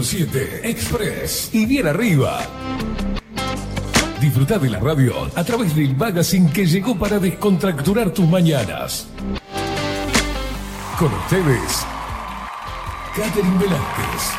Estás 0.00 0.14
en 0.14 0.30
24-7 0.30 0.60
Express 0.64 1.50
y 1.52 1.66
bien 1.66 1.86
arriba. 1.86 2.40
Disfruta 4.20 4.58
de 4.58 4.70
la 4.70 4.78
radio 4.78 5.14
a 5.34 5.44
través 5.44 5.76
del 5.76 5.94
magazine 5.94 6.50
que 6.50 6.64
llegó 6.64 6.98
para 6.98 7.18
descontracturar 7.18 8.10
tus 8.10 8.26
mañanas. 8.26 9.08
Con 10.98 11.12
ustedes, 11.12 11.84
Catherine 13.14 13.58
Velázquez. 13.58 14.32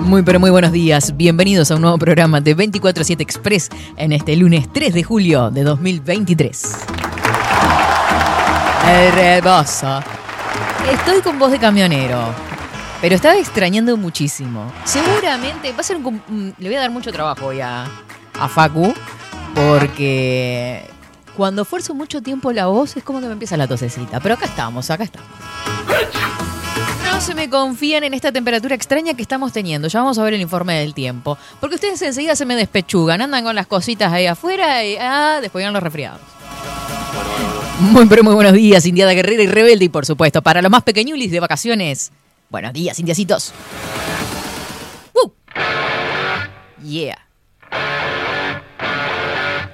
Muy 0.00 0.22
pero 0.22 0.40
muy 0.40 0.50
buenos 0.50 0.72
días, 0.72 1.16
bienvenidos 1.16 1.70
a 1.70 1.76
un 1.76 1.82
nuevo 1.82 1.98
programa 1.98 2.40
de 2.40 2.56
24-7 2.56 3.20
Express 3.20 3.70
en 3.96 4.12
este 4.12 4.36
lunes 4.36 4.70
3 4.72 4.92
de 4.92 5.02
julio 5.04 5.50
de 5.50 5.62
2023. 5.62 7.01
Hermoso. 8.94 10.00
Estoy 10.92 11.22
con 11.22 11.38
voz 11.38 11.50
de 11.50 11.58
camionero, 11.58 12.26
pero 13.00 13.14
estaba 13.14 13.36
extrañando 13.36 13.96
muchísimo. 13.96 14.70
Seguramente 14.84 15.72
va 15.72 15.80
a 15.80 15.82
ser 15.82 15.96
un... 15.96 16.22
mm, 16.28 16.52
Le 16.58 16.68
voy 16.68 16.76
a 16.76 16.80
dar 16.80 16.90
mucho 16.90 17.10
trabajo 17.10 17.46
hoy 17.46 17.60
a, 17.62 17.86
a 18.38 18.48
Facu, 18.48 18.92
porque 19.54 20.84
cuando 21.36 21.62
esfuerzo 21.62 21.94
mucho 21.94 22.20
tiempo 22.20 22.52
la 22.52 22.66
voz 22.66 22.94
es 22.98 23.02
como 23.02 23.20
que 23.20 23.26
me 23.26 23.32
empieza 23.32 23.56
la 23.56 23.66
tosecita. 23.66 24.20
Pero 24.20 24.34
acá 24.34 24.44
estamos, 24.44 24.90
acá 24.90 25.04
estamos. 25.04 25.28
No 27.10 27.20
se 27.22 27.34
me 27.34 27.48
confían 27.48 28.04
en 28.04 28.12
esta 28.12 28.30
temperatura 28.30 28.74
extraña 28.74 29.14
que 29.14 29.22
estamos 29.22 29.54
teniendo. 29.54 29.88
Ya 29.88 30.00
vamos 30.00 30.18
a 30.18 30.22
ver 30.22 30.34
el 30.34 30.40
informe 30.42 30.78
del 30.80 30.92
tiempo. 30.92 31.38
Porque 31.60 31.76
ustedes 31.76 32.02
enseguida 32.02 32.36
se 32.36 32.44
me 32.44 32.56
despechugan, 32.56 33.22
andan 33.22 33.42
con 33.42 33.54
las 33.54 33.66
cositas 33.66 34.12
ahí 34.12 34.26
afuera 34.26 34.84
y 34.84 34.96
ah, 35.00 35.38
después 35.40 35.62
llegan 35.62 35.72
los 35.72 35.82
resfriados. 35.82 36.20
Muy, 37.82 38.06
pero 38.06 38.22
muy 38.22 38.34
buenos 38.34 38.52
días, 38.52 38.86
Indiada 38.86 39.12
Guerrera 39.12 39.42
y 39.42 39.48
Rebelde. 39.48 39.86
Y 39.86 39.88
por 39.88 40.06
supuesto, 40.06 40.40
para 40.40 40.62
los 40.62 40.70
más 40.70 40.84
pequeñulis 40.84 41.32
de 41.32 41.40
vacaciones, 41.40 42.12
buenos 42.48 42.72
días, 42.72 42.98
indiacitos. 43.00 43.52
¡Uh! 45.12 45.30
Yeah. 46.84 47.18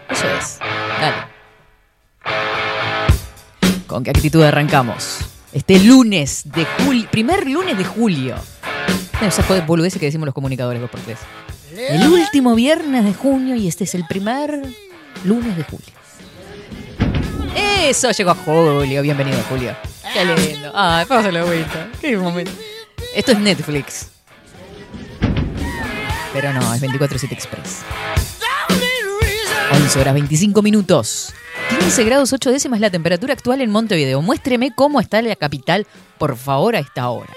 Eso 0.08 0.26
es. 0.38 0.58
Dale. 1.00 1.16
¿Con 3.86 4.02
qué 4.02 4.10
actitud 4.10 4.42
arrancamos? 4.42 5.18
Este 5.52 5.78
lunes 5.78 6.44
de 6.46 6.64
julio, 6.64 7.08
primer 7.10 7.46
lunes 7.46 7.76
de 7.76 7.84
julio. 7.84 8.36
Esas 9.20 9.66
boludeces 9.66 10.00
que 10.00 10.06
decimos 10.06 10.24
los 10.24 10.34
comunicadores 10.34 10.80
dos 10.80 10.90
por 10.90 11.00
tres. 11.00 11.18
El 11.76 12.08
último 12.08 12.54
viernes 12.54 13.04
de 13.04 13.12
junio 13.12 13.54
y 13.54 13.68
este 13.68 13.84
es 13.84 13.94
el 13.94 14.06
primer 14.06 14.62
lunes 15.24 15.56
de 15.58 15.62
julio. 15.64 15.97
Eso 17.58 18.10
llegó 18.10 18.30
a 18.30 18.34
Julio, 18.34 19.02
bienvenido 19.02 19.38
Julio. 19.48 19.74
Qué 20.12 20.24
lindo. 20.24 20.70
Ay, 20.74 21.06
pásale 21.06 21.42
vuelta. 21.42 21.88
Qué 22.00 22.16
momento. 22.16 22.52
Esto 23.14 23.32
es 23.32 23.38
Netflix. 23.38 24.10
Pero 26.32 26.52
no, 26.52 26.74
es 26.74 26.82
24-7 26.82 27.32
Express. 27.32 27.82
11 29.72 30.00
horas 30.00 30.14
25 30.14 30.62
minutos. 30.62 31.32
15 31.80 32.04
grados 32.04 32.32
8 32.32 32.50
décimas 32.50 32.80
la 32.80 32.90
temperatura 32.90 33.32
actual 33.32 33.60
en 33.60 33.70
Montevideo. 33.70 34.22
Muéstreme 34.22 34.70
cómo 34.74 35.00
está 35.00 35.20
la 35.22 35.34
capital, 35.36 35.86
por 36.18 36.36
favor, 36.36 36.76
a 36.76 36.78
esta 36.78 37.08
hora. 37.08 37.34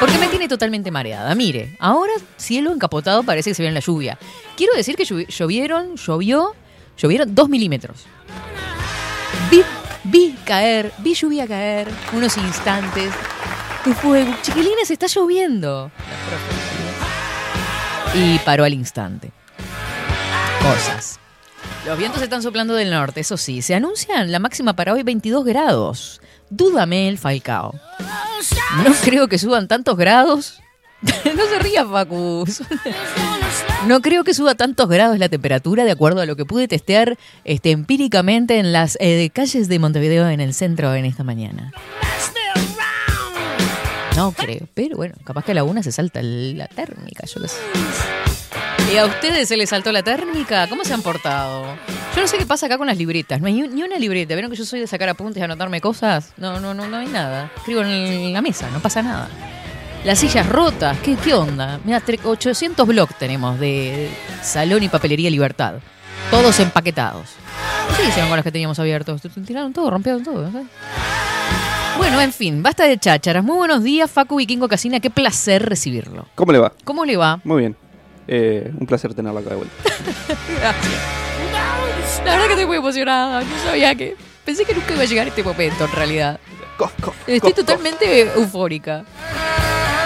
Porque 0.00 0.18
me 0.18 0.28
tiene 0.28 0.48
totalmente 0.48 0.90
mareada. 0.90 1.34
Mire, 1.34 1.76
ahora 1.78 2.12
cielo 2.36 2.72
encapotado 2.72 3.22
parece 3.22 3.50
que 3.50 3.54
se 3.54 3.62
viene 3.62 3.74
la 3.74 3.80
lluvia. 3.80 4.18
Quiero 4.56 4.74
decir 4.74 4.96
que 4.96 5.04
llovieron, 5.04 5.96
llovió, 5.96 6.54
llovieron 6.96 7.34
2 7.34 7.48
milímetros. 7.48 8.06
Vi, 9.52 9.62
vi 10.04 10.34
caer, 10.46 10.94
vi 10.96 11.12
lluvia 11.12 11.46
caer, 11.46 11.86
unos 12.14 12.38
instantes. 12.38 13.12
De 13.84 13.94
fuego. 13.94 14.34
Chiquilines, 14.40 14.90
está 14.90 15.06
lloviendo. 15.08 15.90
Y 18.14 18.38
paró 18.38 18.64
al 18.64 18.72
instante. 18.72 19.30
Cosas. 20.62 21.20
Los 21.84 21.98
vientos 21.98 22.22
están 22.22 22.42
soplando 22.42 22.72
del 22.72 22.90
norte, 22.90 23.20
eso 23.20 23.36
sí. 23.36 23.60
Se 23.60 23.74
anuncian 23.74 24.32
la 24.32 24.38
máxima 24.38 24.74
para 24.74 24.94
hoy 24.94 25.02
22 25.02 25.44
grados. 25.44 26.22
Dúdame 26.48 27.10
el 27.10 27.18
Falcao. 27.18 27.74
No 28.84 28.94
creo 29.04 29.28
que 29.28 29.38
suban 29.38 29.68
tantos 29.68 29.98
grados. 29.98 30.62
no 31.36 31.46
se 31.46 31.58
ría, 31.58 31.84
Facu. 31.84 32.44
No 33.86 34.00
creo 34.00 34.24
que 34.24 34.34
suba 34.34 34.54
tantos 34.54 34.88
grados 34.88 35.18
la 35.18 35.28
temperatura, 35.28 35.84
de 35.84 35.90
acuerdo 35.90 36.20
a 36.20 36.26
lo 36.26 36.36
que 36.36 36.44
pude 36.44 36.68
testear 36.68 37.18
este, 37.44 37.70
empíricamente 37.70 38.58
en 38.58 38.72
las 38.72 38.96
eh, 39.00 39.30
calles 39.32 39.68
de 39.68 39.78
Montevideo 39.78 40.28
en 40.28 40.40
el 40.40 40.54
centro 40.54 40.94
en 40.94 41.04
esta 41.04 41.24
mañana. 41.24 41.72
No 44.16 44.32
creo, 44.32 44.68
pero 44.74 44.96
bueno, 44.96 45.14
capaz 45.24 45.44
que 45.44 45.52
a 45.52 45.54
la 45.54 45.64
una 45.64 45.82
se 45.82 45.90
salta 45.90 46.20
la 46.22 46.68
térmica, 46.68 47.24
yo 47.26 47.40
qué 47.40 47.48
sé. 47.48 47.56
¿Y 48.92 48.98
a 48.98 49.06
ustedes 49.06 49.48
se 49.48 49.56
les 49.56 49.70
saltó 49.70 49.90
la 49.90 50.02
térmica? 50.02 50.68
¿Cómo 50.68 50.84
se 50.84 50.92
han 50.92 51.00
portado? 51.00 51.64
Yo 52.14 52.20
no 52.20 52.28
sé 52.28 52.36
qué 52.36 52.44
pasa 52.44 52.66
acá 52.66 52.76
con 52.76 52.86
las 52.86 52.98
libretas. 52.98 53.40
No 53.40 53.46
hay 53.46 53.54
ni 53.54 53.82
una 53.82 53.98
libreta. 53.98 54.34
¿Vieron 54.34 54.50
que 54.50 54.56
yo 54.58 54.66
soy 54.66 54.80
de 54.80 54.86
sacar 54.86 55.08
apuntes 55.08 55.40
y 55.40 55.44
anotarme 55.44 55.80
cosas? 55.80 56.34
No, 56.36 56.60
no, 56.60 56.74
no, 56.74 56.86
no 56.86 56.98
hay 56.98 57.06
nada. 57.06 57.50
Escribo 57.56 57.80
en 57.80 58.34
la 58.34 58.42
mesa, 58.42 58.68
no 58.70 58.80
pasa 58.80 59.00
nada. 59.02 59.30
Las 60.04 60.18
sillas 60.18 60.48
rotas, 60.48 60.98
¿qué, 60.98 61.14
qué 61.14 61.32
onda? 61.32 61.78
Mira, 61.84 62.02
800 62.24 62.88
blogs 62.88 63.16
tenemos 63.18 63.60
de 63.60 64.10
Salón 64.42 64.82
y 64.82 64.88
Papelería 64.88 65.30
Libertad. 65.30 65.74
Todos 66.28 66.58
empaquetados. 66.58 67.28
¿Qué 67.96 68.08
hicieron 68.08 68.28
con 68.28 68.36
los 68.36 68.42
que 68.42 68.50
teníamos 68.50 68.80
abiertos? 68.80 69.22
Tiraron 69.46 69.72
todo, 69.72 69.90
rompieron 69.90 70.24
todo. 70.24 70.50
¿no? 70.50 70.66
Bueno, 71.98 72.20
en 72.20 72.32
fin, 72.32 72.64
basta 72.64 72.84
de 72.84 72.98
chácharas. 72.98 73.44
Muy 73.44 73.54
buenos 73.56 73.84
días, 73.84 74.10
Facu 74.10 74.36
Vikingo 74.36 74.66
Casina. 74.66 74.98
Qué 74.98 75.08
placer 75.08 75.68
recibirlo. 75.68 76.26
¿Cómo 76.34 76.50
le 76.50 76.58
va? 76.58 76.72
¿Cómo 76.82 77.04
le 77.04 77.16
va? 77.16 77.40
Muy 77.44 77.60
bien. 77.60 77.76
Eh, 78.26 78.72
un 78.76 78.86
placer 78.86 79.14
tenerla 79.14 79.38
acá 79.38 79.50
de 79.50 79.56
vuelta. 79.56 79.74
Gracias. 80.58 82.24
La 82.24 82.32
verdad 82.32 82.46
que 82.46 82.52
estoy 82.52 82.66
muy 82.66 82.78
emocionada. 82.78 83.42
No 83.42 83.58
sabía 83.64 83.94
que. 83.94 84.16
Pensé 84.44 84.64
que 84.64 84.74
nunca 84.74 84.94
iba 84.94 85.02
a 85.02 85.06
llegar 85.06 85.28
este 85.28 85.44
momento, 85.44 85.84
en 85.84 85.92
realidad. 85.92 86.40
Cof, 86.76 86.92
cof, 87.00 87.14
Estoy 87.28 87.52
cof, 87.52 87.54
totalmente 87.54 88.22
eufórica. 88.22 89.04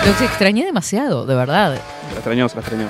Lo 0.04 0.24
extrañé 0.24 0.64
demasiado, 0.64 1.26
de 1.26 1.34
verdad. 1.34 1.74
cof. 1.74 1.84
La 2.10 2.14
extrañó, 2.14 2.48
se 2.48 2.54
la 2.56 2.60
extrañó. 2.60 2.88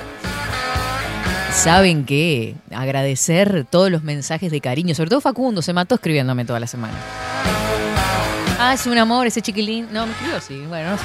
Saben 1.53 2.05
que 2.05 2.55
agradecer 2.71 3.65
todos 3.69 3.89
los 3.89 4.03
mensajes 4.03 4.51
de 4.51 4.61
cariño, 4.61 4.93
sobre 4.93 5.09
todo 5.09 5.21
Facundo, 5.21 5.61
se 5.63 5.73
mató 5.73 5.95
escribiéndome 5.95 6.45
toda 6.45 6.59
la 6.59 6.67
semana. 6.67 6.93
Ah, 8.59 8.73
es 8.73 8.85
un 8.85 8.97
amor 8.97 9.25
ese 9.27 9.41
chiquilín. 9.41 9.87
No, 9.91 10.05
me 10.05 10.11
escribió 10.11 10.41
sí. 10.41 10.63
Bueno, 10.67 10.91
no 10.91 10.97
sé. 10.97 11.03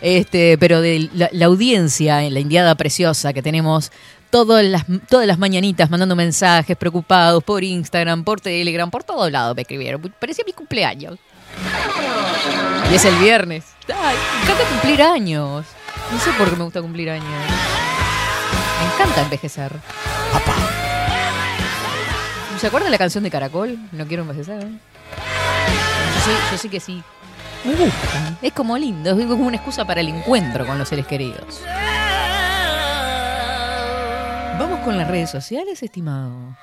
Este, 0.00 0.58
pero 0.58 0.80
de 0.80 1.08
la, 1.14 1.28
la 1.32 1.46
audiencia, 1.46 2.20
la 2.30 2.38
indiada 2.38 2.74
preciosa 2.74 3.32
que 3.32 3.42
tenemos 3.42 3.90
todas 4.30 4.64
las, 4.64 4.84
todas 5.08 5.26
las 5.26 5.38
mañanitas 5.38 5.90
mandando 5.90 6.14
mensajes 6.14 6.76
preocupados 6.76 7.42
por 7.42 7.64
Instagram, 7.64 8.24
por 8.24 8.40
Telegram, 8.40 8.90
por 8.90 9.04
todo 9.04 9.30
lado 9.30 9.54
me 9.54 9.62
escribieron. 9.62 10.00
Parecía 10.20 10.44
mi 10.46 10.52
cumpleaños. 10.52 11.18
Y 12.90 12.94
es 12.94 13.04
el 13.04 13.16
viernes. 13.16 13.64
Ay, 13.88 14.16
me 14.36 14.42
encanta 14.42 14.64
cumplir 14.70 15.02
años. 15.02 15.66
No 16.12 16.18
sé 16.20 16.30
por 16.32 16.48
qué 16.50 16.56
me 16.56 16.64
gusta 16.64 16.80
cumplir 16.80 17.10
años. 17.10 17.26
Me 17.26 18.94
encanta 18.94 19.22
envejecer. 19.22 19.72
¿Se 22.60 22.68
acuerdan 22.68 22.86
de 22.86 22.92
la 22.92 22.98
canción 22.98 23.22
de 23.22 23.30
Caracol? 23.30 23.78
No 23.92 24.06
quiero 24.06 24.22
envejecer. 24.22 24.62
¿eh? 24.62 24.70
Yo, 24.70 26.20
sí, 26.24 26.30
yo 26.52 26.58
sí 26.58 26.68
que 26.68 26.80
sí. 26.80 27.02
Me 27.64 27.74
gusta. 27.74 28.38
Es 28.40 28.52
como 28.52 28.78
lindo, 28.78 29.10
es 29.10 29.26
como 29.26 29.46
una 29.46 29.56
excusa 29.56 29.84
para 29.84 30.00
el 30.00 30.08
encuentro 30.08 30.64
con 30.66 30.78
los 30.78 30.88
seres 30.88 31.06
queridos. 31.06 31.60
Vamos 34.58 34.80
con 34.80 34.96
las 34.96 35.08
redes 35.08 35.30
sociales, 35.30 35.82
estimado. 35.82 36.56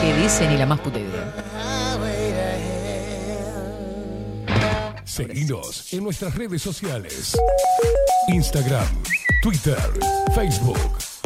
Que 0.00 0.14
dicen 0.14 0.52
y 0.52 0.56
la 0.56 0.66
más 0.66 0.80
puta 0.80 0.98
idea. 0.98 1.34
Seguinos 5.04 5.92
en 5.92 6.04
nuestras 6.04 6.34
redes 6.34 6.62
sociales. 6.62 7.36
Instagram, 8.28 8.86
Twitter, 9.42 9.78
Facebook, 10.34 10.78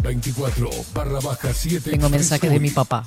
24 0.02 0.70
barra 0.94 1.20
baja 1.20 1.52
7. 1.52 1.90
Tengo 1.90 2.08
mensajes 2.08 2.50
de 2.50 2.60
mi 2.60 2.70
papá. 2.70 3.04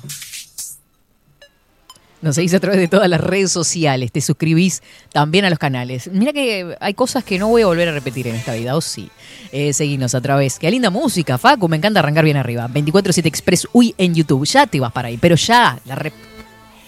Nos 2.22 2.34
seguís 2.36 2.54
a 2.54 2.60
través 2.60 2.80
de 2.80 2.88
todas 2.88 3.08
las 3.10 3.20
redes 3.20 3.52
sociales, 3.52 4.10
te 4.10 4.20
suscribís 4.22 4.82
también 5.12 5.44
a 5.44 5.50
los 5.50 5.58
canales. 5.58 6.08
Mira 6.10 6.32
que 6.32 6.74
hay 6.80 6.94
cosas 6.94 7.22
que 7.24 7.38
no 7.38 7.48
voy 7.48 7.62
a 7.62 7.66
volver 7.66 7.88
a 7.88 7.92
repetir 7.92 8.26
en 8.26 8.34
esta 8.34 8.54
vida, 8.54 8.74
o 8.74 8.80
sí. 8.80 9.10
Eh, 9.52 9.72
seguinos 9.74 10.14
a 10.14 10.20
través. 10.22 10.58
Qué 10.58 10.70
linda 10.70 10.88
música, 10.90 11.36
Facu, 11.38 11.68
me 11.68 11.76
encanta 11.76 12.00
arrancar 12.00 12.24
bien 12.24 12.36
arriba. 12.38 12.68
24-7 12.68 13.26
Express 13.26 13.68
Uy 13.72 13.94
en 13.98 14.14
YouTube, 14.14 14.46
ya 14.46 14.66
te 14.66 14.80
vas 14.80 14.92
para 14.92 15.08
ahí, 15.08 15.18
pero 15.18 15.36
ya, 15.36 15.78
la 15.84 15.94
re- 15.94 16.12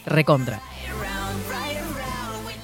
recontra. 0.06 0.60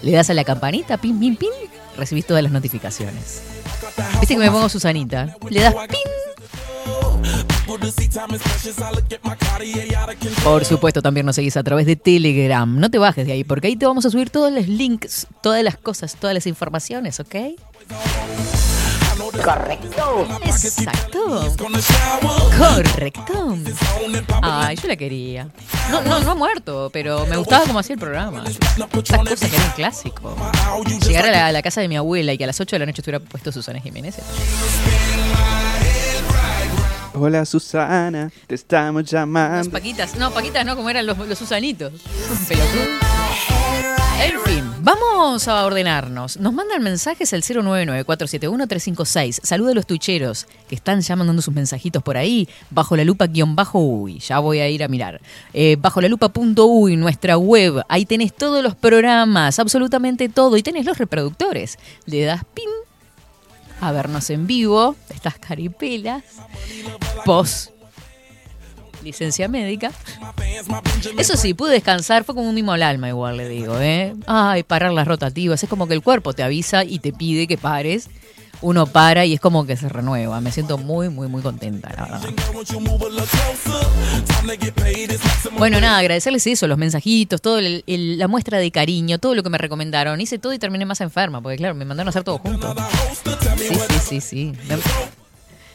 le 0.03 0.13
das 0.13 0.31
a 0.31 0.35
la 0.35 0.45
campanita, 0.45 0.97
pin, 0.97 1.19
pin, 1.21 1.37
pin, 1.37 1.51
recibís 1.99 2.27
todas 2.27 2.43
las 2.43 2.51
notificaciones. 2.53 3.43
Viste 4.21 4.35
que 4.35 4.41
me 4.41 4.51
pongo 4.51 4.69
Susanita. 4.71 5.37
Le 5.51 5.61
das 5.61 5.75
pin. 5.87 7.54
Por 10.43 10.65
supuesto, 10.65 11.03
también 11.03 11.27
nos 11.27 11.37
seguís 11.37 11.57
a 11.57 11.63
través 11.63 11.87
de 11.87 11.97
Telegram. 11.97 12.79
No 12.79 12.91
te 12.91 12.99
bajes 12.99 13.27
de 13.27 13.33
ahí, 13.33 13.45
porque 13.45 13.69
ahí 13.69 13.77
te 13.77 13.87
vamos 13.87 14.05
a 14.07 14.11
subir 14.11 14.31
todos 14.31 14.53
los 14.53 14.69
links, 14.69 15.27
todas 15.43 15.63
las 15.63 15.77
cosas, 15.77 16.17
todas 16.17 16.35
las 16.35 16.47
informaciones, 16.47 17.21
¿ok? 17.21 17.35
Correcto. 19.43 20.27
Exacto. 20.45 21.53
Correcto. 22.59 23.57
Ay, 24.43 24.77
yo 24.77 24.89
la 24.89 24.97
quería. 24.97 25.49
No, 25.91 26.03
no, 26.03 26.21
no 26.21 26.31
ha 26.31 26.35
muerto, 26.35 26.91
pero 26.93 27.27
me 27.27 27.37
gustaba 27.37 27.65
como 27.67 27.79
hacía 27.79 27.95
el 27.95 28.01
programa. 28.01 28.45
Esas 28.47 28.87
cosas 28.89 29.51
que 29.51 29.57
era 29.57 29.65
un 29.65 29.73
clásico. 29.73 30.37
Llegar 31.07 31.27
a 31.27 31.31
la, 31.31 31.47
a 31.49 31.53
la 31.53 31.63
casa 31.63 31.81
de 31.81 31.89
mi 31.89 31.97
abuela 31.97 32.33
y 32.33 32.39
que 32.39 32.45
a 32.45 32.47
las 32.47 32.61
8 32.61 32.77
de 32.77 32.81
la 32.81 32.87
noche 32.87 33.01
estuviera 33.01 33.21
puesto 33.21 33.51
Susana 33.53 33.81
Jiménez. 33.81 34.17
Hola 37.17 37.45
Susana, 37.45 38.33
te 38.49 38.57
estamos 38.57 39.05
llamando. 39.05 39.71
Paquitas, 39.71 40.17
no, 40.17 40.33
Paquitas 40.33 40.67
no, 40.67 40.75
como 40.75 40.91
eran 40.91 41.07
los, 41.07 41.17
los 41.17 41.39
Susanitos. 41.39 41.93
Pelotudo. 42.49 42.83
En 44.21 44.41
fin, 44.45 44.65
vamos 44.81 45.47
a 45.47 45.65
ordenarnos. 45.65 46.39
Nos 46.39 46.53
mandan 46.53 46.83
mensajes 46.83 47.33
al 47.33 47.43
099-471-356. 47.43 49.41
Saluda 49.45 49.71
a 49.71 49.75
los 49.75 49.87
tucheros 49.87 50.49
que 50.69 50.75
están 50.75 51.03
ya 51.03 51.15
mandando 51.15 51.41
sus 51.41 51.55
mensajitos 51.55 52.03
por 52.03 52.17
ahí. 52.17 52.49
Bajo 52.71 52.97
la 52.97 53.05
lupa 53.05 53.29
guion 53.29 53.55
bajo 53.55 53.79
uy. 53.79 54.19
Ya 54.19 54.41
voy 54.41 54.59
a 54.59 54.69
ir 54.69 54.83
a 54.83 54.89
mirar. 54.89 55.21
Eh, 55.53 55.77
bajo 55.79 56.01
la 56.01 56.09
lupa 56.09 56.31
punto 56.31 56.67
uy, 56.67 56.97
nuestra 56.97 57.39
web. 57.39 57.85
Ahí 57.89 58.07
tenés 58.07 58.35
todos 58.35 58.61
los 58.63 58.75
programas, 58.75 59.61
absolutamente 59.61 60.29
todo. 60.29 60.57
Y 60.57 60.65
tenés 60.65 60.85
los 60.85 60.99
reproductores. 60.99 61.79
Le 62.07 62.25
das 62.25 62.43
pin 62.55 62.69
a 63.85 63.93
vernos 63.93 64.31
en 64.31 64.47
vivo. 64.47 64.97
Estas 65.11 65.39
caripelas. 65.39 66.23
Post 67.25 67.75
licencia 69.05 69.47
médica. 69.47 69.93
Eso 71.19 71.37
sí, 71.37 71.55
pude 71.55 71.73
descansar, 71.73 72.25
fue 72.25 72.35
como 72.35 72.49
un 72.49 72.55
mimo 72.55 72.73
al 72.73 72.83
alma 72.83 73.09
igual, 73.09 73.37
le 73.37 73.49
digo, 73.49 73.79
¿eh? 73.79 74.15
Ay, 74.27 74.63
parar 74.63 74.93
las 74.93 75.07
rotativas, 75.07 75.63
es 75.63 75.69
como 75.69 75.87
que 75.87 75.95
el 75.95 76.03
cuerpo 76.03 76.33
te 76.33 76.43
avisa 76.43 76.85
y 76.85 76.99
te 76.99 77.13
pide 77.13 77.47
que 77.47 77.59
pares. 77.59 78.09
Uno 78.61 78.87
para 78.87 79.27
y 79.27 79.35
es 79.35 79.41
como 79.41 79.67
que 79.67 79.77
se 79.77 79.89
renueva. 79.89 80.41
Me 80.41 80.51
siento 80.51 80.79
muy, 80.79 81.09
muy, 81.11 81.29
muy 81.29 81.43
contenta, 81.43 81.91
la 81.97 82.03
verdad. 82.05 82.21
Bueno, 85.59 85.81
nada, 85.81 85.99
agradecerles 85.99 86.47
eso, 86.47 86.67
los 86.67 86.79
mensajitos, 86.79 87.41
todo 87.43 87.61
la 87.87 88.29
muestra 88.29 88.59
de 88.59 88.71
cariño, 88.71 89.19
todo 89.19 89.35
lo 89.35 89.43
que 89.43 89.51
me 89.51 89.59
recomendaron. 89.59 90.21
Hice 90.21 90.39
todo 90.39 90.53
y 90.53 90.59
terminé 90.59 90.85
más 90.87 91.01
enferma, 91.01 91.41
porque 91.43 91.57
claro, 91.59 91.75
me 91.75 91.85
mandaron 91.85 92.09
a 92.09 92.11
hacer 92.11 92.25
todo 92.25 92.39
junto. 92.39 92.75
Sí, 93.57 93.75
sí, 93.75 94.01
sí, 94.01 94.21
sí. 94.21 94.53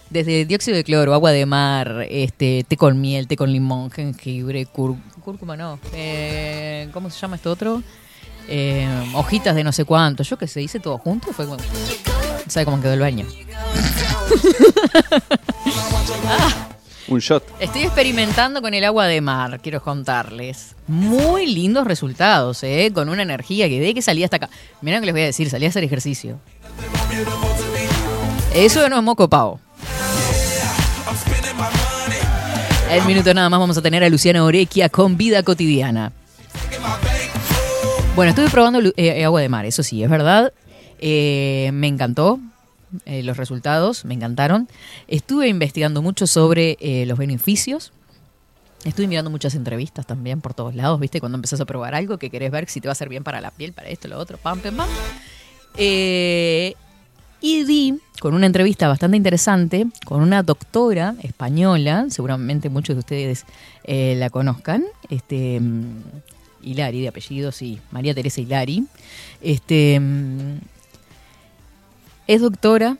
Desde 0.09 0.45
dióxido 0.45 0.75
de 0.75 0.83
cloro, 0.83 1.13
agua 1.13 1.31
de 1.31 1.45
mar, 1.45 2.07
este, 2.09 2.65
té 2.67 2.75
con 2.77 2.99
miel, 2.99 3.27
té 3.27 3.37
con 3.37 3.51
limón, 3.51 3.91
jengibre, 3.91 4.65
cúr- 4.67 4.99
cúrcuma, 5.23 5.55
no. 5.55 5.79
Eh, 5.93 6.89
¿Cómo 6.91 7.11
se 7.11 7.19
llama 7.19 7.35
esto 7.35 7.51
otro? 7.51 7.83
Eh, 8.47 8.87
hojitas 9.13 9.53
de 9.55 9.63
no 9.63 9.71
sé 9.71 9.85
cuánto. 9.85 10.23
Yo 10.23 10.35
qué 10.37 10.47
sé, 10.47 10.63
hice 10.63 10.79
todo 10.79 10.97
junto. 10.97 11.31
Fue 11.31 11.45
como. 11.45 11.59
Sabe 12.49 12.65
cómo 12.65 12.81
quedó 12.81 12.93
el 12.93 12.99
baño. 12.99 13.25
Un 17.07 17.19
shot. 17.19 17.43
Estoy 17.59 17.83
experimentando 17.83 18.61
con 18.61 18.73
el 18.73 18.83
agua 18.83 19.05
de 19.07 19.21
mar, 19.21 19.59
quiero 19.61 19.81
contarles. 19.81 20.75
Muy 20.87 21.47
lindos 21.47 21.87
resultados, 21.87 22.61
¿eh? 22.63 22.91
Con 22.93 23.09
una 23.09 23.23
energía 23.23 23.67
que 23.67 23.79
de 23.79 23.93
que 23.93 24.01
salí 24.01 24.23
hasta 24.23 24.37
acá. 24.37 24.49
Miren 24.81 24.99
que 24.99 25.07
les 25.07 25.13
voy 25.13 25.21
a 25.21 25.25
decir, 25.25 25.49
salí 25.49 25.65
a 25.65 25.69
hacer 25.69 25.83
ejercicio. 25.83 26.39
Eso 28.53 28.89
no 28.89 28.97
es 28.97 29.03
moco 29.03 29.27
pavo. 29.29 29.59
En 32.91 33.05
minuto 33.05 33.33
nada 33.33 33.49
más 33.49 33.59
vamos 33.59 33.77
a 33.77 33.81
tener 33.81 34.03
a 34.03 34.09
Luciana 34.09 34.43
Orequia 34.43 34.89
con 34.89 35.17
vida 35.17 35.43
cotidiana. 35.43 36.11
Bueno, 38.15 38.31
estuve 38.31 38.49
probando 38.49 38.81
eh, 38.97 39.23
agua 39.23 39.41
de 39.41 39.49
mar, 39.49 39.65
eso 39.65 39.81
sí, 39.83 40.03
es 40.03 40.09
verdad. 40.09 40.51
Eh, 40.99 41.71
me 41.73 41.87
encantó 41.87 42.39
eh, 43.05 43.23
los 43.23 43.37
resultados, 43.37 44.05
me 44.05 44.13
encantaron. 44.13 44.67
Estuve 45.07 45.47
investigando 45.47 46.01
mucho 46.01 46.27
sobre 46.27 46.77
eh, 46.79 47.05
los 47.05 47.17
beneficios. 47.17 47.91
Estuve 48.85 49.07
mirando 49.07 49.29
muchas 49.29 49.55
entrevistas 49.55 50.05
también 50.05 50.39
por 50.39 50.53
todos 50.53 50.73
lados, 50.75 50.99
¿viste? 50.99 51.19
Cuando 51.19 51.37
empezás 51.37 51.59
a 51.59 51.65
probar 51.65 51.95
algo 51.95 52.17
que 52.17 52.29
querés 52.29 52.51
ver 52.51 52.69
si 52.69 52.79
te 52.79 52.87
va 52.87 52.91
a 52.91 52.93
hacer 52.93 53.09
bien 53.09 53.23
para 53.23 53.41
la 53.41 53.51
piel, 53.51 53.73
para 53.73 53.89
esto, 53.89 54.07
lo 54.07 54.17
otro, 54.17 54.37
pam, 54.37 54.59
pam, 54.59 54.77
pam. 54.77 54.87
Y 57.41 57.63
di 57.63 57.99
con 58.19 58.33
una 58.33 58.45
entrevista 58.45 58.89
bastante 58.89 59.15
interesante 59.15 59.87
con 60.05 60.21
una 60.21 60.43
doctora 60.43 61.15
española, 61.23 62.07
seguramente 62.09 62.69
muchos 62.69 62.95
de 62.95 62.99
ustedes 62.99 63.45
la 63.85 64.29
conozcan, 64.29 64.83
este 65.09 65.59
mm, 65.59 66.01
Hilari 66.61 67.01
de 67.01 67.07
apellido, 67.07 67.51
sí, 67.51 67.79
María 67.91 68.13
Teresa 68.13 68.41
Hilari. 68.41 68.85
Este 69.41 69.99
mm, 69.99 70.57
es 72.29 72.41
doctora, 72.41 72.97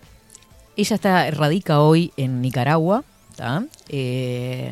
ella 0.75 0.95
está 0.95 1.29
radica 1.29 1.81
hoy 1.81 2.11
en 2.17 2.41
Nicaragua. 2.41 3.03
Eh, 3.87 4.71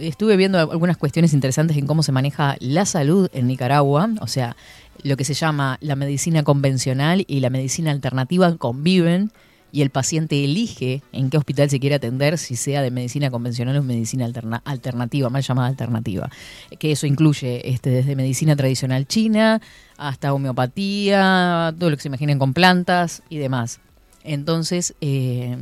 estuve 0.00 0.36
viendo 0.36 0.58
algunas 0.58 0.98
cuestiones 0.98 1.32
interesantes 1.32 1.78
en 1.78 1.86
cómo 1.86 2.02
se 2.02 2.12
maneja 2.12 2.56
la 2.60 2.84
salud 2.84 3.30
en 3.32 3.46
Nicaragua, 3.46 4.10
o 4.20 4.26
sea, 4.26 4.54
lo 5.02 5.16
que 5.16 5.24
se 5.24 5.32
llama 5.32 5.78
la 5.80 5.96
medicina 5.96 6.42
convencional 6.42 7.24
y 7.26 7.40
la 7.40 7.48
medicina 7.48 7.90
alternativa 7.90 8.54
conviven 8.58 9.32
y 9.72 9.80
el 9.80 9.88
paciente 9.88 10.44
elige 10.44 11.02
en 11.12 11.30
qué 11.30 11.38
hospital 11.38 11.70
se 11.70 11.80
quiere 11.80 11.96
atender, 11.96 12.36
si 12.36 12.54
sea 12.54 12.82
de 12.82 12.90
medicina 12.90 13.30
convencional 13.30 13.76
o 13.78 13.82
medicina 13.82 14.26
alterna- 14.26 14.62
alternativa, 14.64 15.30
mal 15.30 15.42
llamada 15.42 15.68
alternativa. 15.68 16.30
Que 16.78 16.92
eso 16.92 17.06
incluye 17.06 17.68
este, 17.68 17.90
desde 17.90 18.14
medicina 18.14 18.56
tradicional 18.56 19.06
china 19.06 19.60
hasta 19.96 20.34
homeopatía, 20.34 21.74
todo 21.78 21.90
lo 21.90 21.96
que 21.96 22.02
se 22.02 22.08
imaginen 22.08 22.38
con 22.38 22.52
plantas 22.52 23.22
y 23.30 23.38
demás. 23.38 23.80
Entonces, 24.26 24.94
eh, 25.00 25.56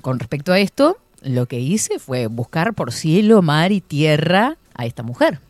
con 0.00 0.18
respecto 0.18 0.52
a 0.52 0.58
esto, 0.58 0.98
lo 1.22 1.46
que 1.46 1.60
hice 1.60 1.98
fue 1.98 2.26
buscar 2.26 2.74
por 2.74 2.92
cielo, 2.92 3.42
mar 3.42 3.72
y 3.72 3.80
tierra 3.80 4.56
a 4.74 4.86
esta 4.86 5.02
mujer. 5.02 5.40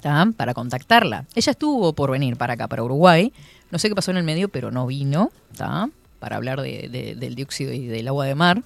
¿tá? 0.00 0.26
Para 0.36 0.52
contactarla. 0.52 1.26
Ella 1.34 1.52
estuvo 1.52 1.92
por 1.92 2.10
venir 2.10 2.36
para 2.36 2.54
acá, 2.54 2.66
para 2.66 2.82
Uruguay. 2.82 3.32
No 3.70 3.78
sé 3.78 3.88
qué 3.88 3.94
pasó 3.94 4.10
en 4.10 4.16
el 4.16 4.24
medio, 4.24 4.48
pero 4.48 4.72
no 4.72 4.86
vino, 4.86 5.30
¿tá? 5.56 5.88
Para 6.18 6.36
hablar 6.36 6.60
de- 6.60 6.88
de- 6.90 7.14
del 7.14 7.34
dióxido 7.36 7.72
y 7.72 7.86
del 7.86 8.08
agua 8.08 8.26
de 8.26 8.34
mar. 8.34 8.62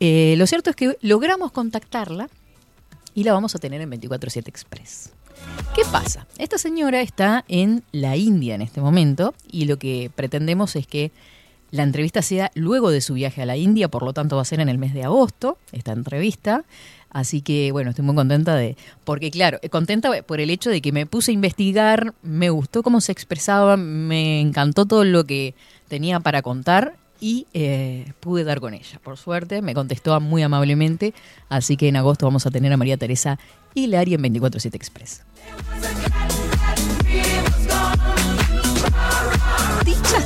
Eh, 0.00 0.34
lo 0.36 0.46
cierto 0.48 0.70
es 0.70 0.76
que 0.76 0.98
logramos 1.02 1.52
contactarla 1.52 2.28
y 3.14 3.22
la 3.22 3.32
vamos 3.32 3.54
a 3.54 3.60
tener 3.60 3.80
en 3.80 3.90
24-7 3.90 4.48
Express. 4.48 5.10
¿Qué 5.74 5.82
pasa? 5.92 6.26
Esta 6.36 6.58
señora 6.58 7.00
está 7.00 7.44
en 7.46 7.84
la 7.92 8.16
India 8.16 8.54
en 8.56 8.62
este 8.62 8.80
momento 8.80 9.34
y 9.50 9.66
lo 9.66 9.78
que 9.78 10.10
pretendemos 10.16 10.74
es 10.74 10.86
que 10.88 11.12
la 11.70 11.82
entrevista 11.82 12.22
sea 12.22 12.50
luego 12.54 12.90
de 12.90 13.00
su 13.00 13.14
viaje 13.14 13.42
a 13.42 13.46
la 13.46 13.56
India, 13.56 13.88
por 13.88 14.02
lo 14.02 14.12
tanto 14.12 14.36
va 14.36 14.42
a 14.42 14.46
ser 14.46 14.60
en 14.60 14.68
el 14.68 14.78
mes 14.78 14.94
de 14.94 15.04
agosto 15.04 15.58
esta 15.72 15.92
entrevista. 15.92 16.64
Así 17.10 17.40
que 17.40 17.72
bueno, 17.72 17.90
estoy 17.90 18.04
muy 18.04 18.14
contenta 18.14 18.54
de... 18.54 18.76
Porque 19.04 19.30
claro, 19.30 19.58
eh, 19.62 19.70
contenta 19.70 20.10
por 20.22 20.40
el 20.40 20.50
hecho 20.50 20.70
de 20.70 20.82
que 20.82 20.92
me 20.92 21.06
puse 21.06 21.30
a 21.30 21.34
investigar, 21.34 22.12
me 22.22 22.50
gustó 22.50 22.82
cómo 22.82 23.00
se 23.00 23.12
expresaba, 23.12 23.76
me 23.76 24.40
encantó 24.40 24.84
todo 24.84 25.04
lo 25.04 25.24
que 25.24 25.54
tenía 25.88 26.20
para 26.20 26.42
contar 26.42 26.96
y 27.20 27.46
eh, 27.54 28.12
pude 28.20 28.44
dar 28.44 28.60
con 28.60 28.74
ella. 28.74 29.00
Por 29.02 29.16
suerte, 29.16 29.62
me 29.62 29.74
contestó 29.74 30.20
muy 30.20 30.42
amablemente, 30.42 31.14
así 31.48 31.76
que 31.76 31.88
en 31.88 31.96
agosto 31.96 32.26
vamos 32.26 32.46
a 32.46 32.50
tener 32.50 32.72
a 32.72 32.76
María 32.76 32.96
Teresa 32.96 33.38
Hilari 33.74 34.14
en 34.14 34.22
24-7 34.22 34.74
Express. 34.74 35.22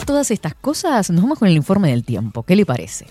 Todas 0.07 0.31
estas 0.31 0.55
cosas, 0.55 1.11
nos 1.11 1.23
vamos 1.23 1.39
con 1.39 1.49
el 1.49 1.57
informe 1.57 1.91
del 1.91 2.05
tiempo. 2.05 2.43
¿Qué 2.43 2.57
le 2.57 2.67
parece? 2.67 3.07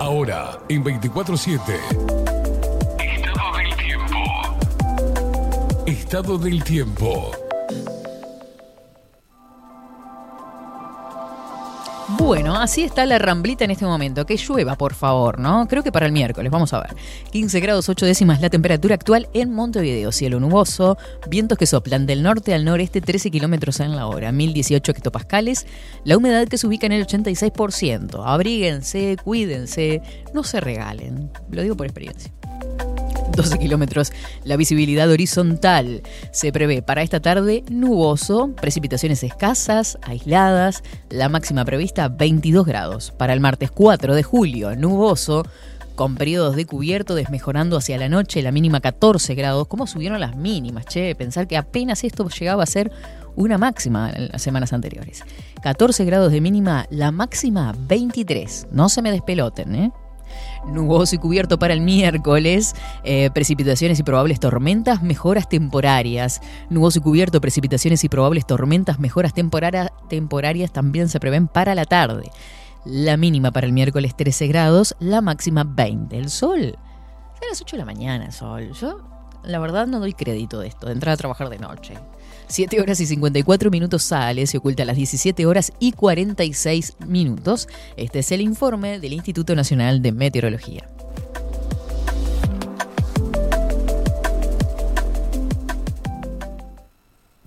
Ahora, 0.00 0.58
en 0.68 0.84
24-7. 0.84 1.60
Estado 2.98 3.56
del 3.56 3.76
tiempo. 3.76 4.18
Estado 5.86 6.38
del 6.38 6.64
tiempo. 6.64 7.41
Bueno, 12.08 12.56
así 12.56 12.82
está 12.82 13.06
la 13.06 13.18
ramblita 13.18 13.64
en 13.64 13.70
este 13.70 13.84
momento. 13.84 14.26
Que 14.26 14.36
llueva, 14.36 14.76
por 14.76 14.94
favor, 14.94 15.38
¿no? 15.38 15.66
Creo 15.68 15.82
que 15.82 15.92
para 15.92 16.06
el 16.06 16.12
miércoles, 16.12 16.50
vamos 16.50 16.72
a 16.72 16.80
ver. 16.80 16.94
15 17.30 17.60
grados 17.60 17.88
8 17.88 18.06
décimas 18.06 18.40
la 18.40 18.50
temperatura 18.50 18.94
actual 18.94 19.28
en 19.32 19.52
Montevideo. 19.52 20.12
Cielo 20.12 20.40
nuboso, 20.40 20.98
vientos 21.28 21.56
que 21.58 21.66
soplan 21.66 22.06
del 22.06 22.22
norte 22.22 22.54
al 22.54 22.64
noreste 22.64 23.00
13 23.00 23.30
kilómetros 23.30 23.80
en 23.80 23.96
la 23.96 24.06
hora, 24.06 24.32
1018 24.32 24.92
hectopascales. 24.92 25.66
La 26.04 26.16
humedad 26.16 26.48
que 26.48 26.58
se 26.58 26.66
ubica 26.66 26.86
en 26.86 26.92
el 26.92 27.06
86%. 27.06 28.22
Abríguense, 28.24 29.16
cuídense, 29.22 30.02
no 30.34 30.42
se 30.42 30.60
regalen. 30.60 31.30
Lo 31.50 31.62
digo 31.62 31.76
por 31.76 31.86
experiencia. 31.86 32.32
12 33.32 33.58
kilómetros. 33.58 34.12
La 34.44 34.56
visibilidad 34.56 35.10
horizontal 35.10 36.02
se 36.32 36.52
prevé 36.52 36.82
para 36.82 37.02
esta 37.02 37.20
tarde 37.20 37.64
nuboso, 37.70 38.50
precipitaciones 38.60 39.22
escasas, 39.22 39.98
aisladas, 40.02 40.82
la 41.10 41.28
máxima 41.28 41.64
prevista 41.64 42.08
22 42.08 42.66
grados. 42.66 43.12
Para 43.12 43.32
el 43.32 43.40
martes 43.40 43.70
4 43.70 44.14
de 44.14 44.22
julio, 44.22 44.76
nuboso, 44.76 45.44
con 45.94 46.16
periodos 46.16 46.56
de 46.56 46.66
cubierto 46.66 47.14
desmejorando 47.14 47.76
hacia 47.76 47.98
la 47.98 48.08
noche, 48.08 48.42
la 48.42 48.52
mínima 48.52 48.80
14 48.80 49.34
grados. 49.34 49.66
¿Cómo 49.66 49.86
subieron 49.86 50.20
las 50.20 50.36
mínimas? 50.36 50.86
Che, 50.86 51.14
pensar 51.14 51.46
que 51.46 51.56
apenas 51.56 52.04
esto 52.04 52.28
llegaba 52.28 52.62
a 52.62 52.66
ser 52.66 52.92
una 53.36 53.58
máxima 53.58 54.10
en 54.10 54.28
las 54.28 54.42
semanas 54.42 54.72
anteriores. 54.72 55.24
14 55.62 56.04
grados 56.04 56.32
de 56.32 56.40
mínima, 56.40 56.86
la 56.90 57.10
máxima 57.12 57.74
23. 57.88 58.68
No 58.72 58.88
se 58.88 59.02
me 59.02 59.10
despeloten, 59.10 59.74
¿eh? 59.74 59.92
Nuboso 60.66 61.14
y 61.14 61.18
cubierto 61.18 61.58
para 61.58 61.74
el 61.74 61.80
miércoles, 61.80 62.74
eh, 63.04 63.30
precipitaciones 63.30 63.98
y 63.98 64.02
probables 64.02 64.40
tormentas, 64.40 65.02
mejoras 65.02 65.48
temporarias. 65.48 66.40
Nuboso 66.70 66.98
y 66.98 67.02
cubierto, 67.02 67.40
precipitaciones 67.40 68.04
y 68.04 68.08
probables 68.08 68.46
tormentas, 68.46 68.98
mejoras 68.98 69.32
temporarias 69.34 70.72
también 70.72 71.08
se 71.08 71.20
prevén 71.20 71.48
para 71.48 71.74
la 71.74 71.84
tarde. 71.84 72.30
La 72.84 73.16
mínima 73.16 73.52
para 73.52 73.66
el 73.66 73.72
miércoles 73.72 74.16
13 74.16 74.48
grados, 74.48 74.96
la 74.98 75.20
máxima 75.20 75.64
20. 75.64 76.16
El 76.16 76.30
sol, 76.30 76.76
a 77.40 77.48
las 77.48 77.60
8 77.60 77.76
de 77.76 77.78
la 77.78 77.84
mañana 77.84 78.30
sol. 78.32 78.72
Yo, 78.72 79.00
la 79.44 79.58
verdad, 79.58 79.86
no 79.86 80.00
doy 80.00 80.12
crédito 80.14 80.60
de 80.60 80.68
esto, 80.68 80.86
de 80.86 80.92
entrar 80.92 81.14
a 81.14 81.16
trabajar 81.16 81.48
de 81.48 81.58
noche. 81.58 81.94
7 82.52 82.82
horas 82.82 83.00
y 83.00 83.06
54 83.06 83.70
minutos 83.70 84.02
sale, 84.02 84.46
se 84.46 84.58
oculta 84.58 84.82
a 84.82 84.86
las 84.86 84.96
17 84.96 85.46
horas 85.46 85.72
y 85.78 85.92
46 85.92 86.96
minutos. 87.06 87.66
Este 87.96 88.18
es 88.18 88.30
el 88.30 88.42
informe 88.42 89.00
del 89.00 89.14
Instituto 89.14 89.54
Nacional 89.54 90.02
de 90.02 90.12
Meteorología. 90.12 90.86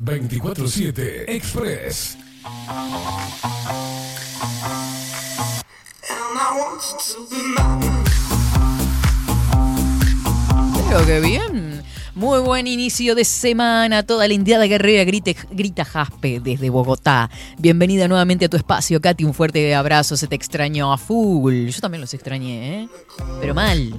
...24-7 0.03 1.25
Express. 1.27 2.17
Pero 10.89 11.05
qué 11.05 11.19
bien. 11.19 11.54
Muy 12.15 12.39
buen 12.39 12.65
inicio 12.65 13.13
de 13.13 13.25
semana. 13.25 14.03
Toda 14.03 14.25
la 14.25 14.33
indiada 14.33 14.65
guerrera 14.67 15.03
grite, 15.03 15.35
grita 15.51 15.83
Jaspe 15.83 16.39
desde 16.39 16.69
Bogotá. 16.69 17.29
Bienvenida 17.57 18.07
nuevamente 18.07 18.45
a 18.45 18.49
tu 18.49 18.55
espacio, 18.55 19.01
Katy. 19.01 19.25
Un 19.25 19.33
fuerte 19.33 19.75
abrazo. 19.75 20.15
Se 20.15 20.25
te 20.25 20.35
extrañó 20.35 20.93
a 20.93 20.97
full. 20.97 21.67
Yo 21.67 21.81
también 21.81 21.99
los 21.99 22.13
extrañé, 22.13 22.83
¿eh? 22.83 22.89
Pero 23.41 23.53
mal. 23.53 23.93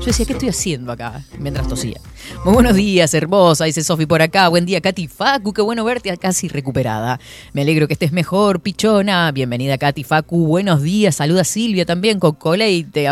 Yo 0.00 0.06
decía, 0.06 0.24
¿qué 0.24 0.32
estoy 0.32 0.48
haciendo 0.48 0.92
acá? 0.92 1.22
Mientras 1.38 1.68
tosía. 1.68 2.00
Muy 2.42 2.54
buenos 2.54 2.74
días, 2.74 3.12
hermosa, 3.12 3.66
dice 3.66 3.84
Sofi 3.84 4.06
por 4.06 4.22
acá. 4.22 4.48
Buen 4.48 4.64
día, 4.64 4.80
Katy 4.80 5.08
Facu. 5.08 5.52
Qué 5.52 5.60
bueno 5.60 5.84
verte 5.84 6.16
casi 6.16 6.48
recuperada. 6.48 7.20
Me 7.52 7.60
alegro 7.60 7.86
que 7.86 7.92
estés 7.92 8.10
mejor, 8.10 8.60
pichona. 8.60 9.30
Bienvenida, 9.30 9.76
Katy 9.76 10.02
Facu. 10.04 10.46
Buenos 10.46 10.80
días. 10.80 11.16
Saluda 11.16 11.44
Silvia 11.44 11.84
también 11.84 12.18
con 12.18 12.32
Coleite. 12.32 13.08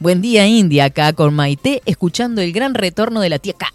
Buen 0.00 0.20
día, 0.20 0.46
India, 0.46 0.84
acá 0.84 1.14
con 1.14 1.32
Maite, 1.32 1.80
escuchando 1.86 2.42
el 2.42 2.52
gran 2.52 2.74
retorno 2.74 3.20
de 3.22 3.30
la 3.30 3.38
tía 3.38 3.54
Kat. 3.54 3.72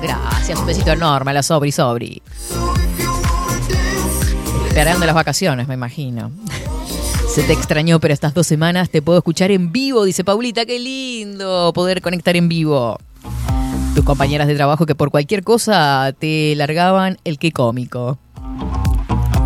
Gracias, 0.00 0.58
un 0.58 0.64
besito 0.64 0.90
enorme 0.92 1.32
a 1.32 1.34
la 1.34 1.42
Sobri 1.42 1.70
Sobri. 1.70 2.22
Esperando 4.68 5.04
las 5.04 5.14
vacaciones, 5.14 5.68
me 5.68 5.74
imagino. 5.74 6.32
Se 7.38 7.44
te 7.44 7.52
extrañó, 7.52 8.00
pero 8.00 8.12
estas 8.12 8.34
dos 8.34 8.48
semanas 8.48 8.90
te 8.90 9.00
puedo 9.00 9.18
escuchar 9.18 9.52
en 9.52 9.70
vivo, 9.70 10.02
dice 10.02 10.24
Paulita. 10.24 10.66
Qué 10.66 10.80
lindo 10.80 11.70
poder 11.72 12.02
conectar 12.02 12.34
en 12.34 12.48
vivo. 12.48 12.98
Tus 13.94 14.04
compañeras 14.04 14.48
de 14.48 14.56
trabajo 14.56 14.86
que 14.86 14.96
por 14.96 15.12
cualquier 15.12 15.44
cosa 15.44 16.12
te 16.18 16.56
largaban 16.56 17.16
el 17.22 17.38
qué 17.38 17.52
cómico. 17.52 18.18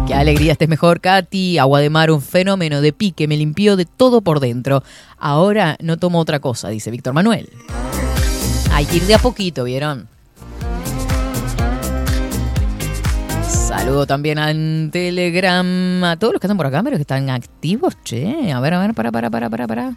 Qué 0.07 0.15
alegría 0.15 0.53
estés 0.53 0.71
mejor, 0.71 1.03
Katy. 1.03 1.59
Agua 1.59 1.81
de 1.81 1.91
mar, 1.91 2.11
un 2.11 2.23
fenómeno 2.23 2.81
de 2.81 2.95
pique, 2.95 3.29
me 3.29 3.37
limpió 3.37 3.77
de 3.77 3.85
todo 3.85 4.23
por 4.23 4.41
dentro. 4.41 4.83
Ahora 5.19 5.77
no 5.83 5.99
tomo 5.99 6.19
otra 6.19 6.41
cosa, 6.41 6.71
dice 6.71 6.91
Víctor 6.91 7.13
Manuel. 7.13 7.51
Hay 8.73 8.87
que 8.87 8.97
ir 8.97 9.03
de 9.03 9.17
a 9.17 9.19
poquito, 9.19 9.65
¿vieron? 9.65 10.09
Saludo 13.73 14.07
también 14.07 14.37
en 14.39 14.91
Telegram 14.93 16.05
a 16.05 16.19
todos 16.19 16.35
los 16.35 16.41
que 16.41 16.47
están 16.47 16.59
por 16.59 16.67
acá, 16.67 16.83
pero 16.83 16.97
que 16.97 17.01
están 17.01 17.31
activos, 17.31 17.97
che. 18.05 18.53
A 18.53 18.61
ver, 18.61 18.75
a 18.75 18.81
ver, 18.81 18.93
para, 18.93 19.11
para, 19.11 19.31
para, 19.31 19.49
para, 19.49 19.67
para. 19.67 19.97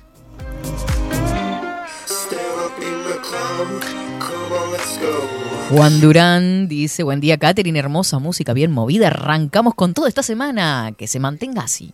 Juan 5.69 5.99
Durán 5.99 6.69
dice, 6.69 7.03
buen 7.03 7.19
día 7.19 7.37
Katherine, 7.37 7.77
hermosa 7.77 8.17
música 8.17 8.53
bien 8.53 8.71
movida, 8.71 9.07
arrancamos 9.07 9.75
con 9.75 9.93
toda 9.93 10.07
esta 10.07 10.23
semana, 10.23 10.93
que 10.97 11.05
se 11.07 11.19
mantenga 11.19 11.63
así. 11.63 11.93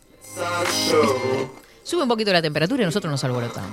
Sube 1.82 2.04
un 2.04 2.08
poquito 2.08 2.32
la 2.32 2.44
temperatura 2.44 2.84
y 2.84 2.86
nosotros 2.86 3.10
nos 3.10 3.24
alborotamos. 3.24 3.72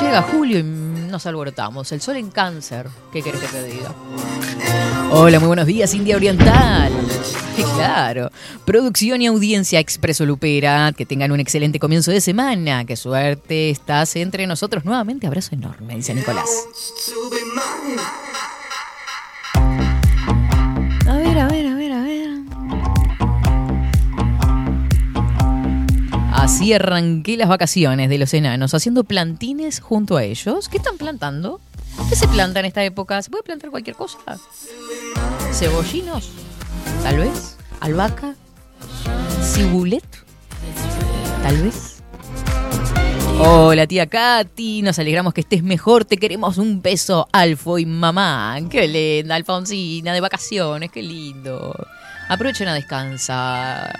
Llega 0.00 0.22
julio 0.22 0.58
y 0.58 0.62
nos 1.10 1.26
alborotamos. 1.26 1.90
El 1.92 2.00
sol 2.00 2.16
en 2.16 2.30
cáncer. 2.30 2.88
¿Qué 3.12 3.22
querés 3.22 3.40
que 3.40 3.48
te 3.48 3.64
diga? 3.64 3.94
Hola, 5.10 5.38
muy 5.38 5.48
buenos 5.48 5.66
días, 5.66 5.92
India 5.94 6.16
Oriental. 6.16 6.92
Claro. 7.74 8.30
Producción 8.64 9.20
y 9.20 9.26
audiencia 9.26 9.80
Expreso 9.80 10.24
Lupera. 10.24 10.92
Que 10.96 11.04
tengan 11.04 11.32
un 11.32 11.40
excelente 11.40 11.78
comienzo 11.78 12.10
de 12.10 12.20
semana. 12.22 12.86
Qué 12.86 12.96
suerte 12.96 13.70
estás 13.70 14.16
entre 14.16 14.46
nosotros 14.46 14.84
nuevamente. 14.84 15.26
Abrazo 15.26 15.54
enorme, 15.54 15.96
dice 15.96 16.14
Nicolás. 16.14 16.48
Así 26.52 26.72
arranqué 26.72 27.36
las 27.36 27.48
vacaciones 27.48 28.10
de 28.10 28.18
los 28.18 28.34
enanos, 28.34 28.74
haciendo 28.74 29.04
plantines 29.04 29.78
junto 29.78 30.16
a 30.16 30.24
ellos. 30.24 30.68
¿Qué 30.68 30.78
están 30.78 30.98
plantando? 30.98 31.60
¿Qué 32.08 32.16
se 32.16 32.26
planta 32.26 32.58
en 32.58 32.66
esta 32.66 32.82
época? 32.82 33.22
¿Se 33.22 33.30
puede 33.30 33.44
plantar 33.44 33.70
cualquier 33.70 33.94
cosa? 33.94 34.18
¿Cebollinos? 35.52 36.32
Tal 37.04 37.18
vez. 37.18 37.56
¿Albahaca? 37.78 38.34
¿Cibulet? 39.44 40.04
Tal 41.44 41.56
vez. 41.62 42.02
Hola 43.38 43.86
tía 43.86 44.08
Katy, 44.08 44.82
nos 44.82 44.98
alegramos 44.98 45.32
que 45.32 45.42
estés 45.42 45.62
mejor, 45.62 46.04
te 46.04 46.16
queremos 46.16 46.58
un 46.58 46.82
beso, 46.82 47.28
Alfo 47.30 47.78
y 47.78 47.86
mamá. 47.86 48.58
Qué 48.68 48.88
linda, 48.88 49.36
Alfonsina, 49.36 50.12
de 50.12 50.20
vacaciones, 50.20 50.90
qué 50.90 51.00
lindo. 51.00 51.72
Aprovechen 52.28 52.66
a 52.66 52.74
descansar, 52.74 53.98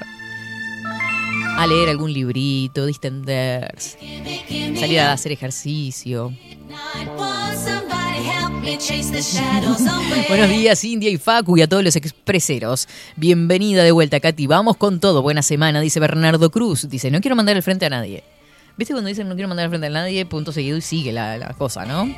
a 1.56 1.66
leer 1.66 1.88
algún 1.88 2.12
librito, 2.12 2.86
distenderse, 2.86 3.98
salir 4.78 5.00
a 5.00 5.12
hacer 5.12 5.32
ejercicio. 5.32 6.30
Buenos 10.28 10.48
días, 10.48 10.84
India 10.84 11.10
y 11.10 11.18
Facu 11.18 11.56
y 11.56 11.62
a 11.62 11.68
todos 11.68 11.82
los 11.82 11.96
expreseros. 11.96 12.88
Bienvenida 13.16 13.82
de 13.82 13.92
vuelta, 13.92 14.20
Katy. 14.20 14.46
Vamos 14.46 14.76
con 14.76 15.00
todo. 15.00 15.22
Buena 15.22 15.42
semana, 15.42 15.80
dice 15.80 16.00
Bernardo 16.00 16.50
Cruz. 16.50 16.88
Dice, 16.88 17.10
no 17.10 17.20
quiero 17.20 17.36
mandar 17.36 17.56
el 17.56 17.62
frente 17.62 17.86
a 17.86 17.90
nadie. 17.90 18.22
¿Viste 18.76 18.94
cuando 18.94 19.08
dicen 19.08 19.28
no 19.28 19.34
quiero 19.34 19.48
mandar 19.48 19.64
el 19.64 19.70
frente 19.70 19.88
a 19.88 19.90
nadie? 19.90 20.24
Punto 20.26 20.52
seguido 20.52 20.76
y 20.76 20.80
sigue 20.80 21.12
la, 21.12 21.54
cosa, 21.58 21.84
¿no? 21.84 22.14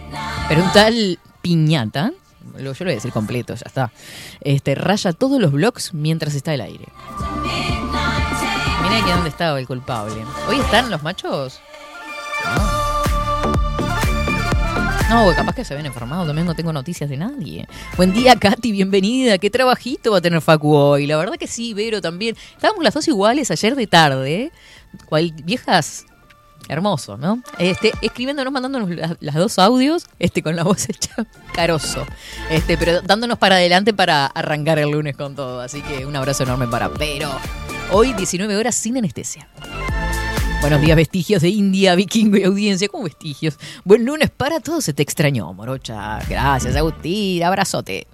Pero 0.48 0.62
un 0.62 0.72
tal 0.72 1.18
Piñata, 1.40 2.12
yo 2.56 2.62
lo 2.62 2.72
voy 2.72 2.90
a 2.90 2.94
decir 2.94 3.12
completo, 3.12 3.54
ya 3.54 3.64
está. 3.66 3.92
Este, 4.40 4.74
raya 4.74 5.12
todos 5.12 5.40
los 5.40 5.52
blogs 5.52 5.94
mientras 5.94 6.34
está 6.34 6.54
el 6.54 6.60
aire. 6.60 6.86
Aquí 8.92 9.10
dónde 9.10 9.30
estaba 9.30 9.58
el 9.58 9.66
culpable. 9.66 10.22
¿Hoy 10.48 10.60
están 10.60 10.90
los 10.90 11.02
machos? 11.02 11.60
No, 15.08 15.34
capaz 15.34 15.54
que 15.54 15.64
se 15.64 15.74
ven 15.74 15.86
enfermados, 15.86 16.26
también 16.26 16.46
no 16.46 16.54
tengo 16.54 16.74
noticias 16.74 17.08
de 17.08 17.16
nadie. 17.16 17.66
Buen 17.96 18.12
día, 18.12 18.36
Katy, 18.36 18.70
bienvenida. 18.70 19.38
¿Qué 19.38 19.48
trabajito 19.48 20.12
va 20.12 20.18
a 20.18 20.20
tener 20.20 20.42
Facu 20.42 20.74
hoy? 20.74 21.06
La 21.06 21.16
verdad 21.16 21.36
que 21.36 21.46
sí, 21.46 21.72
Vero 21.72 22.02
también. 22.02 22.36
Estábamos 22.54 22.84
las 22.84 22.92
dos 22.92 23.08
iguales 23.08 23.50
ayer 23.50 23.74
de 23.76 23.86
tarde. 23.86 24.52
¿eh? 25.10 25.32
viejas 25.42 26.04
hermoso, 26.68 27.16
¿no? 27.16 27.42
Este, 27.58 27.92
escribiéndonos, 28.02 28.52
mandándonos 28.52 28.90
las, 29.20 29.34
dos 29.34 29.58
audios, 29.58 30.04
este, 30.18 30.42
con 30.42 30.54
la 30.54 30.64
voz 30.64 30.86
hecha 30.90 31.14
caroso. 31.54 32.04
Este, 32.50 32.76
pero 32.76 33.00
dándonos 33.00 33.38
para 33.38 33.56
adelante 33.56 33.94
para 33.94 34.26
arrancar 34.26 34.78
el 34.78 34.90
lunes 34.90 35.16
con 35.16 35.34
todo. 35.34 35.60
Así 35.62 35.80
que 35.80 36.04
un 36.04 36.14
abrazo 36.14 36.42
enorme 36.42 36.68
para 36.68 36.88
Vero. 36.88 37.30
Hoy 37.94 38.14
19 38.14 38.56
horas 38.56 38.74
sin 38.74 38.96
anestesia. 38.96 39.46
Buenos 40.62 40.80
días, 40.80 40.96
vestigios 40.96 41.42
de 41.42 41.50
India, 41.50 41.94
vikingo 41.94 42.38
y 42.38 42.44
audiencia. 42.44 42.88
¿Cómo 42.88 43.04
vestigios? 43.04 43.58
Buen 43.84 44.06
lunes 44.06 44.30
para 44.30 44.60
todos. 44.60 44.84
Se 44.84 44.94
te 44.94 45.02
extrañó, 45.02 45.52
morocha. 45.52 46.18
Gracias, 46.26 46.74
Agustín. 46.74 47.42
Abrazote. 47.44 48.06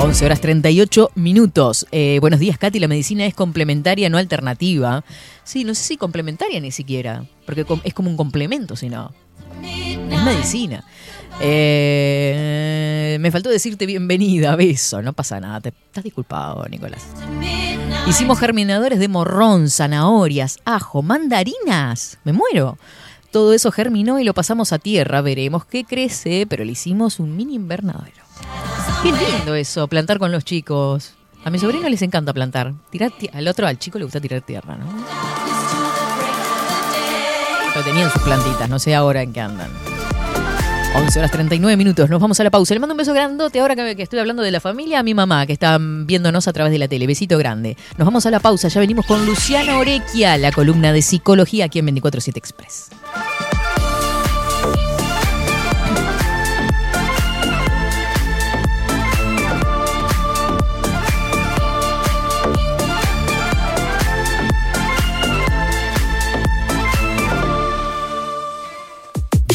11 0.00 0.26
horas 0.26 0.40
38 0.40 1.12
minutos. 1.14 1.86
Eh, 1.92 2.18
buenos 2.20 2.40
días, 2.40 2.58
Katy. 2.58 2.80
La 2.80 2.88
medicina 2.88 3.24
es 3.24 3.34
complementaria, 3.34 4.10
no 4.10 4.18
alternativa. 4.18 5.04
Sí, 5.44 5.62
no 5.62 5.76
sé 5.76 5.84
si 5.84 5.96
complementaria 5.96 6.58
ni 6.58 6.72
siquiera, 6.72 7.24
porque 7.44 7.64
es 7.84 7.94
como 7.94 8.10
un 8.10 8.16
complemento, 8.16 8.74
si 8.74 8.88
no. 8.88 9.12
Es 9.62 10.24
medicina. 10.24 10.84
Eh, 11.40 13.18
me 13.20 13.30
faltó 13.30 13.50
decirte 13.50 13.86
bienvenida, 13.86 14.56
beso. 14.56 15.02
No 15.02 15.12
pasa 15.12 15.40
nada, 15.40 15.60
te 15.60 15.68
estás 15.70 16.04
disculpado, 16.04 16.66
Nicolás. 16.68 17.06
Hicimos 18.06 18.38
germinadores 18.38 18.98
de 18.98 19.08
morrón, 19.08 19.68
zanahorias, 19.68 20.58
ajo, 20.64 21.02
mandarinas. 21.02 22.18
Me 22.24 22.32
muero. 22.32 22.78
Todo 23.30 23.52
eso 23.52 23.70
germinó 23.70 24.18
y 24.18 24.24
lo 24.24 24.32
pasamos 24.32 24.72
a 24.72 24.78
tierra. 24.78 25.20
Veremos 25.20 25.64
qué 25.66 25.84
crece, 25.84 26.46
pero 26.48 26.64
le 26.64 26.72
hicimos 26.72 27.20
un 27.20 27.36
mini 27.36 27.54
invernadero. 27.54 28.24
Qué 29.02 29.12
lindo 29.12 29.54
eso, 29.54 29.88
plantar 29.88 30.18
con 30.18 30.32
los 30.32 30.44
chicos. 30.44 31.14
A 31.44 31.50
mi 31.50 31.58
sobrino 31.58 31.88
les 31.88 32.02
encanta 32.02 32.32
plantar. 32.32 32.72
Tirar 32.90 33.12
al 33.32 33.46
otro, 33.48 33.66
al 33.66 33.78
chico 33.78 33.98
le 33.98 34.04
gusta 34.04 34.20
tirar 34.20 34.40
tierra, 34.40 34.76
¿no? 34.76 34.86
Pero 37.72 37.84
tenían 37.84 38.10
sus 38.10 38.22
plantitas, 38.22 38.68
no 38.70 38.78
sé 38.78 38.94
ahora 38.94 39.22
en 39.22 39.32
qué 39.32 39.40
andan. 39.40 39.95
11 40.96 41.18
horas 41.18 41.30
39 41.30 41.76
minutos, 41.76 42.08
nos 42.08 42.18
vamos 42.18 42.40
a 42.40 42.44
la 42.44 42.50
pausa. 42.50 42.72
Le 42.72 42.80
mando 42.80 42.94
un 42.94 42.96
beso 42.96 43.12
grandote 43.12 43.60
ahora 43.60 43.76
que, 43.76 43.96
que 43.96 44.02
estoy 44.02 44.18
hablando 44.18 44.42
de 44.42 44.50
la 44.50 44.60
familia 44.60 45.00
a 45.00 45.02
mi 45.02 45.12
mamá 45.12 45.44
que 45.44 45.52
está 45.52 45.78
viéndonos 45.78 46.48
a 46.48 46.54
través 46.54 46.72
de 46.72 46.78
la 46.78 46.88
tele. 46.88 47.06
Besito 47.06 47.36
grande. 47.36 47.76
Nos 47.98 48.06
vamos 48.06 48.24
a 48.24 48.30
la 48.30 48.40
pausa, 48.40 48.68
ya 48.68 48.80
venimos 48.80 49.04
con 49.04 49.26
Luciana 49.26 49.76
Orequia, 49.78 50.38
la 50.38 50.52
columna 50.52 50.94
de 50.94 51.02
psicología 51.02 51.66
aquí 51.66 51.80
en 51.80 51.86
247 51.86 52.38
Express. 52.38 52.88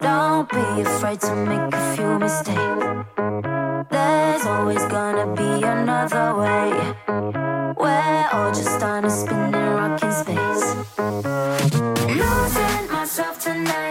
Don't 0.00 0.48
be 0.50 0.82
afraid 0.82 1.20
to 1.20 1.34
make 1.34 1.72
a 1.72 1.94
few 1.94 2.18
mistakes. 2.18 2.86
There's 3.90 4.46
always 4.46 4.84
gonna 4.86 5.34
be 5.34 5.64
another 5.66 6.34
way. 6.40 6.94
We're 7.76 8.28
all 8.32 8.52
just 8.52 8.82
on 8.82 9.04
a 9.04 9.10
spinning 9.10 9.70
rock 9.78 10.02
in 10.02 10.12
space. 10.12 10.64
Losing 12.20 12.92
myself 12.92 13.38
tonight, 13.42 13.83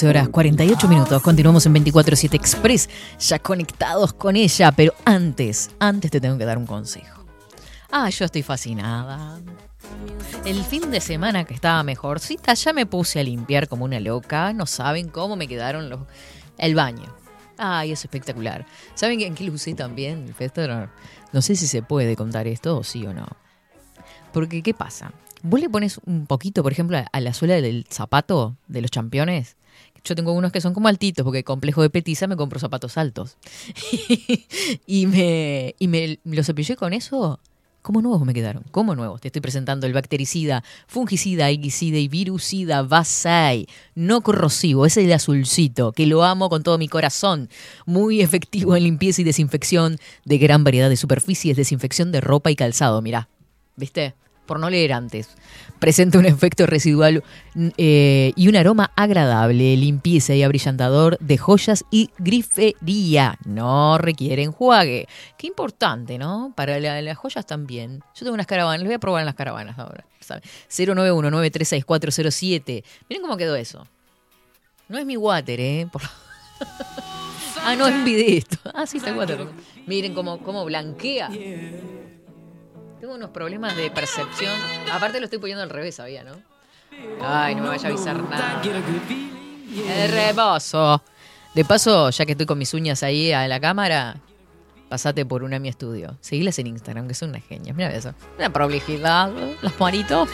11 0.00 0.08
horas 0.08 0.28
48 0.30 0.88
minutos. 0.88 1.20
Continuamos 1.20 1.66
en 1.66 1.74
24-7 1.74 2.32
Express, 2.32 2.88
ya 3.18 3.38
conectados 3.38 4.14
con 4.14 4.34
ella. 4.34 4.72
Pero 4.72 4.94
antes, 5.04 5.68
antes 5.78 6.10
te 6.10 6.22
tengo 6.22 6.38
que 6.38 6.46
dar 6.46 6.56
un 6.56 6.64
consejo. 6.64 7.22
Ah, 7.90 8.08
yo 8.08 8.24
estoy 8.24 8.42
fascinada. 8.42 9.38
El 10.46 10.64
fin 10.64 10.90
de 10.90 11.02
semana 11.02 11.44
que 11.44 11.52
estaba 11.52 11.82
mejorcita, 11.82 12.54
ya 12.54 12.72
me 12.72 12.86
puse 12.86 13.20
a 13.20 13.22
limpiar 13.24 13.68
como 13.68 13.84
una 13.84 14.00
loca. 14.00 14.54
No 14.54 14.64
saben 14.64 15.08
cómo 15.10 15.36
me 15.36 15.46
quedaron 15.46 15.90
los, 15.90 16.00
el 16.56 16.74
baño. 16.74 17.14
Ay, 17.58 17.92
es 17.92 18.02
espectacular. 18.02 18.64
¿Saben 18.94 19.20
en 19.20 19.34
qué 19.34 19.44
lo 19.44 19.52
usé 19.52 19.74
también, 19.74 20.32
Fester? 20.34 20.88
No 21.34 21.42
sé 21.42 21.56
si 21.56 21.66
se 21.66 21.82
puede 21.82 22.16
contar 22.16 22.46
esto 22.46 22.78
o 22.78 22.84
sí 22.84 23.06
o 23.06 23.12
no. 23.12 23.26
Porque, 24.32 24.62
¿qué 24.62 24.72
pasa? 24.72 25.12
Vos 25.42 25.60
le 25.60 25.68
pones 25.68 26.00
un 26.06 26.24
poquito, 26.26 26.62
por 26.62 26.72
ejemplo, 26.72 26.96
a- 27.12 27.20
la 27.20 27.34
suela 27.34 27.60
del 27.60 27.84
zapato 27.90 28.56
de 28.66 28.80
los 28.80 28.90
campeones. 28.90 29.56
Yo 30.04 30.14
tengo 30.14 30.32
unos 30.32 30.52
que 30.52 30.60
son 30.60 30.74
como 30.74 30.88
altitos, 30.88 31.24
porque 31.24 31.44
complejo 31.44 31.82
de 31.82 31.90
petiza 31.90 32.26
me 32.26 32.36
compro 32.36 32.58
zapatos 32.58 32.96
altos. 32.96 33.36
y 34.86 35.06
me, 35.06 35.74
y 35.78 35.88
me 35.88 36.18
los 36.24 36.46
cepillé 36.46 36.76
con 36.76 36.92
eso. 36.92 37.38
¿Cómo 37.82 38.02
nuevos 38.02 38.26
me 38.26 38.34
quedaron? 38.34 38.62
¿Cómo 38.70 38.94
nuevos? 38.94 39.22
Te 39.22 39.28
estoy 39.28 39.40
presentando 39.40 39.86
el 39.86 39.94
bactericida, 39.94 40.62
fungicida, 40.86 41.46
aiguicida 41.46 41.96
y 41.96 42.08
virucida 42.08 42.82
Vasai. 42.82 43.66
No 43.94 44.20
corrosivo, 44.20 44.84
es 44.84 44.98
el 44.98 45.10
azulcito, 45.12 45.92
que 45.92 46.06
lo 46.06 46.22
amo 46.22 46.50
con 46.50 46.62
todo 46.62 46.76
mi 46.76 46.88
corazón. 46.88 47.48
Muy 47.86 48.20
efectivo 48.20 48.76
en 48.76 48.82
limpieza 48.82 49.22
y 49.22 49.24
desinfección 49.24 49.96
de 50.26 50.36
gran 50.36 50.62
variedad 50.62 50.90
de 50.90 50.98
superficies, 50.98 51.56
desinfección 51.56 52.12
de 52.12 52.20
ropa 52.20 52.50
y 52.50 52.56
calzado. 52.56 53.00
Mirá, 53.00 53.30
¿viste? 53.76 54.14
Por 54.50 54.58
no 54.58 54.68
leer 54.68 54.92
antes. 54.94 55.28
Presenta 55.78 56.18
un 56.18 56.26
efecto 56.26 56.66
residual 56.66 57.22
mm, 57.54 57.68
eh, 57.78 58.32
y 58.34 58.48
un 58.48 58.56
aroma 58.56 58.90
agradable, 58.96 59.76
limpieza 59.76 60.34
y 60.34 60.42
abrillantador 60.42 61.16
de 61.20 61.38
joyas 61.38 61.84
y 61.92 62.10
grifería. 62.18 63.38
No 63.44 63.96
requiere 63.96 64.42
enjuague. 64.42 65.06
Qué 65.38 65.46
importante, 65.46 66.18
¿no? 66.18 66.52
Para 66.56 66.80
la- 66.80 67.00
las 67.00 67.16
joyas 67.16 67.46
también. 67.46 68.00
Yo 68.16 68.24
tengo 68.24 68.34
unas 68.34 68.48
caravanas, 68.48 68.80
les 68.80 68.88
voy 68.88 68.96
a 68.96 68.98
probar 68.98 69.20
en 69.20 69.26
las 69.26 69.36
caravanas 69.36 69.78
ahora. 69.78 70.04
¿sabe? 70.18 70.42
091-936-407. 70.68 72.82
Miren 73.08 73.22
cómo 73.22 73.36
quedó 73.36 73.54
eso. 73.54 73.86
No 74.88 74.98
es 74.98 75.06
mi 75.06 75.16
water, 75.16 75.60
¿eh? 75.60 75.86
Ah, 77.62 77.76
no, 77.76 77.86
es 77.86 77.94
un 77.94 78.04
video. 78.04 78.42
Ah, 78.74 78.86
sí, 78.86 78.96
está 78.96 79.10
el 79.10 79.16
water. 79.16 79.46
Miren 79.86 80.14
cómo, 80.14 80.38
cómo 80.38 80.64
blanquea. 80.64 81.28
Tengo 83.00 83.14
unos 83.14 83.30
problemas 83.30 83.74
de 83.76 83.90
percepción. 83.90 84.52
Aparte 84.92 85.20
lo 85.20 85.24
estoy 85.24 85.38
poniendo 85.38 85.62
al 85.62 85.70
revés, 85.70 85.94
sabía, 85.94 86.22
¿no? 86.22 86.32
Ay, 87.22 87.54
no 87.54 87.62
me 87.62 87.68
vaya 87.68 87.88
a 87.88 87.90
avisar 87.92 88.22
nada. 88.22 88.60
Hermoso. 89.88 91.02
De 91.54 91.64
paso, 91.64 92.10
ya 92.10 92.26
que 92.26 92.32
estoy 92.32 92.46
con 92.46 92.58
mis 92.58 92.74
uñas 92.74 93.02
ahí 93.02 93.32
a 93.32 93.48
la 93.48 93.58
cámara, 93.58 94.16
pasate 94.90 95.24
por 95.24 95.42
una 95.42 95.58
mi 95.58 95.68
estudio. 95.68 96.16
Seguilas 96.20 96.58
en 96.58 96.66
Instagram, 96.66 97.08
que 97.08 97.14
son 97.14 97.30
unas 97.30 97.44
genias. 97.44 97.74
Mira 97.74 97.90
eso. 97.94 98.14
Una 98.38 98.52
prolijidad, 98.52 99.32
los 99.62 99.80
maritos. 99.80 100.28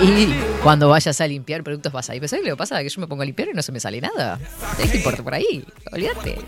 Y 0.00 0.32
cuando 0.62 0.88
vayas 0.88 1.20
a 1.20 1.26
limpiar 1.26 1.62
productos 1.62 1.92
vas 1.92 2.08
ahí. 2.08 2.20
Pero 2.20 2.28
¿sabes 2.28 2.44
lo 2.44 2.52
que 2.52 2.56
pasa? 2.56 2.80
Que 2.82 2.88
yo 2.88 3.00
me 3.00 3.06
pongo 3.06 3.22
a 3.22 3.26
limpiar 3.26 3.48
y 3.48 3.52
no 3.52 3.62
se 3.62 3.72
me 3.72 3.80
sale 3.80 4.00
nada. 4.00 4.38
¿Sabes 4.76 4.90
qué 4.92 4.96
importa 4.98 5.22
por 5.22 5.34
ahí? 5.34 5.64
Olvídate. 5.92 6.38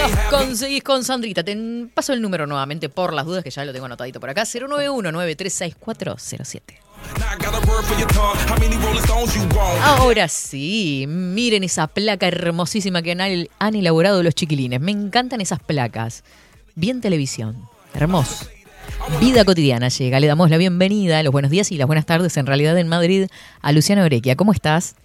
Los 0.00 0.10
conseguís 0.30 0.82
con 0.82 1.04
Sandrita. 1.04 1.44
Te 1.44 1.56
paso 1.92 2.12
el 2.12 2.22
número 2.22 2.46
nuevamente 2.46 2.88
por 2.88 3.12
las 3.12 3.26
dudas 3.26 3.44
que 3.44 3.50
ya 3.50 3.64
lo 3.64 3.72
tengo 3.72 3.86
anotadito 3.86 4.20
por 4.20 4.30
acá. 4.30 4.42
091-936-407. 4.42 6.60
Ahora 9.82 10.28
sí, 10.28 11.06
miren 11.08 11.64
esa 11.64 11.86
placa 11.86 12.28
hermosísima 12.28 13.02
que 13.02 13.12
han, 13.12 13.48
han 13.58 13.74
elaborado 13.74 14.22
los 14.22 14.34
chiquilines. 14.34 14.80
Me 14.80 14.92
encantan 14.92 15.40
esas 15.40 15.60
placas. 15.60 16.24
Bien 16.74 17.00
televisión. 17.00 17.68
Hermoso. 17.94 18.46
Vida 19.20 19.44
cotidiana 19.44 19.88
llega. 19.88 20.20
Le 20.20 20.26
damos 20.26 20.50
la 20.50 20.56
bienvenida, 20.56 21.22
los 21.22 21.32
buenos 21.32 21.50
días 21.50 21.70
y 21.72 21.76
las 21.76 21.86
buenas 21.86 22.06
tardes 22.06 22.36
en 22.36 22.46
realidad 22.46 22.76
en 22.78 22.88
Madrid 22.88 23.26
a 23.60 23.72
Luciana 23.72 24.04
Orequia. 24.04 24.36
¿Cómo 24.36 24.52
estás? 24.52 24.96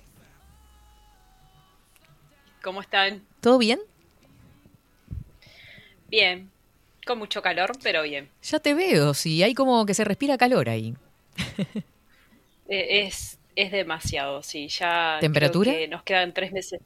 ¿Cómo 2.62 2.82
están? 2.82 3.22
¿Todo 3.42 3.58
bien? 3.58 3.80
Bien. 6.16 6.50
Con 7.06 7.20
mucho 7.20 7.42
calor, 7.42 7.74
pero 7.84 8.04
bien. 8.04 8.30
Ya 8.42 8.60
te 8.60 8.74
veo, 8.74 9.14
sí, 9.14 9.44
hay 9.44 9.54
como 9.54 9.86
que 9.86 9.94
se 9.94 10.06
respira 10.06 10.38
calor 10.38 10.70
ahí. 10.70 10.96
Eh, 12.70 13.04
es, 13.06 13.38
es 13.56 13.72
demasiado, 13.72 14.42
sí. 14.42 14.68
Ya. 14.70 15.18
¿Temperatura? 15.20 15.72
creo 15.72 15.84
que 15.84 15.88
nos 15.90 16.04
quedan 16.04 16.34
tres 16.34 16.52
meses. 16.54 16.80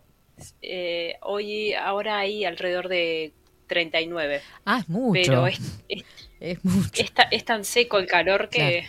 Eh, 0.61 1.15
hoy, 1.21 1.73
ahora 1.73 2.17
hay 2.19 2.43
alrededor 2.43 2.87
de 2.87 3.31
39. 3.67 4.41
Ah, 4.65 4.79
es 4.79 4.89
mucho. 4.89 5.21
Pero 5.21 5.47
es, 5.47 5.59
es, 5.87 6.03
Es 6.39 6.65
mucho. 6.65 7.01
es 7.03 7.11
ta- 7.11 7.27
es 7.31 7.45
tan 7.45 7.63
seco 7.63 7.97
el 7.99 8.07
calor 8.07 8.49
que, 8.49 8.57
Claro. 8.57 8.87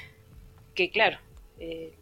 que 0.74 0.90
claro, 0.90 1.18
eh, 1.58 1.92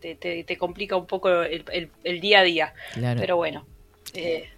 te, 0.00 0.14
te- 0.14 0.44
te 0.44 0.56
complica 0.56 0.96
un 0.96 1.06
poco 1.06 1.42
el, 1.42 1.64
el- 1.72 1.90
el 2.04 2.20
día 2.20 2.40
a 2.40 2.42
día. 2.42 2.74
Claro. 2.94 3.20
Pero 3.20 3.36
bueno, 3.36 3.66
eh, 4.14 4.48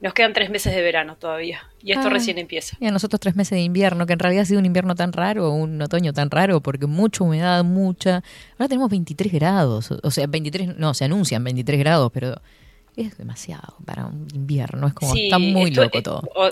nos 0.00 0.14
quedan 0.14 0.32
tres 0.32 0.48
meses 0.50 0.74
de 0.74 0.80
verano 0.82 1.16
todavía. 1.16 1.60
Y 1.82 1.92
esto 1.92 2.06
Ah. 2.08 2.10
recién 2.10 2.38
empieza. 2.38 2.76
Y 2.80 2.86
a 2.86 2.90
nosotros 2.90 3.20
tres 3.20 3.36
meses 3.36 3.52
de 3.56 3.60
invierno, 3.62 4.06
que 4.06 4.14
en 4.14 4.18
realidad 4.18 4.42
ha 4.42 4.46
sido 4.46 4.58
un 4.60 4.66
invierno 4.66 4.94
tan 4.94 5.12
raro, 5.12 5.52
un 5.52 5.80
otoño 5.82 6.12
tan 6.12 6.30
raro, 6.30 6.60
porque 6.60 6.86
mucha 6.86 7.22
humedad, 7.24 7.62
mucha. 7.64 8.22
Ahora 8.58 8.68
tenemos 8.68 8.90
23 8.90 9.32
grados, 9.32 9.90
o 9.90 10.10
sea, 10.10 10.26
23, 10.26 10.76
no, 10.78 10.94
se 10.94 11.04
anuncian 11.04 11.44
23 11.44 11.78
grados, 11.78 12.10
pero 12.12 12.40
es 12.96 13.16
demasiado 13.18 13.76
para 13.84 14.06
un 14.06 14.26
invierno, 14.34 14.86
es 14.88 14.94
como, 14.94 15.12
Sí, 15.12 15.24
está 15.24 15.38
muy 15.38 15.70
esto- 15.70 15.82
loco 15.84 16.02
todo. 16.02 16.22
o- 16.34 16.50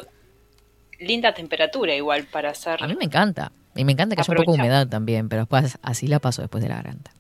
linda 1.00 1.32
temperatura 1.32 1.94
igual 1.94 2.24
para 2.24 2.50
hacer. 2.50 2.82
A 2.82 2.86
mí 2.88 2.96
me 2.96 3.04
encanta, 3.04 3.52
y 3.76 3.84
me 3.84 3.92
encanta 3.92 4.14
que 4.16 4.22
haya 4.22 4.32
un 4.32 4.36
poco 4.36 4.52
de 4.52 4.58
humedad 4.58 4.88
también, 4.88 5.28
pero 5.28 5.42
después 5.42 5.78
así 5.82 6.06
la 6.06 6.18
paso 6.18 6.42
después 6.42 6.62
de 6.62 6.68
la 6.68 6.76
garganta. 6.76 7.12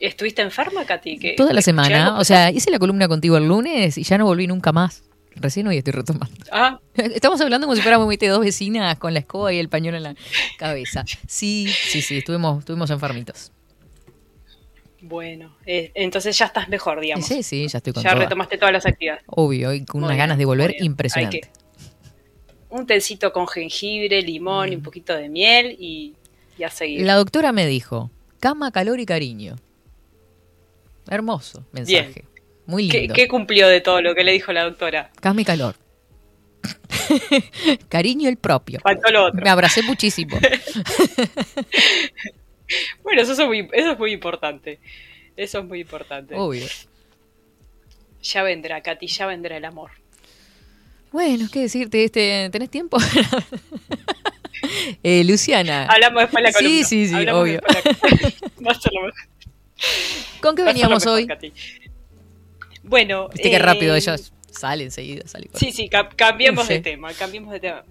¿Estuviste 0.00 0.42
enferma, 0.42 0.84
Katy? 0.84 1.18
¿Qué- 1.18 1.34
Toda 1.36 1.52
la 1.52 1.62
semana, 1.62 2.06
algo? 2.08 2.18
o 2.20 2.24
sea, 2.24 2.50
hice 2.50 2.70
la 2.70 2.78
columna 2.78 3.08
contigo 3.08 3.36
el 3.36 3.46
lunes 3.46 3.96
y 3.96 4.02
ya 4.02 4.18
no 4.18 4.24
volví 4.26 4.46
nunca 4.46 4.72
más. 4.72 5.04
Recién 5.36 5.66
hoy 5.66 5.78
estoy 5.78 5.92
retomando. 5.92 6.36
Ah, 6.52 6.78
Estamos 6.94 7.40
hablando 7.40 7.66
como 7.66 7.74
si 7.76 7.82
fuéramos 7.82 8.08
¿viste, 8.08 8.28
dos 8.28 8.40
vecinas 8.40 8.98
con 8.98 9.12
la 9.14 9.20
escoba 9.20 9.52
y 9.52 9.58
el 9.58 9.68
pañuelo 9.68 9.96
en 9.96 10.02
la 10.04 10.14
cabeza. 10.58 11.04
Sí, 11.26 11.68
sí, 11.68 12.02
sí, 12.02 12.18
estuvimos, 12.18 12.60
estuvimos 12.60 12.90
enfermitos. 12.90 13.50
bueno. 15.00 15.56
eh, 15.66 15.90
entonces 15.94 16.36
ya 16.38 16.46
estás 16.46 16.68
mejor, 16.68 17.00
digamos. 17.00 17.26
Sí, 17.26 17.42
sí, 17.42 17.66
ya 17.68 17.78
estoy 17.78 17.92
con 17.92 18.02
ya 18.02 18.10
toda. 18.12 18.22
retomaste 18.24 18.58
todas 18.58 18.72
las 18.72 18.86
actividades. 18.86 19.22
Obvio, 19.26 19.72
y 19.74 19.84
con 19.84 20.00
Muy 20.00 20.06
unas 20.06 20.16
bien, 20.16 20.22
ganas 20.24 20.38
de 20.38 20.44
volver 20.44 20.74
impresionante. 20.80 21.40
Que- 21.40 21.48
Un 22.70 22.86
tecito 22.86 23.32
con 23.32 23.46
jengibre, 23.46 24.22
limón 24.22 24.68
Mm. 24.68 24.72
y 24.72 24.76
un 24.76 24.82
poquito 24.82 25.14
de 25.14 25.28
miel 25.28 25.76
y, 25.78 26.14
y 26.58 26.62
a 26.64 26.70
seguir. 26.70 27.02
La 27.04 27.14
doctora 27.14 27.52
me 27.52 27.66
dijo, 27.66 28.10
cama, 28.40 28.70
calor 28.72 28.98
y 29.00 29.06
cariño. 29.06 29.56
Hermoso 31.08 31.66
mensaje. 31.72 32.24
Muy 32.66 32.88
¿Qué, 32.88 33.00
lindo. 33.00 33.14
qué 33.14 33.28
cumplió 33.28 33.68
de 33.68 33.80
todo 33.80 34.00
lo 34.00 34.14
que 34.14 34.24
le 34.24 34.32
dijo 34.32 34.52
la 34.52 34.64
doctora? 34.64 35.10
Y 35.36 35.44
calor. 35.44 35.76
cariño 37.88 38.28
el 38.28 38.36
propio. 38.38 38.80
Faltó 38.80 39.10
lo 39.10 39.26
otro. 39.26 39.42
Me 39.42 39.50
abracé 39.50 39.82
muchísimo. 39.82 40.38
Bueno, 43.02 43.20
eso 43.20 43.32
es 43.32 43.38
muy, 43.46 43.68
eso 43.72 43.92
es 43.92 43.98
muy 43.98 44.12
importante. 44.12 44.80
Eso 45.36 45.58
es 45.58 45.64
muy 45.66 45.80
importante. 45.80 46.34
Obvio. 46.34 46.66
Ya 48.22 48.42
vendrá, 48.42 48.80
Katy, 48.80 49.06
ya 49.06 49.26
vendrá 49.26 49.56
el 49.58 49.64
amor. 49.66 49.90
Bueno, 51.12 51.46
¿qué 51.52 51.60
decirte? 51.60 52.04
Este, 52.04 52.48
¿Tenés 52.50 52.70
tiempo? 52.70 52.96
Eh, 55.02 55.24
Luciana, 55.24 55.86
Hablamos 55.86 56.22
después 56.22 56.42
de 56.42 56.50
la 56.50 56.52
Sí, 56.52 56.64
columna. 56.64 56.86
sí, 56.86 57.08
sí, 57.08 57.14
Hablamos 57.14 57.42
obvio. 57.42 57.52
de 57.54 57.60
la 57.74 57.82
columna. 57.82 58.32
Va 58.66 58.70
a 58.70 58.74
ser 58.80 58.92
lo 58.94 59.02
mejor. 59.02 59.20
¿Con 60.40 60.54
qué 60.56 60.62
veníamos 60.62 61.06
hoy? 61.06 61.26
Bueno. 62.82 63.28
Viste 63.28 63.50
qué 63.50 63.56
eh, 63.56 63.60
rápido 63.60 63.94
ellos 63.94 64.32
salen 64.50 64.86
enseguida. 64.86 65.26
Sale 65.26 65.48
Sí, 65.54 65.72
sí, 65.72 65.88
ca- 65.88 66.08
cambiemos 66.08 66.66
Sí. 66.66 66.74
de 66.74 66.80
tema, 66.80 67.12
cambiemos 67.14 67.52
de 67.52 67.60
tema. 67.60 67.84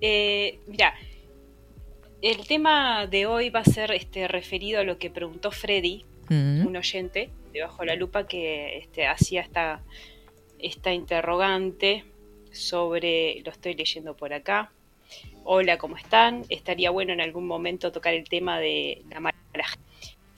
Eh, 0.00 0.58
mira, 0.66 0.94
el 2.22 2.46
tema 2.46 3.06
de 3.06 3.26
hoy 3.26 3.50
va 3.50 3.60
a 3.60 3.64
ser 3.64 3.90
este 3.92 4.26
referido 4.28 4.80
a 4.80 4.84
lo 4.84 4.98
que 4.98 5.10
preguntó 5.10 5.50
Freddy, 5.50 6.04
Mm, 6.28 6.64
un 6.66 6.76
oyente 6.76 7.28
de 7.52 7.60
Bajo 7.62 7.84
la 7.84 7.96
Lupa 7.96 8.28
que 8.28 8.78
este, 8.78 9.04
hacía 9.06 9.40
esta, 9.40 9.80
esta 10.60 10.92
interrogante 10.94 12.04
sobre, 12.52 13.42
lo 13.44 13.50
estoy 13.50 13.74
leyendo 13.74 14.16
por 14.16 14.32
acá. 14.32 14.70
Hola, 15.42 15.76
¿cómo 15.76 15.96
están? 15.96 16.44
Estaría 16.48 16.90
bueno 16.90 17.12
en 17.12 17.20
algún 17.20 17.48
momento 17.48 17.90
tocar 17.90 18.14
el 18.14 18.28
tema 18.28 18.60
de 18.60 19.02
la 19.10 19.18
mala 19.18 19.34
gente. 19.54 19.89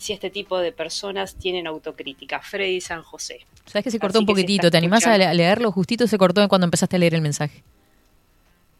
Si 0.02 0.12
este 0.12 0.30
tipo 0.30 0.58
de 0.58 0.72
personas 0.72 1.36
tienen 1.36 1.68
autocrítica. 1.68 2.40
Freddy 2.40 2.80
San 2.80 3.02
José. 3.02 3.46
¿Sabes 3.66 3.84
que 3.84 3.90
se 3.92 4.00
cortó 4.00 4.18
Así 4.18 4.24
un 4.24 4.26
poquitito? 4.26 4.68
¿Te 4.68 4.76
animás 4.76 5.06
a 5.06 5.12
escuchando. 5.12 5.36
leerlo? 5.36 5.70
Justito 5.70 6.08
se 6.08 6.18
cortó 6.18 6.46
cuando 6.48 6.64
empezaste 6.64 6.96
a 6.96 6.98
leer 6.98 7.14
el 7.14 7.20
mensaje. 7.20 7.62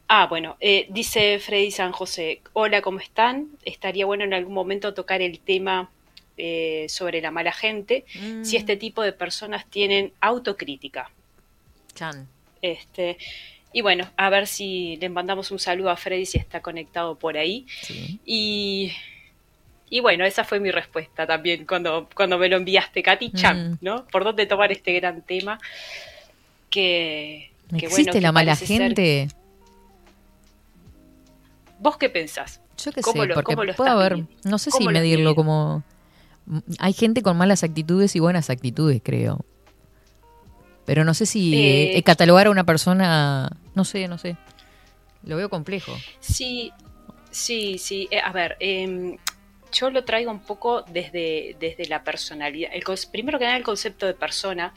Ah, 0.09 0.27
bueno, 0.27 0.57
eh, 0.59 0.87
dice 0.89 1.39
Freddy 1.39 1.71
San 1.71 1.93
José, 1.93 2.41
hola, 2.51 2.81
¿cómo 2.81 2.99
están? 2.99 3.47
Estaría 3.63 4.05
bueno 4.05 4.25
en 4.25 4.33
algún 4.33 4.53
momento 4.53 4.93
tocar 4.93 5.21
el 5.21 5.39
tema 5.39 5.89
eh, 6.37 6.87
sobre 6.89 7.21
la 7.21 7.31
mala 7.31 7.53
gente, 7.53 8.05
si 8.41 8.57
este 8.57 8.75
tipo 8.75 9.01
de 9.01 9.13
personas 9.13 9.65
tienen 9.69 10.11
autocrítica. 10.19 11.09
Chan. 11.95 12.27
Este, 12.61 13.17
y 13.71 13.81
bueno, 13.81 14.09
a 14.17 14.29
ver 14.29 14.45
si 14.45 14.97
le 14.97 15.09
mandamos 15.09 15.51
un 15.51 15.59
saludo 15.59 15.89
a 15.89 15.95
Freddy 15.95 16.25
si 16.25 16.37
está 16.37 16.61
conectado 16.61 17.17
por 17.17 17.37
ahí. 17.37 17.65
Sí. 17.81 18.19
Y, 18.25 18.91
y 19.95 19.99
bueno, 19.99 20.25
esa 20.25 20.43
fue 20.43 20.59
mi 20.59 20.71
respuesta 20.71 21.27
también 21.27 21.65
cuando, 21.67 22.09
cuando 22.15 22.39
me 22.39 22.49
lo 22.49 22.57
enviaste, 22.57 23.03
Katy 23.03 23.31
Chan, 23.31 23.73
Mm. 23.73 23.77
¿no? 23.81 24.07
¿Por 24.07 24.23
dónde 24.23 24.47
tomar 24.47 24.71
este 24.71 24.91
gran 24.93 25.21
tema? 25.21 25.59
Que, 26.71 27.51
que 27.69 27.75
¿Existe 27.85 28.01
bueno, 28.01 28.11
que 28.13 28.21
la 28.21 28.31
mala 28.31 28.55
ser- 28.55 28.67
gente? 28.67 29.27
¿Vos 31.79 31.97
qué 31.97 32.09
pensás? 32.09 32.61
Yo 32.83 32.91
qué 32.91 33.01
¿Cómo 33.01 33.21
sé, 33.23 33.27
lo- 33.29 33.35
porque 33.35 33.55
puede 33.55 33.89
haber, 33.91 34.15
viviendo? 34.15 34.49
no 34.49 34.57
sé 34.57 34.71
¿Cómo 34.71 34.87
si 34.89 34.93
medirlo 34.93 35.35
como... 35.35 35.83
Hay 36.79 36.93
gente 36.93 37.21
con 37.21 37.37
malas 37.37 37.63
actitudes 37.63 38.15
y 38.15 38.19
buenas 38.19 38.49
actitudes, 38.49 38.99
creo. 39.03 39.45
Pero 40.85 41.05
no 41.05 41.13
sé 41.13 41.25
si 41.25 41.53
Eh, 41.55 41.97
eh, 41.97 42.03
catalogar 42.03 42.47
a 42.47 42.49
una 42.51 42.65
persona, 42.65 43.49
no 43.75 43.85
sé, 43.85 44.07
no 44.07 44.17
sé. 44.17 44.35
Lo 45.23 45.37
veo 45.37 45.49
complejo. 45.49 45.93
Sí, 46.19 46.71
sí, 47.31 47.77
sí. 47.77 48.07
Eh, 48.11 48.19
a 48.19 48.31
ver, 48.33 48.57
em, 48.59 49.17
yo 49.73 49.89
lo 49.89 50.05
traigo 50.05 50.31
un 50.31 50.39
poco 50.39 50.83
desde, 50.83 51.55
desde 51.59 51.85
la 51.87 52.03
personalidad. 52.03 52.71
El, 52.73 52.83
primero 53.11 53.37
que 53.39 53.45
nada, 53.45 53.57
el 53.57 53.63
concepto 53.63 54.05
de 54.05 54.13
persona 54.13 54.73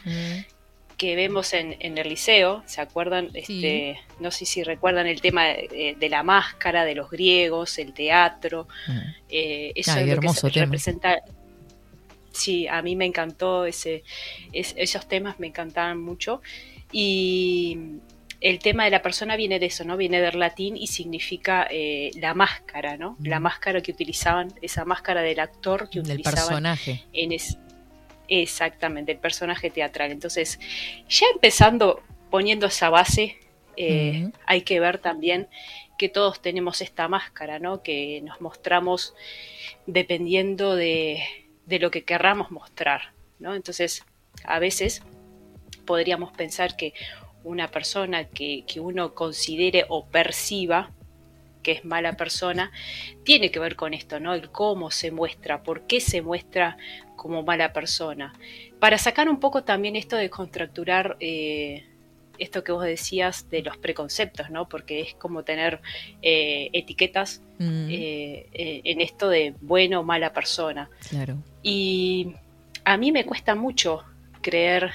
que 0.97 1.15
vemos 1.15 1.53
en, 1.53 1.77
en 1.81 1.99
el 1.99 2.09
liceo, 2.09 2.63
¿se 2.67 2.81
acuerdan? 2.81 3.29
Este, 3.35 3.99
no 4.19 4.31
sé 4.31 4.47
si 4.47 4.63
recuerdan 4.63 5.07
el 5.07 5.21
tema 5.21 5.45
de, 5.45 5.95
de 5.99 6.09
la 6.09 6.23
máscara 6.23 6.85
de 6.87 6.95
los 6.95 7.11
griegos, 7.11 7.79
el 7.79 7.93
teatro, 7.93 8.67
eh, 9.29 9.73
eso 9.75 9.93
Ay, 9.93 10.01
es 10.03 10.07
lo 10.07 10.13
hermoso 10.15 10.47
que 10.49 10.53
se- 10.55 10.55
tema. 10.55 10.65
representa. 10.65 11.21
Sí, 12.33 12.67
a 12.69 12.83
mí 12.83 12.97
me 12.97 13.05
encantó 13.07 13.65
ese, 13.67 14.05
es- 14.53 14.75
esos 14.77 15.07
temas 15.09 15.39
me 15.39 15.47
encantaban 15.49 16.01
mucho 16.01 16.41
y 16.93 17.79
el 18.41 18.59
tema 18.59 18.85
de 18.85 18.91
la 18.91 19.03
persona 19.03 19.37
viene 19.37 19.59
de 19.59 19.67
eso, 19.67 19.85
¿no? 19.85 19.97
Viene 19.97 20.21
del 20.21 20.39
latín 20.39 20.77
y 20.77 20.87
significa 20.89 21.67
eh, 21.71 22.11
la 22.17 22.35
máscara, 22.35 22.97
¿no? 22.97 23.17
La 23.23 23.41
máscara 23.41 23.81
que 23.81 23.93
utilizaban, 23.93 24.53
esa 24.63 24.85
máscara 24.85 25.23
del 25.23 25.41
actor 25.41 25.89
que 25.89 26.01
Del 26.01 26.13
utilizaban 26.21 26.35
personaje. 26.47 27.05
en 27.13 27.33
es- 27.33 27.59
exactamente 28.29 29.13
el 29.13 29.19
personaje 29.19 29.71
teatral. 29.71 30.11
Entonces, 30.11 30.59
ya 31.09 31.27
empezando 31.33 32.03
poniendo 32.31 32.67
esa 32.67 32.91
base, 32.91 33.39
eh, 33.77 34.31
hay 34.47 34.63
que 34.63 34.81
ver 34.81 34.99
también 34.99 35.49
que 35.99 36.09
todos 36.09 36.43
tenemos 36.43 36.81
esta 36.83 37.09
máscara, 37.09 37.59
¿no? 37.59 37.83
Que 37.83 38.21
nos 38.23 38.41
mostramos 38.41 39.15
dependiendo 39.87 40.75
de, 40.77 41.23
de 41.67 41.79
lo 41.79 41.91
que 41.91 42.05
querramos 42.05 42.51
mostrar, 42.51 43.13
¿no? 43.39 43.55
Entonces, 43.55 44.05
a 44.45 44.59
veces 44.59 45.03
podríamos 45.87 46.33
pensar 46.33 46.77
que 46.77 46.93
una 47.47 47.69
persona 47.69 48.25
que, 48.25 48.65
que 48.67 48.81
uno 48.81 49.15
considere 49.15 49.87
o 49.89 50.07
perciba 50.07 50.91
que 51.63 51.73
es 51.73 51.85
mala 51.85 52.13
persona, 52.13 52.71
tiene 53.25 53.51
que 53.51 53.59
ver 53.59 53.75
con 53.75 53.93
esto, 53.93 54.21
¿no? 54.21 54.35
El 54.35 54.51
cómo 54.51 54.93
se 54.93 55.11
muestra, 55.11 55.65
por 55.65 55.83
qué 55.89 56.01
se 56.01 56.23
muestra 56.23 56.77
como 57.17 57.43
mala 57.43 57.73
persona. 57.73 58.33
Para 58.79 58.99
sacar 58.99 59.29
un 59.29 59.41
poco 59.41 59.65
también 59.65 59.97
esto 59.97 60.15
de 60.15 60.31
contracturar 60.31 61.17
eh, 61.19 61.85
esto 62.39 62.63
que 62.63 62.71
vos 62.71 62.85
decías 62.85 63.51
de 63.51 63.63
los 63.63 63.79
preconceptos, 63.79 64.49
¿no? 64.49 64.69
Porque 64.69 65.01
es 65.01 65.15
como 65.15 65.43
tener 65.43 65.81
eh, 66.23 66.71
etiquetas 66.73 67.43
Mm, 67.59 67.89
eh, 67.91 68.81
en 68.85 69.01
esto 69.01 69.31
de 69.31 69.55
bueno 69.61 70.01
o 70.01 70.03
mala 70.03 70.33
persona. 70.33 70.91
claro. 71.09 71.39
Y 71.63 72.35
a 72.85 72.97
mí 72.97 73.13
me 73.13 73.25
cuesta 73.25 73.55
mucho 73.55 74.05
creer 74.43 74.93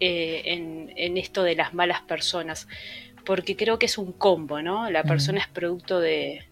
eh, 0.00 0.42
en, 0.46 0.92
en 0.96 1.16
esto 1.16 1.42
de 1.42 1.54
las 1.54 1.74
malas 1.74 2.02
personas, 2.02 2.68
porque 3.24 3.56
creo 3.56 3.78
que 3.78 3.86
es 3.86 3.98
un 3.98 4.12
combo, 4.12 4.62
¿no? 4.62 4.90
La 4.90 5.02
persona 5.02 5.40
es 5.40 5.48
producto 5.48 6.00
de, 6.00 6.46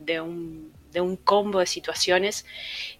de 0.00 0.20
un, 0.20 0.72
de 0.92 1.00
un 1.00 1.16
combo 1.16 1.60
de 1.60 1.66
situaciones 1.66 2.46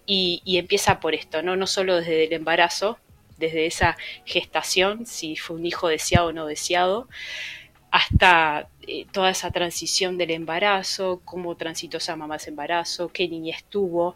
y, 0.05 0.41
y 0.45 0.57
empieza 0.57 0.99
por 0.99 1.15
esto, 1.15 1.41
¿no? 1.41 1.55
No 1.55 1.67
solo 1.67 1.95
desde 1.97 2.25
el 2.25 2.33
embarazo, 2.33 2.99
desde 3.37 3.65
esa 3.65 3.97
gestación, 4.25 5.05
si 5.05 5.35
fue 5.35 5.55
un 5.55 5.65
hijo 5.65 5.87
deseado 5.87 6.27
o 6.27 6.33
no 6.33 6.45
deseado, 6.45 7.07
hasta 7.91 8.69
eh, 8.81 9.05
toda 9.11 9.29
esa 9.29 9.51
transición 9.51 10.17
del 10.17 10.31
embarazo, 10.31 11.21
cómo 11.25 11.55
transitó 11.55 11.97
esa 11.97 12.15
mamá 12.15 12.35
ese 12.35 12.49
embarazo, 12.49 13.09
qué 13.09 13.27
niñez 13.27 13.63
tuvo, 13.69 14.15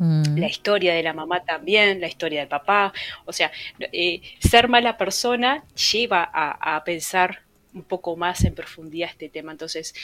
Mm, 0.00 0.38
la 0.38 0.46
historia 0.48 0.94
de 0.94 1.02
la 1.02 1.12
mamá 1.12 1.44
también, 1.44 2.00
la 2.00 2.08
historia 2.08 2.40
del 2.40 2.48
papá. 2.48 2.90
O 3.26 3.32
sea, 3.34 3.52
eh, 3.92 4.22
ser 4.38 4.66
mala 4.68 4.96
persona 4.96 5.62
lleva 5.92 6.28
a, 6.32 6.76
a 6.76 6.82
pensar 6.84 7.42
un 7.74 7.82
poco 7.82 8.16
más 8.16 8.42
en 8.44 8.54
profundidad 8.54 9.10
este 9.10 9.28
tema. 9.28 9.52
Entonces, 9.52 9.94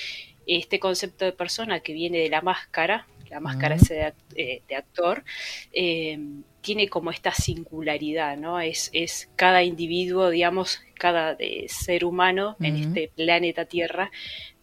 este 0.46 0.78
concepto 0.78 1.24
de 1.24 1.32
persona 1.32 1.80
que 1.80 1.94
viene 1.94 2.18
de 2.18 2.28
la 2.28 2.42
máscara, 2.42 3.06
la 3.30 3.40
máscara 3.40 3.74
Ujú. 3.76 3.84
ese 3.84 3.94
de, 3.94 4.04
act- 4.04 4.34
eh, 4.36 4.62
de 4.68 4.76
actor, 4.76 5.24
eh, 5.72 6.18
tiene 6.60 6.88
como 6.88 7.10
esta 7.10 7.32
singularidad, 7.32 8.36
¿no? 8.36 8.60
Es, 8.60 8.90
es 8.92 9.30
cada 9.34 9.62
individuo, 9.62 10.28
digamos, 10.28 10.82
cada 10.94 11.36
eh, 11.38 11.66
ser 11.68 12.04
humano 12.04 12.56
en 12.60 12.74
Ujú. 12.74 12.84
este 12.84 13.10
planeta 13.16 13.64
Tierra, 13.64 14.10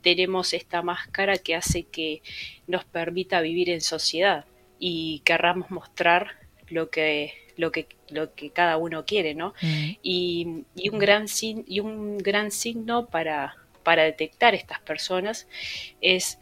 tenemos 0.01 0.53
esta 0.53 0.83
máscara 0.83 1.37
que 1.37 1.55
hace 1.55 1.83
que 1.83 2.21
nos 2.67 2.85
permita 2.85 3.41
vivir 3.41 3.71
en 3.71 3.81
sociedad 3.81 4.45
y 4.85 5.19
querramos 5.23 5.71
mostrar 5.71 6.27
lo 6.67 6.89
que, 6.89 7.31
lo 7.55 7.71
que, 7.71 7.87
lo 8.09 8.33
que 8.35 8.49
cada 8.49 8.75
uno 8.75 9.05
quiere, 9.05 9.33
¿no? 9.33 9.53
mm, 9.61 9.91
Y, 10.03 10.65
y 10.75 10.89
un 10.89 10.99
gran 10.99 11.29
sin- 11.29 11.63
y 11.67 11.79
un 11.79 12.17
gran 12.17 12.51
signo 12.51 13.05
para, 13.05 13.55
para 13.83 14.03
detectar 14.03 14.53
estas 14.55 14.81
personas 14.81 15.47
es 16.01 16.37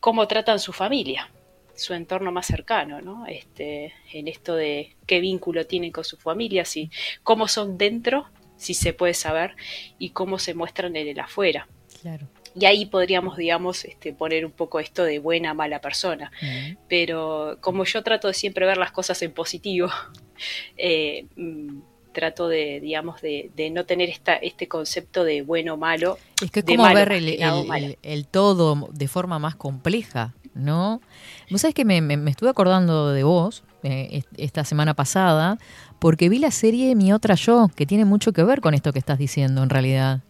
cómo 0.00 0.26
tratan 0.26 0.58
su 0.58 0.72
familia, 0.72 1.30
su 1.74 1.92
entorno 1.92 2.32
más 2.32 2.46
cercano, 2.46 3.02
¿no? 3.02 3.26
Este, 3.26 3.92
en 4.14 4.28
esto 4.28 4.54
de 4.54 4.96
qué 5.06 5.20
vínculo 5.20 5.66
tienen 5.66 5.92
con 5.92 6.04
su 6.04 6.16
familia, 6.16 6.64
si, 6.64 6.90
cómo 7.22 7.46
son 7.46 7.76
dentro, 7.76 8.26
si 8.56 8.72
se 8.72 8.94
puede 8.94 9.12
saber, 9.12 9.54
y 9.98 10.10
cómo 10.10 10.38
se 10.38 10.54
muestran 10.54 10.96
en 10.96 11.08
el 11.08 11.20
afuera. 11.20 11.68
claro. 12.00 12.26
Y 12.54 12.66
ahí 12.66 12.86
podríamos, 12.86 13.36
digamos, 13.36 13.84
este, 13.84 14.12
poner 14.12 14.44
un 14.46 14.52
poco 14.52 14.78
esto 14.78 15.02
de 15.04 15.18
buena, 15.18 15.54
mala 15.54 15.80
persona. 15.80 16.30
Pero 16.88 17.58
como 17.60 17.84
yo 17.84 18.02
trato 18.02 18.28
de 18.28 18.34
siempre 18.34 18.64
ver 18.66 18.76
las 18.76 18.92
cosas 18.92 19.20
en 19.22 19.32
positivo, 19.32 19.88
eh, 20.76 21.26
mm, 21.36 21.78
trato 22.12 22.46
de, 22.48 22.78
digamos, 22.80 23.20
de, 23.22 23.50
de 23.56 23.70
no 23.70 23.84
tener 23.86 24.08
esta, 24.08 24.34
este 24.36 24.68
concepto 24.68 25.24
de 25.24 25.42
bueno 25.42 25.74
o 25.74 25.76
malo. 25.76 26.16
Es 26.40 26.50
que 26.52 26.60
es 26.60 26.64
como 26.64 26.84
malo 26.84 26.94
ver 27.00 27.12
el, 27.12 27.28
el- 27.28 27.66
malo. 27.66 27.86
el- 27.86 27.98
el 28.02 28.26
todo 28.28 28.88
de 28.92 29.08
forma 29.08 29.38
más 29.40 29.56
compleja, 29.56 30.32
¿no? 30.54 31.00
Vos 31.50 31.62
sabés 31.62 31.74
que 31.74 31.84
me, 31.84 32.00
me- 32.00 32.16
me 32.16 32.30
estuve 32.30 32.50
acordando 32.50 33.10
de 33.12 33.24
vos 33.24 33.64
eh, 33.82 34.08
est- 34.12 34.28
esta 34.36 34.64
semana 34.64 34.94
pasada 34.94 35.58
porque 35.98 36.28
vi 36.28 36.38
la 36.38 36.52
serie 36.52 36.94
Mi 36.94 37.12
Otra 37.12 37.34
Yo, 37.34 37.68
que 37.74 37.84
tiene 37.84 38.04
mucho 38.04 38.32
que 38.32 38.44
ver 38.44 38.60
con 38.60 38.74
esto 38.74 38.92
que 38.92 39.00
estás 39.00 39.18
diciendo 39.18 39.64
en 39.64 39.70
realidad. 39.70 40.20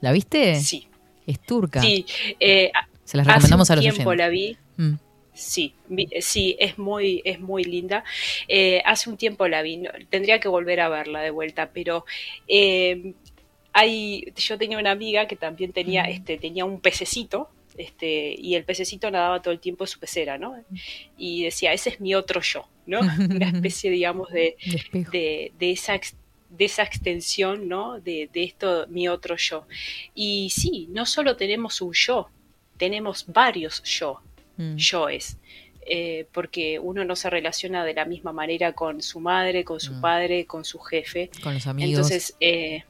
¿La 0.00 0.10
viste? 0.10 0.56
Sí, 0.60 0.87
Es 1.28 1.38
turca. 1.40 1.80
sí. 1.80 2.04
eh, 2.40 2.70
Se 3.04 3.16
las 3.16 3.26
hace 3.28 3.34
recomendamos 3.36 3.68
un 3.68 3.72
a 3.72 3.76
los 3.76 3.82
tiempo 3.84 4.10
oyentes. 4.10 4.18
la 4.18 4.28
vi. 4.28 4.56
Mm. 4.76 4.94
Sí, 5.34 5.74
vi- 5.88 6.08
sí, 6.20 6.56
es 6.58 6.78
muy, 6.78 7.22
es 7.24 7.38
muy 7.38 7.62
linda. 7.62 8.02
Eh, 8.48 8.82
hace 8.84 9.08
un 9.08 9.16
tiempo 9.16 9.46
la 9.46 9.62
vi, 9.62 9.76
no- 9.76 9.90
tendría 10.10 10.40
que 10.40 10.48
volver 10.48 10.80
a 10.80 10.88
verla 10.88 11.20
de 11.20 11.30
vuelta, 11.30 11.70
pero 11.72 12.04
eh, 12.48 13.12
hay, 13.72 14.32
yo 14.36 14.58
tenía 14.58 14.78
una 14.78 14.90
amiga 14.90 15.28
que 15.28 15.36
también 15.36 15.72
tenía, 15.72 16.04
este, 16.04 16.38
tenía 16.38 16.64
un 16.64 16.80
pececito, 16.80 17.48
este, 17.76 18.34
y 18.36 18.56
el 18.56 18.64
pececito 18.64 19.08
nadaba 19.10 19.40
todo 19.40 19.52
el 19.52 19.60
tiempo 19.60 19.84
en 19.84 19.88
su 19.88 20.00
pecera, 20.00 20.36
¿no? 20.38 20.56
Y 21.16 21.44
decía, 21.44 21.72
ese 21.72 21.90
es 21.90 22.00
mi 22.00 22.14
otro 22.16 22.40
yo, 22.40 22.66
¿no? 22.86 22.98
Una 23.30 23.50
especie, 23.50 23.90
digamos, 23.92 24.30
de, 24.32 24.56
De 24.92 25.04
de, 25.12 25.52
de 25.58 25.70
esa 25.70 25.94
de 26.50 26.64
esa 26.64 26.82
extensión, 26.82 27.68
¿no? 27.68 28.00
De, 28.00 28.28
de 28.32 28.44
esto, 28.44 28.86
mi 28.88 29.08
otro 29.08 29.36
yo. 29.36 29.66
Y 30.14 30.50
sí, 30.50 30.88
no 30.90 31.04
solo 31.06 31.36
tenemos 31.36 31.80
un 31.80 31.92
yo, 31.92 32.28
tenemos 32.76 33.24
varios 33.26 33.82
yo, 33.84 34.20
Mm. 34.56 34.76
yoes. 34.76 35.36
eh, 35.90 36.26
porque 36.32 36.78
uno 36.78 37.02
no 37.06 37.16
se 37.16 37.30
relaciona 37.30 37.82
de 37.82 37.94
la 37.94 38.04
misma 38.04 38.30
manera 38.30 38.74
con 38.74 39.00
su 39.00 39.20
madre, 39.20 39.64
con 39.64 39.80
su 39.80 39.94
Mm. 39.94 40.00
padre, 40.02 40.44
con 40.44 40.62
su 40.66 40.78
jefe. 40.80 41.30
Con 41.42 41.54
los 41.54 41.66
amigos. 41.66 41.90
Entonces, 41.94 42.36
eh, 42.40 42.84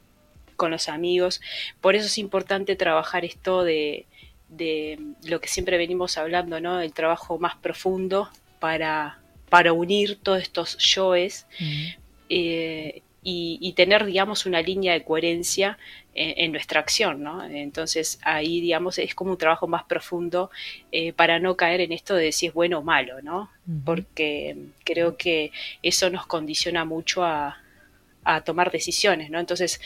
con 0.56 0.72
los 0.72 0.88
amigos. 0.88 1.40
Por 1.80 1.94
eso 1.94 2.06
es 2.06 2.18
importante 2.18 2.74
trabajar 2.74 3.24
esto 3.24 3.62
de, 3.62 4.06
de 4.48 4.98
lo 5.22 5.40
que 5.40 5.46
siempre 5.46 5.78
venimos 5.78 6.18
hablando, 6.18 6.60
¿no? 6.60 6.80
El 6.80 6.92
trabajo 6.92 7.38
más 7.38 7.54
profundo 7.54 8.30
para, 8.58 9.20
para 9.48 9.72
unir 9.72 10.18
todos 10.20 10.42
estos 10.42 10.76
yoes 10.78 11.46
Mm. 11.60 11.84
eh, 12.30 13.02
y, 13.22 13.58
y 13.60 13.72
tener, 13.72 14.04
digamos, 14.04 14.46
una 14.46 14.62
línea 14.62 14.92
de 14.92 15.04
coherencia 15.04 15.78
en, 16.14 16.34
en 16.36 16.52
nuestra 16.52 16.80
acción, 16.80 17.22
¿no? 17.22 17.44
Entonces 17.44 18.18
ahí, 18.22 18.60
digamos, 18.60 18.98
es 18.98 19.14
como 19.14 19.32
un 19.32 19.38
trabajo 19.38 19.66
más 19.66 19.84
profundo 19.84 20.50
eh, 20.92 21.12
para 21.12 21.38
no 21.38 21.56
caer 21.56 21.80
en 21.80 21.92
esto 21.92 22.14
de 22.14 22.32
si 22.32 22.46
es 22.46 22.54
bueno 22.54 22.78
o 22.78 22.82
malo, 22.82 23.20
¿no? 23.22 23.50
Porque 23.84 24.56
creo 24.84 25.16
que 25.16 25.52
eso 25.82 26.10
nos 26.10 26.26
condiciona 26.26 26.84
mucho 26.84 27.24
a, 27.24 27.58
a 28.24 28.42
tomar 28.42 28.70
decisiones, 28.70 29.30
¿no? 29.30 29.40
Entonces, 29.40 29.80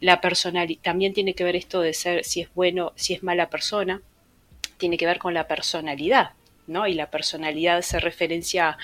la 0.00 0.20
personalidad 0.20 0.82
también 0.82 1.14
tiene 1.14 1.34
que 1.34 1.44
ver 1.44 1.56
esto 1.56 1.80
de 1.80 1.94
ser 1.94 2.24
si 2.24 2.42
es 2.42 2.48
bueno, 2.54 2.92
si 2.96 3.14
es 3.14 3.22
mala 3.22 3.50
persona, 3.50 4.02
tiene 4.78 4.96
que 4.96 5.06
ver 5.06 5.18
con 5.18 5.32
la 5.32 5.46
personalidad, 5.46 6.32
¿no? 6.66 6.86
Y 6.86 6.94
la 6.94 7.10
personalidad 7.10 7.82
se 7.82 8.00
referencia 8.00 8.78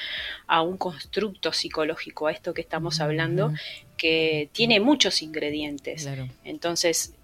a 0.47 0.63
un 0.63 0.77
constructo 0.77 1.53
psicológico, 1.53 2.27
a 2.27 2.33
esto 2.33 2.55
que 2.55 2.61
estamos 2.61 3.01
hablando, 3.01 3.53
que 3.97 4.49
tiene 4.53 4.81
muchos 4.81 5.23
ingredientes. 5.23 6.03
Claro. 6.03 6.29
Entonces, 6.45 7.15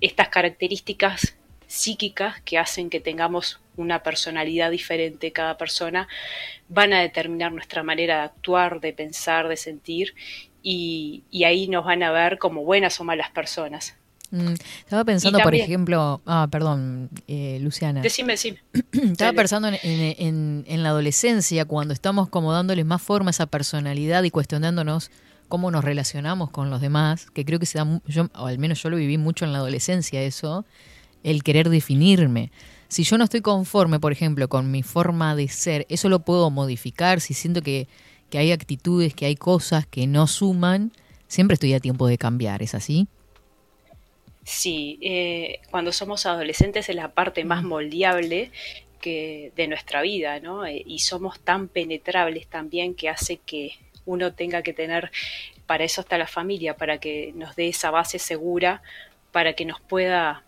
estas 0.00 0.28
características 0.28 1.36
psíquicas 1.66 2.40
que 2.42 2.58
hacen 2.58 2.90
que 2.90 3.00
tengamos 3.00 3.60
una 3.76 4.02
personalidad 4.02 4.70
diferente 4.70 5.32
cada 5.32 5.56
persona 5.56 6.06
van 6.68 6.92
a 6.92 7.00
determinar 7.00 7.50
nuestra 7.52 7.82
manera 7.82 8.16
de 8.16 8.22
actuar, 8.24 8.80
de 8.80 8.92
pensar, 8.92 9.48
de 9.48 9.56
sentir 9.56 10.14
y, 10.62 11.24
y 11.30 11.44
ahí 11.44 11.68
nos 11.68 11.86
van 11.86 12.02
a 12.02 12.12
ver 12.12 12.38
como 12.38 12.62
buenas 12.62 13.00
o 13.00 13.04
malas 13.04 13.30
personas. 13.30 13.96
Mm, 14.32 14.54
Estaba 14.80 15.04
pensando, 15.04 15.38
por 15.44 15.52
ejemplo, 15.62 16.20
ah, 16.26 16.48
perdón, 16.50 17.10
eh, 17.28 17.58
Luciana. 17.60 18.00
Decime, 18.02 18.32
decime. 18.32 18.58
Estaba 18.92 19.32
pensando 19.34 19.68
en, 19.68 19.74
en- 19.82 20.14
en- 20.18 20.64
en 20.66 20.82
la 20.82 20.88
adolescencia, 20.88 21.64
cuando 21.66 21.92
estamos 21.94 22.28
como 22.28 22.52
dándoles 22.52 22.84
más 22.86 23.00
forma 23.02 23.28
a 23.28 23.32
esa 23.32 23.46
personalidad 23.46 24.22
y 24.24 24.30
cuestionándonos 24.30 25.10
cómo 25.48 25.70
nos 25.70 25.84
relacionamos 25.84 26.50
con 26.50 26.70
los 26.70 26.80
demás, 26.80 27.30
que 27.30 27.44
creo 27.44 27.58
que 27.58 27.66
se 27.66 27.76
da, 27.78 28.00
yo, 28.06 28.28
o 28.34 28.46
al 28.46 28.58
menos 28.58 28.82
yo 28.82 28.88
lo 28.88 28.96
viví 28.96 29.18
mucho 29.18 29.44
en 29.44 29.52
la 29.52 29.58
adolescencia, 29.58 30.22
eso, 30.22 30.64
el 31.22 31.42
querer 31.42 31.68
definirme. 31.68 32.50
Si 32.88 33.04
yo 33.04 33.18
no 33.18 33.24
estoy 33.24 33.42
conforme, 33.42 34.00
por 34.00 34.12
ejemplo, 34.12 34.48
con 34.48 34.70
mi 34.70 34.82
forma 34.82 35.36
de 35.36 35.48
ser, 35.48 35.84
eso 35.90 36.08
lo 36.08 36.20
puedo 36.20 36.50
modificar. 36.50 37.20
Si 37.20 37.34
siento 37.34 37.60
que, 37.62 37.86
que 38.30 38.38
hay 38.38 38.50
actitudes, 38.52 39.14
que 39.14 39.26
hay 39.26 39.36
cosas 39.36 39.86
que 39.86 40.06
no 40.06 40.26
suman, 40.26 40.90
siempre 41.28 41.54
estoy 41.54 41.74
a 41.74 41.80
tiempo 41.80 42.06
de 42.06 42.16
cambiar, 42.16 42.62
¿es 42.62 42.74
así? 42.74 43.08
Sí, 44.44 44.98
eh, 45.02 45.60
cuando 45.70 45.92
somos 45.92 46.26
adolescentes 46.26 46.88
es 46.88 46.96
la 46.96 47.12
parte 47.12 47.44
más 47.44 47.62
moldeable 47.62 48.50
que 49.00 49.52
de 49.54 49.68
nuestra 49.68 50.02
vida, 50.02 50.40
¿no? 50.40 50.66
Eh, 50.66 50.82
y 50.84 50.98
somos 51.00 51.40
tan 51.40 51.68
penetrables 51.68 52.48
también 52.48 52.94
que 52.94 53.08
hace 53.08 53.36
que 53.36 53.76
uno 54.04 54.32
tenga 54.32 54.62
que 54.62 54.72
tener, 54.72 55.12
para 55.66 55.84
eso 55.84 56.00
está 56.00 56.18
la 56.18 56.26
familia, 56.26 56.76
para 56.76 56.98
que 56.98 57.32
nos 57.36 57.54
dé 57.54 57.68
esa 57.68 57.90
base 57.90 58.18
segura, 58.18 58.82
para 59.30 59.52
que 59.52 59.64
nos 59.64 59.80
pueda 59.80 60.44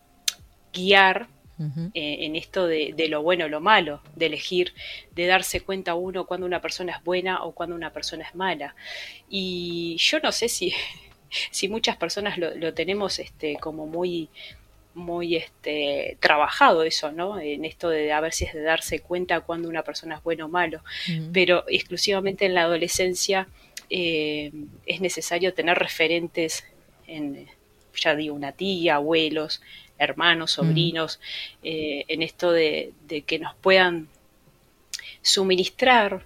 guiar 0.72 1.28
eh, 1.94 2.16
en 2.24 2.34
esto 2.34 2.66
de, 2.66 2.94
de 2.96 3.06
lo 3.06 3.22
bueno 3.22 3.44
o 3.44 3.48
lo 3.48 3.60
malo, 3.60 4.02
de 4.16 4.26
elegir, 4.26 4.74
de 5.12 5.26
darse 5.26 5.60
cuenta 5.60 5.94
uno 5.94 6.26
cuando 6.26 6.46
una 6.46 6.60
persona 6.60 6.96
es 6.96 7.04
buena 7.04 7.44
o 7.44 7.52
cuando 7.52 7.76
una 7.76 7.92
persona 7.92 8.24
es 8.24 8.34
mala. 8.34 8.74
Y 9.28 9.96
yo 9.98 10.18
no 10.18 10.32
sé 10.32 10.48
si, 10.48 10.72
si 11.50 11.68
muchas 11.68 11.96
personas 11.96 12.38
lo, 12.38 12.54
lo 12.54 12.74
tenemos 12.74 13.18
este, 13.18 13.56
como 13.56 13.86
muy 13.86 14.28
muy 14.94 15.36
este 15.36 16.16
trabajado 16.20 16.84
eso, 16.84 17.12
¿no? 17.12 17.38
En 17.40 17.64
esto 17.64 17.88
de 17.88 18.12
a 18.12 18.20
ver 18.20 18.32
si 18.32 18.44
es 18.44 18.54
de 18.54 18.62
darse 18.62 19.00
cuenta 19.00 19.40
cuando 19.40 19.68
una 19.68 19.82
persona 19.82 20.16
es 20.16 20.22
buena 20.22 20.46
o 20.46 20.48
malo. 20.48 20.82
Pero 21.32 21.64
exclusivamente 21.68 22.46
en 22.46 22.54
la 22.54 22.62
adolescencia 22.62 23.48
eh, 23.90 24.52
es 24.86 25.00
necesario 25.00 25.52
tener 25.52 25.78
referentes 25.78 26.64
en, 27.06 27.46
ya 27.96 28.14
digo, 28.14 28.34
una 28.34 28.52
tía, 28.52 28.96
abuelos, 28.96 29.60
hermanos, 29.98 30.52
sobrinos, 30.52 31.20
eh, 31.62 32.04
en 32.08 32.22
esto 32.22 32.52
de, 32.52 32.92
de 33.06 33.22
que 33.22 33.38
nos 33.38 33.54
puedan 33.56 34.08
suministrar 35.22 36.24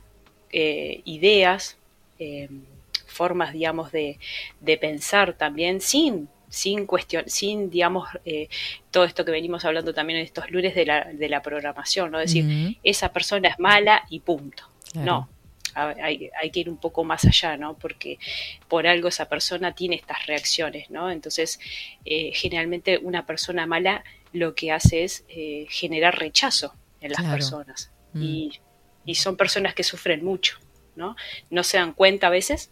eh, 0.53 1.03
ideas, 1.05 1.77
formas, 3.19 3.53
digamos, 3.53 3.91
de, 3.93 4.19
de 4.61 4.77
pensar 4.79 5.27
también 5.45 5.81
sin 5.81 6.29
sin 6.51 6.87
cuestión, 6.87 7.25
sin, 7.27 7.69
digamos, 7.69 8.09
eh, 8.25 8.49
todo 8.91 9.05
esto 9.05 9.23
que 9.27 9.33
venimos 9.33 9.67
hablando 9.67 9.93
también 9.93 10.19
en 10.21 10.25
estos 10.25 10.51
lunes 10.51 10.75
de 10.75 10.87
la, 10.87 11.05
de 11.23 11.29
la 11.29 11.41
programación, 11.43 12.11
¿no? 12.11 12.19
Es 12.21 12.33
decir, 12.33 12.79
esa 12.83 13.09
persona 13.13 13.49
es 13.51 13.59
mala 13.59 13.97
y 14.09 14.21
punto. 14.21 14.63
Claro. 14.93 15.07
No, 15.07 15.29
hay, 16.07 16.31
hay 16.41 16.51
que 16.51 16.61
ir 16.61 16.71
un 16.71 16.79
poco 16.79 17.05
más 17.05 17.23
allá, 17.27 17.59
¿no? 17.59 17.77
Porque 17.77 18.19
por 18.67 18.87
algo 18.87 19.09
esa 19.09 19.27
persona 19.29 19.75
tiene 19.75 19.97
estas 19.97 20.27
reacciones, 20.27 20.89
¿no? 20.91 21.11
Entonces, 21.11 21.61
eh, 22.07 22.31
generalmente 22.33 22.97
una 22.97 23.27
persona 23.27 23.67
mala 23.67 24.03
lo 24.33 24.55
que 24.55 24.73
hace 24.73 25.05
es 25.05 25.25
eh, 25.29 25.67
generar 25.69 26.19
rechazo 26.19 26.73
en 27.03 27.11
las 27.11 27.19
Claro. 27.21 27.35
personas. 27.35 27.93
Mm. 28.15 28.23
Y, 28.23 28.61
y 29.05 29.15
son 29.17 29.37
personas 29.37 29.75
que 29.75 29.83
sufren 29.85 30.25
mucho, 30.25 30.59
¿no? 30.99 31.17
No 31.51 31.63
se 31.63 31.79
dan 31.79 31.93
cuenta 31.95 32.27
a 32.27 32.31
veces 32.31 32.71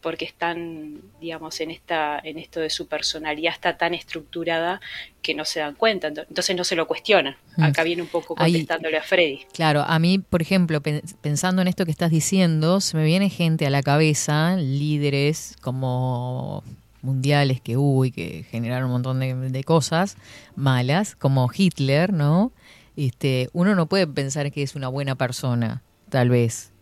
porque 0.00 0.26
están, 0.26 1.00
digamos, 1.18 1.58
en 1.62 1.70
esta, 1.70 2.20
en 2.22 2.38
esto 2.38 2.60
de 2.60 2.68
su 2.68 2.86
personalidad 2.88 3.54
está 3.54 3.78
tan 3.78 3.94
estructurada 3.94 4.82
que 5.22 5.32
no 5.34 5.46
se 5.46 5.60
dan 5.60 5.74
cuenta, 5.74 6.08
ento- 6.10 6.26
entonces 6.28 6.54
no 6.54 6.62
se 6.62 6.76
lo 6.76 6.86
cuestionan. 6.86 7.36
Mm. 7.56 7.62
Acá 7.62 7.84
viene 7.84 8.02
un 8.02 8.08
poco 8.08 8.34
Ahí- 8.36 8.52
contestándole 8.52 8.98
a 8.98 9.02
Freddy. 9.02 9.46
Claro, 9.54 9.80
a 9.80 9.98
mí, 9.98 10.18
por 10.18 10.42
ejemplo, 10.42 10.82
pen- 10.82 11.00
pensando 11.22 11.62
en 11.62 11.68
esto 11.68 11.86
que 11.86 11.90
estás 11.90 12.10
diciendo, 12.10 12.82
se 12.82 12.98
me 12.98 13.04
viene 13.06 13.30
gente 13.30 13.66
a 13.66 13.70
la 13.70 13.82
cabeza, 13.82 14.56
líderes 14.56 15.56
como 15.62 16.62
mundiales 17.00 17.62
que 17.62 17.78
hubo 17.78 18.04
y 18.04 18.10
que 18.12 18.44
generaron 18.50 18.86
un 18.86 18.92
montón 18.92 19.20
de, 19.20 19.34
de 19.34 19.64
cosas 19.64 20.16
malas, 20.54 21.16
como 21.16 21.48
Hitler, 21.54 22.12
¿no? 22.12 22.52
Este, 22.96 23.48
uno 23.54 23.74
no 23.74 23.86
puede 23.86 24.06
pensar 24.06 24.52
que 24.52 24.62
es 24.62 24.74
una 24.74 24.88
buena 24.88 25.14
persona, 25.14 25.82
tal 26.10 26.28
vez. 26.28 26.72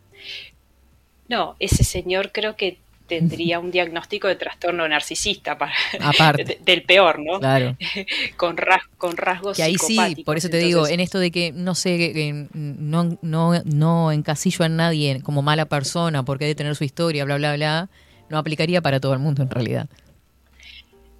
No, 1.28 1.56
ese 1.58 1.84
señor 1.84 2.30
creo 2.32 2.56
que 2.56 2.78
tendría 3.08 3.58
un 3.58 3.70
diagnóstico 3.70 4.26
de 4.28 4.36
trastorno 4.36 4.88
narcisista 4.88 5.58
para, 5.58 5.72
Aparte. 6.00 6.44
de- 6.44 6.58
del 6.62 6.82
peor, 6.82 7.18
¿no? 7.18 7.40
Claro. 7.40 7.76
Con, 8.36 8.56
ras- 8.56 8.86
con 8.96 9.16
rasgos 9.16 9.56
Que 9.56 9.62
ahí 9.64 9.76
sí, 9.76 9.98
por 10.24 10.36
eso 10.38 10.48
te 10.48 10.58
digo, 10.58 10.86
en 10.88 11.00
esto 11.00 11.18
de 11.18 11.30
que 11.30 11.52
no 11.52 11.74
sé, 11.74 11.98
que 12.12 12.46
no, 12.54 13.18
no, 13.20 13.60
no 13.64 14.12
encasillo 14.12 14.64
a 14.64 14.68
nadie 14.68 15.20
como 15.22 15.42
mala 15.42 15.66
persona 15.66 16.24
porque 16.24 16.44
debe 16.46 16.54
tener 16.54 16.74
su 16.76 16.84
historia, 16.84 17.24
bla, 17.24 17.36
bla, 17.36 17.54
bla, 17.56 17.88
no 18.30 18.38
aplicaría 18.38 18.80
para 18.80 18.98
todo 19.00 19.12
el 19.12 19.18
mundo 19.18 19.42
en 19.42 19.50
realidad. 19.50 19.88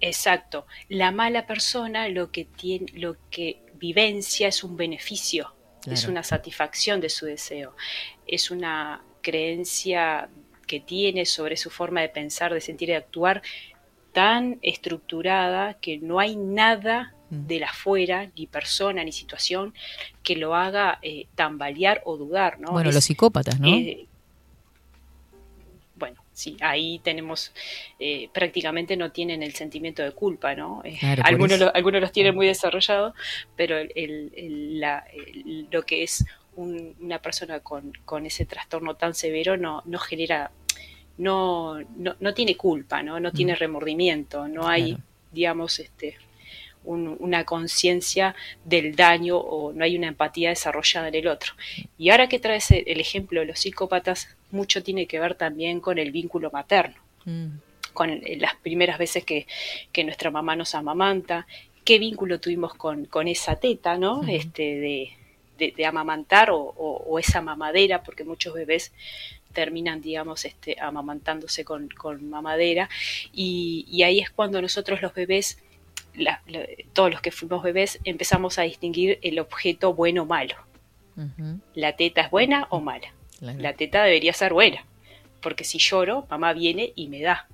Exacto. 0.01 0.65
La 0.89 1.11
mala 1.11 1.45
persona 1.47 2.07
lo 2.09 2.31
que 2.31 2.45
tiene, 2.45 2.87
lo 2.95 3.15
que 3.29 3.61
vivencia 3.75 4.47
es 4.47 4.63
un 4.63 4.75
beneficio, 4.77 5.53
es 5.89 6.07
una 6.07 6.23
satisfacción 6.23 7.01
de 7.01 7.09
su 7.09 7.25
deseo, 7.25 7.75
es 8.25 8.49
una 8.51 9.01
creencia 9.23 10.29
que 10.67 10.79
tiene 10.79 11.25
sobre 11.25 11.57
su 11.57 11.71
forma 11.71 12.01
de 12.01 12.09
pensar, 12.09 12.53
de 12.53 12.61
sentir 12.61 12.89
y 12.89 12.91
de 12.91 12.97
actuar 12.99 13.41
tan 14.11 14.59
estructurada 14.61 15.73
que 15.81 15.97
no 15.97 16.19
hay 16.19 16.35
nada 16.35 17.15
Mm. 17.31 17.47
de 17.47 17.59
la 17.61 17.67
afuera, 17.67 18.29
ni 18.37 18.45
persona, 18.45 19.03
ni 19.03 19.11
situación, 19.11 19.73
que 20.21 20.35
lo 20.35 20.53
haga 20.53 20.99
eh, 21.01 21.25
tambalear 21.33 22.01
o 22.05 22.15
dudar, 22.17 22.59
¿no? 22.59 22.71
bueno, 22.73 22.89
Es- 22.89 22.95
los 22.95 23.03
psicópatas, 23.05 23.59
¿no? 23.59 23.67
eh, 23.69 24.05
bueno, 25.95 26.21
sí, 26.33 26.57
ahí 26.61 26.99
tenemos, 26.99 27.53
eh, 27.99 28.29
prácticamente 28.33 28.97
no 28.97 29.11
tienen 29.11 29.41
el 29.41 29.53
sentimiento 29.53 30.03
de 30.03 30.11
culpa, 30.11 30.53
¿no? 30.53 30.83
Claro, 30.99 31.23
algunos, 31.25 31.59
lo- 31.59 31.73
algunos 31.73 32.01
los 32.01 32.11
tienen 32.11 32.35
muy 32.35 32.45
desarrollados, 32.47 33.13
pero 33.55 33.77
el- 33.77 33.91
el- 33.95 34.31
el- 34.35 34.79
la- 34.79 35.05
el- 35.13 35.67
lo 35.71 35.83
que 35.83 36.03
es 36.03 36.25
un- 36.55 36.95
una 36.99 37.19
persona 37.19 37.59
con, 37.61 37.93
con 38.05 38.25
ese 38.25 38.45
trastorno 38.45 38.95
tan 38.95 39.13
severo 39.13 39.57
no, 39.57 39.81
no 39.85 39.99
genera, 39.99 40.51
no, 41.17 41.79
no, 41.97 42.15
no 42.19 42.33
tiene 42.33 42.55
culpa, 42.57 43.03
¿no? 43.03 43.19
No 43.19 43.31
tiene 43.31 43.55
remordimiento, 43.55 44.47
no 44.47 44.67
hay. 44.67 44.93
Claro. 44.95 45.03
digamos, 45.31 45.79
este 45.79 46.15
un- 46.83 47.15
una 47.19 47.43
conciencia 47.45 48.35
del 48.65 48.95
daño 48.95 49.37
o 49.37 49.71
no 49.73 49.83
hay 49.83 49.97
una 49.97 50.07
empatía 50.09 50.49
desarrollada 50.49 51.07
en 51.07 51.15
el 51.15 51.27
otro. 51.27 51.53
Y 51.97 52.09
ahora 52.09 52.27
que 52.29 52.39
traes 52.39 52.69
el 52.71 52.99
ejemplo 52.99 53.39
de 53.39 53.45
los 53.47 53.59
psicópatas, 53.59 54.27
mucho 54.51 54.83
tiene 54.83 55.07
que 55.07 55.19
ver 55.19 55.33
también 55.35 55.79
con 55.79 55.97
el 55.97 56.11
vínculo 56.11 56.51
materno, 56.51 56.95
Mm, 57.25 57.47
con 57.93 58.09
el- 58.09 58.39
las 58.41 58.55
primeras 58.57 58.97
veces 58.99 59.23
que, 59.23 59.47
que 59.93 60.03
nuestra 60.03 60.29
mamá 60.29 60.55
nos 60.57 60.75
amamanta, 60.75 61.47
qué 61.85 61.97
vínculo 61.99 62.39
tuvimos 62.39 62.73
con, 62.75 63.05
con 63.05 63.27
esa 63.29 63.55
teta, 63.55 63.97
¿no? 63.97 64.21
Este, 64.27 64.63
de, 64.79 65.13
de- 65.67 65.73
de 65.75 65.85
amamantar 65.85 66.49
o, 66.51 66.57
o- 66.59 67.03
o 67.07 67.19
esa 67.19 67.41
mamadera, 67.41 68.03
porque 68.03 68.23
muchos 68.23 68.53
bebés 68.53 68.91
terminan, 69.53 70.01
digamos, 70.01 70.45
este, 70.45 70.79
amamantándose 70.81 71.63
con, 71.63 71.87
con 71.89 72.29
mamadera, 72.29 72.89
y, 73.31 73.85
y 73.89 74.03
ahí 74.03 74.19
es 74.19 74.29
cuando 74.31 74.61
nosotros 74.61 75.01
los 75.01 75.13
bebés, 75.13 75.59
la- 76.15 76.41
la- 76.47 76.65
todos 76.93 77.11
los 77.11 77.21
que 77.21 77.31
fuimos 77.31 77.61
bebés, 77.63 77.99
empezamos 78.03 78.57
a 78.59 78.63
distinguir 78.63 79.19
el 79.21 79.39
objeto 79.39 79.93
bueno 79.93 80.23
o 80.23 80.25
malo. 80.25 80.55
¿La 81.75 81.95
teta 81.95 82.21
es 82.21 82.31
buena 82.31 82.65
o 82.71 82.79
mala? 82.81 83.13
claro. 83.39 83.59
La 83.59 83.73
teta 83.73 84.03
debería 84.03 84.33
ser 84.33 84.51
buena, 84.53 84.83
porque 85.41 85.63
si 85.63 85.77
lloro, 85.77 86.25
mamá 86.29 86.53
viene 86.53 86.91
y 86.95 87.07
me 87.07 87.21
da. 87.21 87.47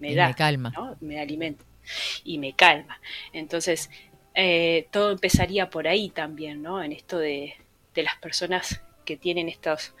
Me 0.00 0.10
Y 0.12 0.14
da, 0.14 0.28
me 0.28 0.34
calma. 0.34 0.72
¿no? 0.76 0.96
me 1.00 1.20
alimenta 1.20 1.64
y 2.24 2.38
me 2.38 2.52
calma. 2.54 2.98
Entonces, 3.32 3.88
eh, 4.40 4.86
todo 4.92 5.10
empezaría 5.10 5.68
por 5.68 5.88
ahí 5.88 6.10
también, 6.10 6.62
¿no? 6.62 6.80
En 6.80 6.92
esto 6.92 7.18
de, 7.18 7.54
de 7.94 8.02
las 8.04 8.14
personas 8.16 8.80
que 9.04 9.16
tienen 9.16 9.48
estos 9.48 9.94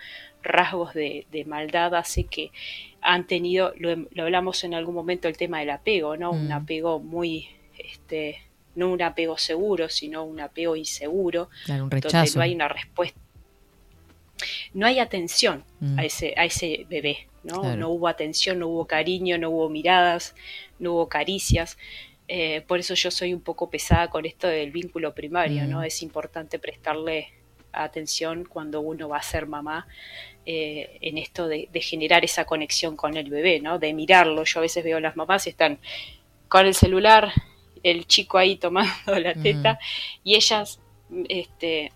rasgos 0.44 0.94
de, 0.94 1.26
de 1.32 1.44
maldad, 1.44 1.92
hace 1.96 2.22
que 2.24 2.52
han 3.00 3.26
tenido, 3.26 3.72
lo, 3.76 3.96
lo 4.12 4.22
hablamos 4.22 4.62
en 4.62 4.74
algún 4.74 4.94
momento, 4.94 5.26
el 5.26 5.36
tema 5.36 5.58
del 5.58 5.70
apego, 5.70 6.16
¿no? 6.16 6.30
Un 6.30 6.48
Mm. 6.48 6.52
apego 6.52 7.00
muy, 7.00 7.48
este, 7.76 8.40
no 8.76 8.92
un 8.92 9.02
apego 9.02 9.36
seguro, 9.38 9.88
sino 9.88 10.22
un 10.22 10.38
apego 10.40 10.76
inseguro, 10.76 11.48
Claro, 11.64 11.84
un 11.84 11.90
donde 11.90 12.06
rechazo. 12.06 12.38
no 12.38 12.44
hay 12.44 12.54
una 12.54 12.68
respuesta. 12.68 13.18
No 14.72 14.86
hay 14.86 15.00
atención 15.00 15.64
Mm. 15.80 15.98
a 15.98 16.04
ese, 16.04 16.34
a 16.36 16.44
ese 16.44 16.86
bebé, 16.88 17.26
¿no? 17.42 17.60
Claro. 17.62 17.76
No 17.76 17.88
hubo 17.90 18.06
atención, 18.06 18.60
no 18.60 18.68
hubo 18.68 18.86
cariño, 18.86 19.36
no 19.38 19.50
hubo 19.50 19.68
miradas, 19.68 20.36
no 20.78 20.92
hubo 20.92 21.08
caricias. 21.08 21.76
Eh, 22.28 22.60
por 22.66 22.78
eso 22.78 22.92
yo 22.94 23.10
soy 23.10 23.32
un 23.32 23.40
poco 23.40 23.70
pesada 23.70 24.08
con 24.10 24.26
esto 24.26 24.46
del 24.46 24.70
vínculo 24.70 25.14
primario, 25.14 25.64
Mm. 25.64 25.70
¿no? 25.70 25.82
Es 25.82 26.02
importante 26.02 26.58
prestarle 26.58 27.28
atención 27.72 28.44
cuando 28.44 28.80
uno 28.80 29.08
va 29.08 29.18
a 29.18 29.22
ser 29.22 29.46
mamá 29.46 29.86
eh, 30.46 30.98
en 31.00 31.18
esto 31.18 31.48
de, 31.48 31.68
de 31.72 31.80
generar 31.80 32.24
esa 32.24 32.44
conexión 32.44 32.96
con 32.96 33.16
el 33.16 33.28
bebé, 33.30 33.60
¿no? 33.60 33.78
De 33.78 33.92
mirarlo. 33.92 34.44
Yo 34.44 34.60
a 34.60 34.62
veces 34.62 34.82
veo 34.84 34.96
a 34.96 35.00
las 35.00 35.16
mamás 35.16 35.46
y 35.46 35.50
están 35.50 35.78
con 36.48 36.64
el 36.66 36.74
celular, 36.74 37.30
el 37.82 38.06
chico 38.06 38.38
ahí 38.38 38.56
tomando 38.56 38.90
la 39.18 39.34
Mm. 39.34 39.42
teta 39.42 39.78
y 40.24 40.34
ellas, 40.36 40.80
este, 41.28 41.92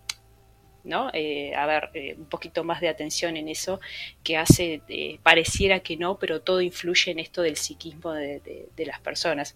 ¿no? 0.84 1.10
Eh, 1.12 1.54
a 1.54 1.66
ver, 1.66 1.90
eh, 1.94 2.14
un 2.18 2.26
poquito 2.26 2.64
más 2.64 2.80
de 2.80 2.88
atención 2.88 3.36
en 3.36 3.48
eso 3.48 3.80
que 4.24 4.36
hace, 4.36 4.82
eh, 4.88 5.18
pareciera 5.22 5.80
que 5.80 5.96
no, 5.96 6.18
pero 6.18 6.40
todo 6.40 6.60
influye 6.60 7.10
en 7.12 7.18
esto 7.18 7.42
del 7.42 7.56
psiquismo 7.56 8.12
de, 8.12 8.40
de- 8.40 8.68
de 8.76 8.86
las 8.86 9.00
personas. 9.00 9.54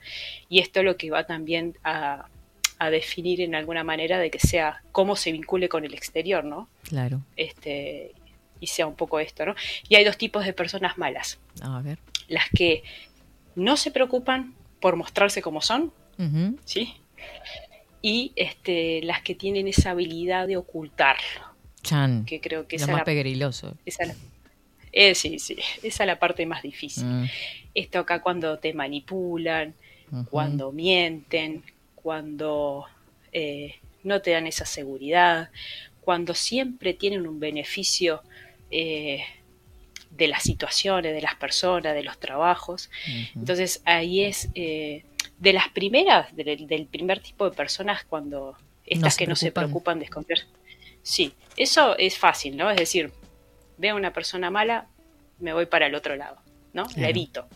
Y 0.48 0.60
esto 0.60 0.80
es 0.80 0.84
lo 0.86 0.96
que 0.96 1.10
va 1.10 1.24
también 1.26 1.76
a, 1.84 2.28
a 2.78 2.90
definir 2.90 3.40
en 3.40 3.54
alguna 3.54 3.84
manera 3.84 4.18
de 4.18 4.30
que 4.30 4.38
sea 4.38 4.82
cómo 4.92 5.16
se 5.16 5.32
vincule 5.32 5.68
con 5.68 5.84
el 5.84 5.94
exterior, 5.94 6.44
¿no? 6.44 6.68
Claro. 6.84 7.20
Este, 7.36 8.12
y 8.60 8.66
sea 8.68 8.86
un 8.86 8.94
poco 8.94 9.18
esto, 9.20 9.44
¿no? 9.46 9.54
Y 9.88 9.96
hay 9.96 10.04
dos 10.04 10.16
tipos 10.16 10.44
de 10.44 10.52
personas 10.52 10.96
malas. 10.98 11.38
A 11.62 11.80
ver. 11.82 11.98
Las 12.28 12.48
que 12.50 12.82
no 13.54 13.76
se 13.76 13.90
preocupan 13.90 14.54
por 14.80 14.96
mostrarse 14.96 15.42
como 15.42 15.60
son. 15.62 15.92
¿sí? 16.64 16.94
Y 18.08 18.32
este, 18.36 19.00
las 19.02 19.20
que 19.22 19.34
tienen 19.34 19.66
esa 19.66 19.90
habilidad 19.90 20.46
de 20.46 20.56
ocultarlo, 20.56 21.40
Chan. 21.82 22.24
que 22.24 22.40
creo 22.40 22.68
que 22.68 22.76
Lo 22.78 22.84
esa 22.84 22.92
más 22.92 23.00
la, 23.00 23.04
pegriloso. 23.04 23.74
esa 23.84 24.04
es 24.04 24.08
la- 24.10 24.14
eh, 24.92 25.14
sí, 25.14 25.38
sí, 25.40 25.56
esa 25.82 26.04
es 26.04 26.06
la 26.06 26.18
parte 26.18 26.46
más 26.46 26.62
difícil. 26.62 27.04
Mm. 27.04 27.24
Esto 27.74 27.98
acá 27.98 28.22
cuando 28.22 28.58
te 28.58 28.72
manipulan, 28.72 29.74
cuando 30.30 30.70
mienten, 30.72 31.64
cuando 31.96 32.84
eh, 33.32 33.74
no 34.04 34.22
te 34.22 34.30
dan 34.30 34.46
esa 34.46 34.64
seguridad, 34.66 35.50
cuando 36.00 36.32
siempre 36.34 36.94
tienen 36.94 37.26
un 37.26 37.40
beneficio 37.40 38.22
eh, 38.70 39.24
de 40.10 40.28
las 40.28 40.44
situaciones, 40.44 41.12
de 41.12 41.20
las 41.20 41.34
personas, 41.34 41.92
de 41.94 42.04
los 42.04 42.18
trabajos. 42.20 42.88
Entonces 43.34 43.82
ahí 43.84 44.22
es 44.22 44.48
eh, 44.54 45.04
de 45.38 45.52
las 45.52 45.68
primeras, 45.68 46.34
del, 46.34 46.66
del 46.66 46.86
primer 46.86 47.20
tipo 47.20 47.48
de 47.48 47.56
personas 47.56 48.04
cuando 48.04 48.56
estas 48.84 49.16
que 49.16 49.26
no 49.26 49.36
se 49.36 49.52
preocupan. 49.52 49.98
de 49.98 50.06
esconder. 50.06 50.46
Sí, 51.02 51.34
eso 51.56 51.96
es 51.98 52.18
fácil, 52.18 52.56
¿no? 52.56 52.70
Es 52.70 52.76
decir, 52.76 53.12
veo 53.78 53.94
a 53.94 53.98
una 53.98 54.12
persona 54.12 54.50
mala, 54.50 54.86
me 55.38 55.52
voy 55.52 55.66
para 55.66 55.86
el 55.86 55.94
otro 55.94 56.16
lado, 56.16 56.36
¿no? 56.72 56.86
La 56.96 57.08
evito. 57.08 57.46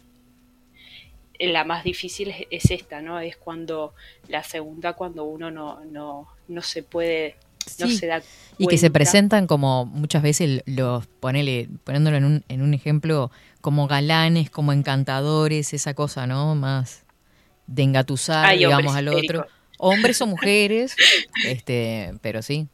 La 1.39 1.65
más 1.65 1.85
difícil 1.85 2.29
es, 2.29 2.47
es 2.51 2.71
esta, 2.71 3.01
¿no? 3.01 3.19
Es 3.19 3.37
cuando 3.37 3.95
la 4.29 4.43
segunda, 4.43 4.93
cuando 4.93 5.25
uno 5.25 5.51
no, 5.51 5.85
no, 5.87 6.29
no 6.49 6.63
se 6.63 6.83
puede, 6.83 7.37
no 7.79 7.87
Sí, 7.87 7.97
se 7.97 8.07
da 8.07 8.23
Y 8.59 8.67
que 8.67 8.77
se 8.77 8.91
presentan 8.91 9.47
como 9.47 9.87
muchas 9.87 10.23
veces 10.23 10.63
los, 10.67 11.07
ponele, 11.07 11.69
poniéndolo 11.85 12.17
en 12.19 12.25
un, 12.25 12.45
en 12.49 12.63
un 12.63 12.75
ejemplo, 12.75 13.31
como 13.63 13.87
galanes, 13.87 14.51
como 14.51 14.73
encantadores, 14.73 15.73
esa 15.73 15.95
cosa, 15.95 16.27
¿no? 16.27 16.55
Más 16.55 17.05
de 17.71 17.83
engatusar, 17.83 18.47
Hay 18.47 18.59
digamos, 18.59 18.95
al 18.97 19.09
otro. 19.09 19.47
Hombres 19.79 20.21
o 20.21 20.27
mujeres, 20.27 20.95
este, 21.47 22.13
pero 22.21 22.43
sí. 22.43 22.69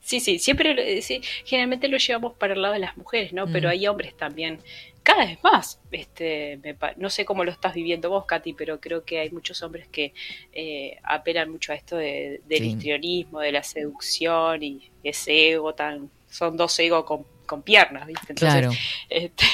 Sí, 0.00 0.20
sí, 0.20 0.38
siempre, 0.38 0.72
lo- 0.74 0.82
eh, 0.82 1.02
sí, 1.02 1.20
generalmente 1.44 1.88
lo 1.88 1.96
llevamos 1.98 2.34
para 2.34 2.54
el 2.54 2.62
lado 2.62 2.74
de 2.74 2.80
las 2.80 2.96
mujeres, 2.96 3.32
¿no? 3.32 3.46
Pero 3.48 3.68
Mm. 3.68 3.72
hay 3.72 3.86
hombres 3.88 4.16
también, 4.16 4.60
cada 5.02 5.24
vez 5.26 5.38
más. 5.42 5.80
Este, 5.90 6.58
me 6.62 6.76
no 6.96 7.10
sé 7.10 7.24
cómo 7.24 7.42
lo 7.44 7.50
estás 7.50 7.74
viviendo 7.74 8.08
vos, 8.08 8.24
Katy, 8.24 8.52
pero 8.52 8.80
creo 8.80 9.04
que 9.04 9.18
hay 9.18 9.30
muchos 9.30 9.62
hombres 9.62 9.88
que 9.88 10.14
eh, 10.52 10.96
apelan 11.02 11.50
mucho 11.50 11.72
a 11.72 11.74
esto 11.74 11.96
de- 11.96 12.40
del 12.46 12.58
Sí. 12.62 12.68
histrionismo, 12.70 13.40
de 13.40 13.50
la 13.52 13.62
seducción 13.64 14.62
y 14.62 14.90
ese 15.02 15.50
ego 15.52 15.74
tan... 15.74 16.10
Son 16.30 16.56
dos 16.56 16.78
egos 16.78 17.04
con, 17.04 17.24
con 17.46 17.62
piernas, 17.62 18.06
¿viste? 18.06 18.26
Entonces, 18.32 18.60
Claro. 18.60 18.72
este, 19.08 19.44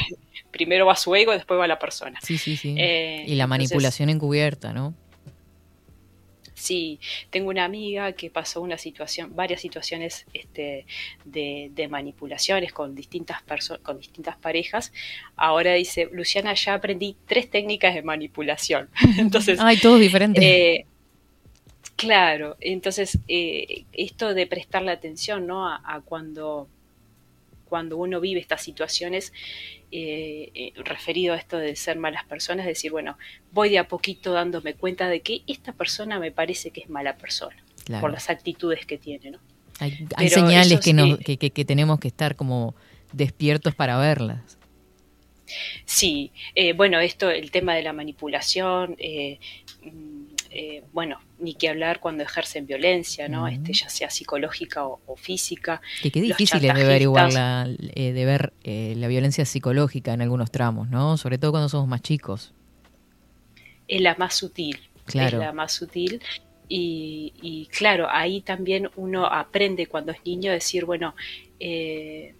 primero 0.52 0.86
va 0.86 0.94
su 0.94 1.12
ego, 1.16 1.32
después 1.32 1.58
va 1.58 1.66
la 1.66 1.78
persona. 1.80 2.20
Sí, 2.22 2.38
sí, 2.38 2.56
sí. 2.56 2.76
Eh, 2.78 3.24
y 3.26 3.34
la 3.34 3.44
entonces- 3.44 3.48
manipulación 3.48 4.08
encubierta, 4.10 4.72
¿no? 4.72 4.94
Sí, 6.54 7.00
tengo 7.30 7.48
una 7.50 7.64
amiga 7.64 8.12
que 8.12 8.30
pasó 8.30 8.60
una 8.60 8.78
situación, 8.78 9.34
varias 9.34 9.60
situaciones 9.60 10.26
este, 10.32 10.86
de, 11.24 11.70
de 11.74 11.88
manipulaciones 11.88 12.72
con 12.72 12.94
distintas 12.94 13.42
personas, 13.42 13.82
con 13.82 13.98
distintas 13.98 14.36
parejas. 14.36 14.92
Ahora 15.34 15.72
dice, 15.74 16.08
Luciana, 16.12 16.54
ya 16.54 16.74
aprendí 16.74 17.16
tres 17.26 17.50
técnicas 17.50 17.94
de 17.94 18.02
manipulación. 18.02 18.90
Entonces, 19.18 19.58
Ay, 19.60 19.78
todos 19.78 19.98
diferentes. 19.98 20.44
eh, 20.44 20.86
claro, 21.96 22.56
entonces 22.60 23.18
eh, 23.26 23.84
esto 23.92 24.32
de 24.34 24.46
prestarle 24.46 24.92
atención, 24.92 25.46
¿no? 25.48 25.68
A, 25.68 25.80
a 25.84 26.00
cuando, 26.02 26.68
cuando 27.72 27.96
uno 27.96 28.20
vive 28.20 28.38
estas 28.38 28.60
situaciones, 28.62 29.32
eh, 29.90 30.50
eh, 30.54 30.72
referido 30.84 31.32
a 31.32 31.38
esto 31.38 31.56
de 31.56 31.74
ser 31.74 31.96
malas 31.96 32.22
personas, 32.26 32.66
decir, 32.66 32.90
bueno, 32.92 33.16
voy 33.50 33.70
de 33.70 33.78
a 33.78 33.88
poquito 33.88 34.34
dándome 34.34 34.74
cuenta 34.74 35.08
de 35.08 35.20
que 35.22 35.40
esta 35.46 35.72
persona 35.72 36.18
me 36.18 36.30
parece 36.30 36.70
que 36.70 36.82
es 36.82 36.90
mala 36.90 37.16
persona, 37.16 37.56
Claro. 37.86 38.02
por 38.02 38.12
las 38.12 38.28
actitudes 38.28 38.84
que 38.84 38.98
tiene, 38.98 39.30
¿no? 39.30 39.38
Hay, 39.80 40.28
señales 40.28 40.80
que, 40.80 40.92
nos- 40.92 41.18
que, 41.20 41.38
que- 41.38 41.48
que 41.50 41.64
tenemos 41.64 41.98
que 41.98 42.08
estar 42.08 42.36
como 42.36 42.74
despiertos 43.14 43.74
para 43.74 43.96
verlas. 43.96 44.58
Sí, 45.84 46.32
eh, 46.54 46.72
bueno, 46.72 47.00
esto, 47.00 47.30
el 47.30 47.50
tema 47.50 47.74
de 47.74 47.82
la 47.82 47.92
manipulación, 47.92 48.96
eh, 48.98 49.38
mm, 49.82 50.22
eh, 50.54 50.84
bueno, 50.92 51.18
ni 51.38 51.54
que 51.54 51.68
hablar 51.70 51.98
cuando 52.00 52.22
ejercen 52.24 52.66
violencia, 52.66 53.26
¿no? 53.28 53.48
Este, 53.48 53.72
ya 53.72 53.88
sea 53.88 54.10
psicológica 54.10 54.86
o, 54.86 55.00
o 55.06 55.16
física. 55.16 55.80
Que 56.02 56.10
qué 56.10 56.20
difícil 56.20 56.62
es 56.64 56.74
de 56.74 56.84
ver 56.84 57.02
igual 57.02 57.32
la, 57.32 57.68
eh, 57.94 58.12
de 58.12 58.24
ver 58.24 58.52
eh, 58.64 58.94
la 58.98 59.08
violencia 59.08 59.44
psicológica 59.46 60.12
en 60.12 60.20
algunos 60.22 60.50
tramos, 60.50 60.88
¿no? 60.90 61.16
Sobre 61.16 61.38
todo 61.38 61.52
cuando 61.52 61.68
somos 61.70 61.88
más 61.88 62.02
chicos. 62.02 62.52
es 63.88 64.00
la 64.00 64.14
más 64.16 64.34
sutil, 64.34 64.78
Claro. 65.06 65.38
es 65.38 65.44
la 65.44 65.52
más 65.52 65.72
sutil. 65.72 66.20
Y, 66.68 67.32
y 67.42 67.66
claro, 67.66 68.06
ahí 68.10 68.40
también 68.40 68.88
uno 68.96 69.26
aprende 69.26 69.86
cuando 69.86 70.12
es 70.12 70.24
niño 70.24 70.50
a 70.50 70.54
decir, 70.54 70.84
bueno, 70.86 71.14
eh, 71.60 72.34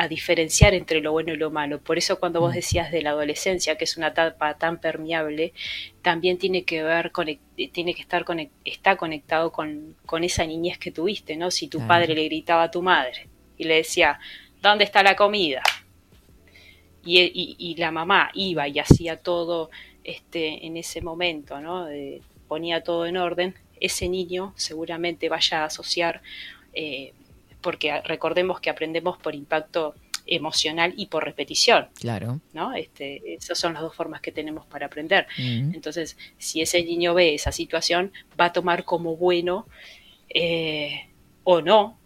a 0.00 0.06
diferenciar 0.06 0.74
entre 0.74 1.00
lo 1.00 1.10
bueno 1.10 1.32
y 1.34 1.36
lo 1.36 1.50
malo. 1.50 1.80
Por 1.80 1.98
eso 1.98 2.20
cuando 2.20 2.40
vos 2.40 2.52
Mm. 2.52 2.54
decías 2.56 2.92
de 2.92 3.02
la 3.02 3.10
adolescencia, 3.10 3.76
que 3.76 3.84
es 3.84 3.96
una 3.96 4.08
etapa 4.08 4.54
tan 4.56 4.80
permeable, 4.80 5.52
también 6.02 6.38
tiene 6.38 6.62
que 6.64 6.82
ver, 6.84 7.10
tiene 7.72 7.94
que 7.94 8.02
estar 8.02 8.24
está 8.64 8.96
conectado 8.96 9.50
con, 9.50 9.96
con 10.06 10.22
esa 10.22 10.46
niñez 10.46 10.78
que 10.78 10.92
tuviste, 10.92 11.36
¿no? 11.36 11.50
Si 11.50 11.66
tu 11.66 11.80
padre 11.86 12.14
le 12.14 12.24
gritaba 12.26 12.62
a 12.64 12.70
tu 12.70 12.80
madre 12.80 13.26
y 13.56 13.64
le 13.64 13.74
decía, 13.76 14.20
¿dónde 14.62 14.84
está 14.84 15.02
la 15.02 15.16
comida? 15.16 15.62
Y, 17.04 17.20
y- 17.20 17.56
y 17.58 17.74
la 17.76 17.90
mamá 17.90 18.30
iba 18.34 18.68
y 18.68 18.78
hacía 18.78 19.16
todo 19.16 19.70
este, 20.04 20.64
en 20.66 20.76
ese 20.76 21.00
momento, 21.00 21.60
¿no? 21.60 21.88
Eh, 21.88 22.20
ponía 22.46 22.82
todo 22.82 23.06
en 23.06 23.16
orden, 23.16 23.54
ese 23.80 24.08
niño 24.08 24.52
seguramente 24.56 25.28
vaya 25.28 25.62
a 25.62 25.66
asociar, 25.66 26.22
eh, 26.72 27.12
porque 27.60 28.00
recordemos 28.02 28.60
que 28.60 28.70
aprendemos 28.70 29.18
por 29.18 29.34
impacto 29.34 29.94
emocional 30.30 30.92
y 30.96 31.06
por 31.06 31.24
repetición, 31.24 31.88
Claro. 31.94 32.40
¿no? 32.52 32.74
Este, 32.74 33.34
esas 33.34 33.58
son 33.58 33.72
las 33.72 33.82
dos 33.82 33.94
formas 33.94 34.20
que 34.20 34.30
tenemos 34.30 34.66
para 34.66 34.86
aprender. 34.86 35.26
Entonces, 35.38 36.18
si 36.36 36.60
ese 36.60 36.82
niño 36.82 37.14
ve 37.14 37.34
esa 37.34 37.50
situación, 37.50 38.12
va 38.38 38.46
a 38.46 38.52
tomar 38.52 38.84
como 38.84 39.16
bueno 39.16 39.66
eh, 40.28 41.08
o 41.44 41.62
no 41.62 41.98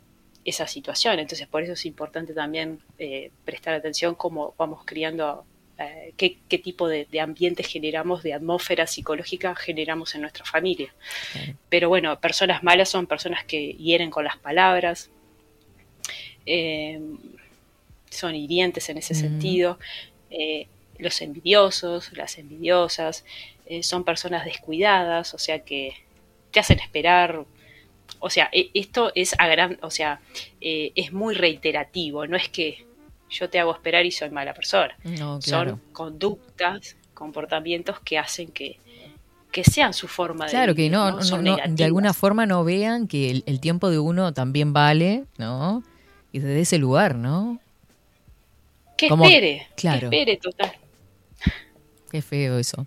esa 0.45 0.67
situación. 0.67 1.19
Entonces, 1.19 1.47
por 1.49 1.63
eso 1.63 1.73
es 1.73 1.85
importante 1.87 2.33
también 2.33 2.81
eh, 2.99 3.31
prestar 3.45 3.75
atención 3.75 4.15
cómo 4.15 4.55
vamos 4.57 4.83
criando, 4.85 5.45
eh, 5.79 6.13
qué, 6.17 6.39
qué 6.49 6.59
tipo 6.59 6.87
de, 6.89 7.07
de 7.11 7.21
ambiente 7.21 7.65
generamos, 7.65 8.23
de 8.23 8.35
atmósfera 8.35 8.87
psicológica 8.87 9.55
generamos 9.57 10.15
en 10.15 10.21
nuestra 10.23 10.45
familia. 10.45 10.95
Pero 11.69 11.89
bueno, 11.89 12.19
personas 12.21 12.63
malas 12.63 12.89
son 12.89 13.07
personas 13.07 13.45
que 13.45 13.73
hieren 13.75 14.11
con 14.11 14.25
las 14.25 14.37
palabras, 14.37 15.11
eh, 16.47 17.01
son 18.11 18.35
hirientes 18.35 18.89
en 18.89 18.99
ese 18.99 19.15
Mm. 19.15 19.17
sentido. 19.17 19.79
Eh, 20.31 20.67
los 20.99 21.21
envidiosos, 21.23 22.13
las 22.13 22.39
envidiosas, 22.39 23.25
eh, 23.67 23.83
son 23.83 24.05
personas 24.05 24.45
descuidadas, 24.45 25.35
o 25.35 25.39
sea 25.39 25.61
que 25.61 25.95
te 26.51 26.61
hacen 26.61 26.79
esperar. 26.81 27.45
O 28.21 28.31
sea, 28.31 28.49
e- 28.53 28.71
esto 28.75 29.11
es 29.15 29.35
a 29.39 29.47
gran, 29.49 29.79
o 29.83 29.91
sea, 29.91 30.21
es 30.61 31.13
muy 31.13 31.35
reiterativo, 31.35 32.27
no 32.27 32.37
es 32.37 32.49
que 32.49 32.85
yo 33.31 33.49
te 33.49 33.59
hago 33.59 33.73
esperar 33.73 34.05
y 34.05 34.11
soy 34.13 34.31
mala 34.31 34.53
persona. 34.55 34.95
No, 35.05 35.41
claro. 35.43 35.71
Son 35.71 35.81
conductas, 35.93 36.97
comportamientos 37.15 37.99
que 38.01 38.19
hacen 38.19 38.49
que, 38.49 38.79
que 39.51 39.65
sean 39.65 39.95
su 39.95 40.07
forma 40.09 40.45
de 40.47 40.51
Claro, 40.51 40.75
que 40.75 40.89
no, 40.91 41.11
no- 41.21 41.43
no- 41.43 41.57
de 41.67 41.85
alguna 41.85 42.13
forma 42.13 42.47
no 42.47 42.63
vean 42.65 43.09
que 43.09 43.31
el, 43.31 43.43
el 43.47 43.61
tiempo 43.61 43.89
de 43.91 43.99
uno 43.99 44.33
también 44.35 44.73
vale, 44.73 45.25
¿no? 45.39 45.83
Y 46.33 46.39
desde 46.39 46.61
ese 46.61 46.79
lugar, 46.79 47.15
¿no? 47.15 47.61
Que 48.97 49.09
como- 49.09 49.25
espere, 49.25 49.67
claro. 49.77 50.11
que 50.11 50.17
espere 50.17 50.37
total. 50.39 50.73
Qué 52.11 52.21
feo 52.21 52.59
eso. 52.59 52.85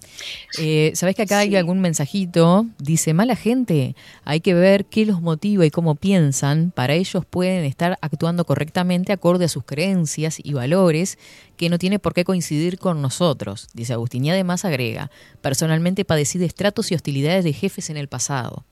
Eh, 0.60 0.92
¿Sabés 0.94 1.16
que 1.16 1.24
acá 1.24 1.40
hay 1.40 1.56
algún 1.56 1.80
mensajito? 1.82 2.68
Dice, 2.78 3.12
mala 3.16 3.36
gente, 3.36 3.96
hay 4.24 4.40
que 4.40 4.54
ver 4.54 4.86
qué 4.86 5.04
los 5.04 5.20
motiva 5.20 5.66
y 5.66 5.72
cómo 5.72 5.96
piensan. 5.96 6.70
Para 6.70 6.94
ellos 6.94 7.26
pueden 7.26 7.66
estar 7.66 7.98
actuando 8.02 8.46
correctamente 8.46 9.12
acorde 9.12 9.46
a 9.46 9.50
sus 9.50 9.64
creencias 9.64 10.38
y 10.44 10.54
valores, 10.54 11.18
que 11.58 11.70
no 11.70 11.80
tiene 11.80 11.98
por 11.98 12.14
qué 12.14 12.24
coincidir 12.24 12.78
con 12.78 13.02
nosotros. 13.02 13.68
Dice 13.74 13.94
Agustín. 13.94 14.26
Y 14.26 14.30
además 14.30 14.64
agrega, 14.64 15.10
personalmente 15.42 16.06
padecí 16.06 16.38
destratos 16.38 16.92
y 16.92 16.96
hostilidades 16.96 17.44
de 17.46 17.54
jefes 17.54 17.90
en 17.90 17.98
el 17.98 18.08
pasado. 18.08 18.64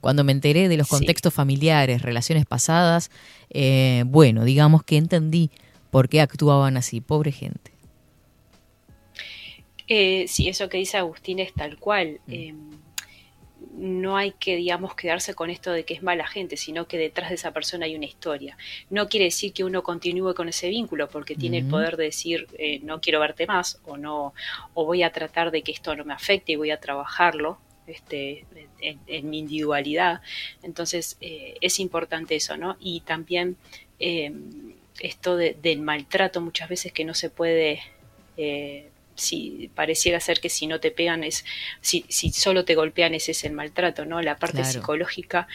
Cuando 0.00 0.24
me 0.24 0.32
enteré 0.32 0.68
de 0.68 0.76
los 0.76 0.86
Sí. 0.88 0.96
contextos 0.96 1.34
familiares, 1.34 2.02
relaciones 2.02 2.46
pasadas, 2.46 3.10
eh, 3.50 4.04
bueno, 4.06 4.44
digamos 4.44 4.82
que 4.84 4.96
entendí 4.96 5.50
por 5.90 6.08
qué 6.08 6.20
actuaban 6.20 6.76
así. 6.76 7.00
Pobre 7.00 7.32
gente. 7.32 7.72
Eh, 9.88 10.26
sí, 10.28 10.48
eso 10.48 10.68
que 10.68 10.76
dice 10.78 10.98
Agustín 10.98 11.38
es 11.38 11.52
tal 11.54 11.78
cual. 11.78 12.20
Mm. 12.26 12.32
Eh, 12.32 12.54
no 13.72 14.16
hay 14.16 14.32
que, 14.32 14.56
digamos, 14.56 14.94
quedarse 14.94 15.34
con 15.34 15.50
esto 15.50 15.72
de 15.72 15.84
que 15.84 15.94
es 15.94 16.02
mala 16.02 16.26
gente, 16.26 16.56
sino 16.56 16.86
que 16.86 16.98
detrás 16.98 17.28
de 17.30 17.36
esa 17.36 17.52
persona 17.52 17.86
hay 17.86 17.96
una 17.96 18.06
historia. 18.06 18.56
No 18.90 19.08
quiere 19.08 19.26
decir 19.26 19.52
que 19.52 19.64
uno 19.64 19.82
continúe 19.82 20.34
con 20.34 20.48
ese 20.48 20.68
vínculo, 20.68 21.08
porque 21.08 21.34
tiene 21.36 21.58
el 21.58 21.64
Ujú. 21.64 21.72
poder 21.72 21.96
de 21.96 22.04
decir 22.04 22.48
eh, 22.58 22.80
no 22.82 23.00
quiero 23.00 23.18
verte 23.20 23.46
más 23.46 23.78
o 23.84 23.96
no, 23.96 24.32
o 24.74 24.84
voy 24.84 25.02
a 25.02 25.10
tratar 25.12 25.50
de 25.50 25.62
que 25.62 25.72
esto 25.72 25.94
no 25.96 26.04
me 26.04 26.12
afecte 26.12 26.52
y 26.52 26.56
voy 26.56 26.70
a 26.70 26.80
trabajarlo. 26.80 27.58
Este, 27.88 28.44
en, 28.80 29.00
en 29.06 29.30
mi 29.30 29.38
individualidad. 29.40 30.20
Entonces, 30.62 31.16
eh, 31.20 31.54
es 31.60 31.80
importante 31.80 32.36
eso, 32.36 32.56
¿no? 32.56 32.76
Y 32.80 33.00
también 33.00 33.56
eh, 33.98 34.30
esto 35.00 35.36
de- 35.36 35.56
del 35.60 35.80
maltrato 35.80 36.40
muchas 36.40 36.68
veces 36.68 36.92
que 36.92 37.04
no 37.04 37.14
se 37.14 37.30
puede 37.30 37.80
eh, 38.36 38.88
si 39.16 39.70
pareciera 39.74 40.20
ser 40.20 40.38
que 40.40 40.48
si 40.48 40.66
no 40.68 40.78
te 40.78 40.92
pegan 40.92 41.24
es 41.24 41.44
si, 41.80 42.04
si 42.08 42.30
solo 42.30 42.64
te 42.64 42.76
golpean 42.76 43.14
ese 43.14 43.32
es 43.32 43.42
el 43.42 43.52
maltrato 43.52 44.04
no 44.04 44.22
la 44.22 44.36
parte 44.38 44.58
Claro. 44.58 44.70
psicológica 44.70 45.48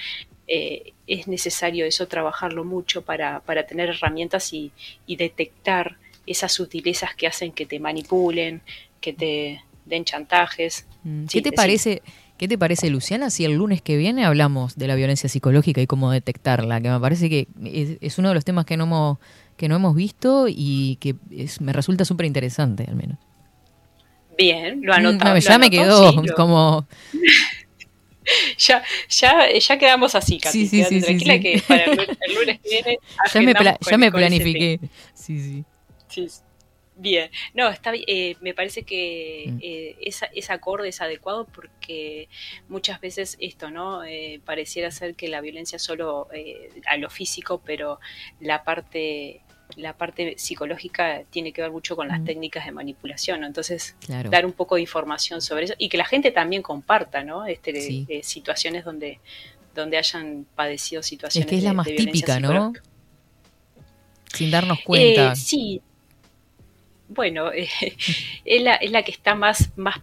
eh, 0.48 0.92
es 1.08 1.28
necesario 1.30 1.86
eso 1.86 2.08
trabajarlo 2.10 2.66
mucho 2.66 3.04
para, 3.04 3.40
para 3.42 3.66
tener 3.66 3.90
herramientas 3.90 4.52
y, 4.54 4.72
y 5.06 5.16
detectar 5.16 5.96
esas 6.28 6.52
sutilezas 6.52 7.16
que 7.16 7.28
hacen 7.28 7.54
que 7.54 7.66
te 7.66 7.80
manipulen 7.80 8.62
que 9.00 9.14
te 9.14 9.64
den 9.86 10.04
chantajes 10.06 10.86
Mm, 11.06 11.28
Sí, 11.28 11.40
¿Qué 11.42 11.50
te 11.50 11.52
parece, 11.56 12.02
qué 12.38 12.48
te 12.48 12.58
parece, 12.58 12.90
Luciana, 12.90 13.30
si 13.30 13.46
el 13.46 13.54
lunes 13.54 13.82
que 13.82 13.96
viene 13.98 14.26
hablamos 14.26 14.76
de 14.76 14.88
la 14.88 14.96
violencia 14.96 15.30
psicológica 15.30 15.82
y 15.82 15.88
cómo 15.88 16.12
detectarla? 16.12 16.82
Que 16.82 16.90
me 16.90 17.00
parece 17.00 17.30
que 17.30 17.48
es, 17.64 17.98
es 18.02 18.18
uno 18.18 18.30
de 18.30 18.36
los 18.36 18.46
temas 18.46 18.66
que 18.66 18.76
no 18.78 18.84
hemos, 18.86 19.18
que 19.58 19.68
no 19.68 19.76
hemos 19.76 19.96
visto 19.96 20.46
y 20.50 20.98
que 21.00 21.16
es- 21.32 21.62
me 21.62 21.74
resulta 21.74 22.06
súper 22.06 22.26
interesante, 22.26 22.86
al 22.88 22.96
menos. 22.96 23.18
bien 24.38 24.82
lo 24.84 24.94
Mm, 24.94 24.96
anotamos 24.98 25.34
no, 25.36 25.40
ya 25.40 25.58
me 25.60 25.70
quedó 25.70 26.12
sí, 26.12 26.28
lo- 26.28 26.36
como... 26.36 26.88
ya, 28.58 28.84
ya, 29.10 29.48
ya 29.60 29.78
quedamos 29.78 30.16
así, 30.16 30.40
Katy. 30.40 30.68
Sí, 30.68 30.84
sí, 30.84 31.02
tranquila 31.02 31.40
que 31.40 31.62
para 31.68 31.84
el, 31.86 31.92
lunes- 31.98 32.18
el 32.28 32.34
lunes 32.36 32.60
que 32.62 32.70
viene 32.84 32.98
Ya 33.34 33.42
me, 33.42 33.54
pla- 33.56 33.78
ya 33.80 33.98
me 33.98 34.12
planifiqué. 34.12 34.80
Sí. 35.14 35.64
Sí, 36.10 36.20
sí. 36.30 36.40
Bien, 37.04 37.30
no, 37.54 37.68
está 37.68 37.92
eh, 37.94 38.38
me 38.40 38.54
parece 38.54 38.84
que 38.84 39.44
Mm. 39.48 39.58
eh, 39.62 39.96
es, 40.00 40.22
es 40.34 40.50
acorde, 40.50 40.88
es 40.88 41.02
adecuado 41.02 41.46
porque 41.46 42.30
muchas 42.70 43.02
veces 43.02 43.36
esto, 43.42 43.70
¿no? 43.70 44.06
Eh, 44.06 44.40
pareciera 44.46 44.90
ser 44.90 45.14
que 45.16 45.28
la 45.28 45.42
violencia 45.42 45.80
solo 45.80 46.30
eh, 46.34 46.70
a 46.88 46.96
lo 46.96 47.10
físico, 47.10 47.62
pero 47.66 48.00
la 48.40 48.64
parte 48.64 49.42
la 49.76 49.98
parte 49.98 50.36
psicológica 50.38 51.24
tiene 51.32 51.52
que 51.52 51.62
ver 51.62 51.72
mucho 51.72 51.96
con 51.98 52.08
las 52.08 52.22
Mm. 52.22 52.26
técnicas 52.26 52.66
de 52.66 52.72
manipulación, 52.72 53.42
¿no? 53.42 53.48
entonces 53.48 53.96
Claro. 54.06 54.30
dar 54.30 54.46
un 54.46 54.54
poco 54.54 54.76
de 54.76 54.82
información 54.82 55.42
sobre 55.42 55.66
eso 55.66 55.74
y 55.80 55.90
que 55.90 55.98
la 55.98 56.06
gente 56.06 56.32
también 56.32 56.62
comparta, 56.62 57.24
¿no? 57.24 57.46
Este, 57.46 57.82
Sí. 57.82 58.06
eh, 58.08 58.24
situaciones 58.24 58.86
donde 58.86 59.20
donde 59.76 59.98
hayan 59.98 60.46
padecido 60.56 61.02
situaciones 61.04 61.48
Es 61.48 61.50
que 61.50 61.56
es 61.58 61.64
de- 61.64 61.68
la 61.68 61.74
más 61.74 61.88
de 61.88 61.96
típica, 61.96 62.40
¿no? 62.40 62.72
Sin 64.32 64.52
darnos 64.52 64.80
cuenta. 64.82 65.34
Eh, 65.34 65.36
sí. 65.36 65.82
Bueno, 67.14 67.52
eh, 67.54 67.70
es, 68.46 68.62
la, 68.62 68.76
es 68.76 68.92
la 68.92 69.04
que 69.04 69.12
está 69.12 69.36
más, 69.36 69.72
más, 69.78 70.00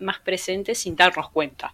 más 0.00 0.18
presente 0.20 0.74
sin 0.74 0.96
darnos 0.96 1.30
cuenta. 1.30 1.72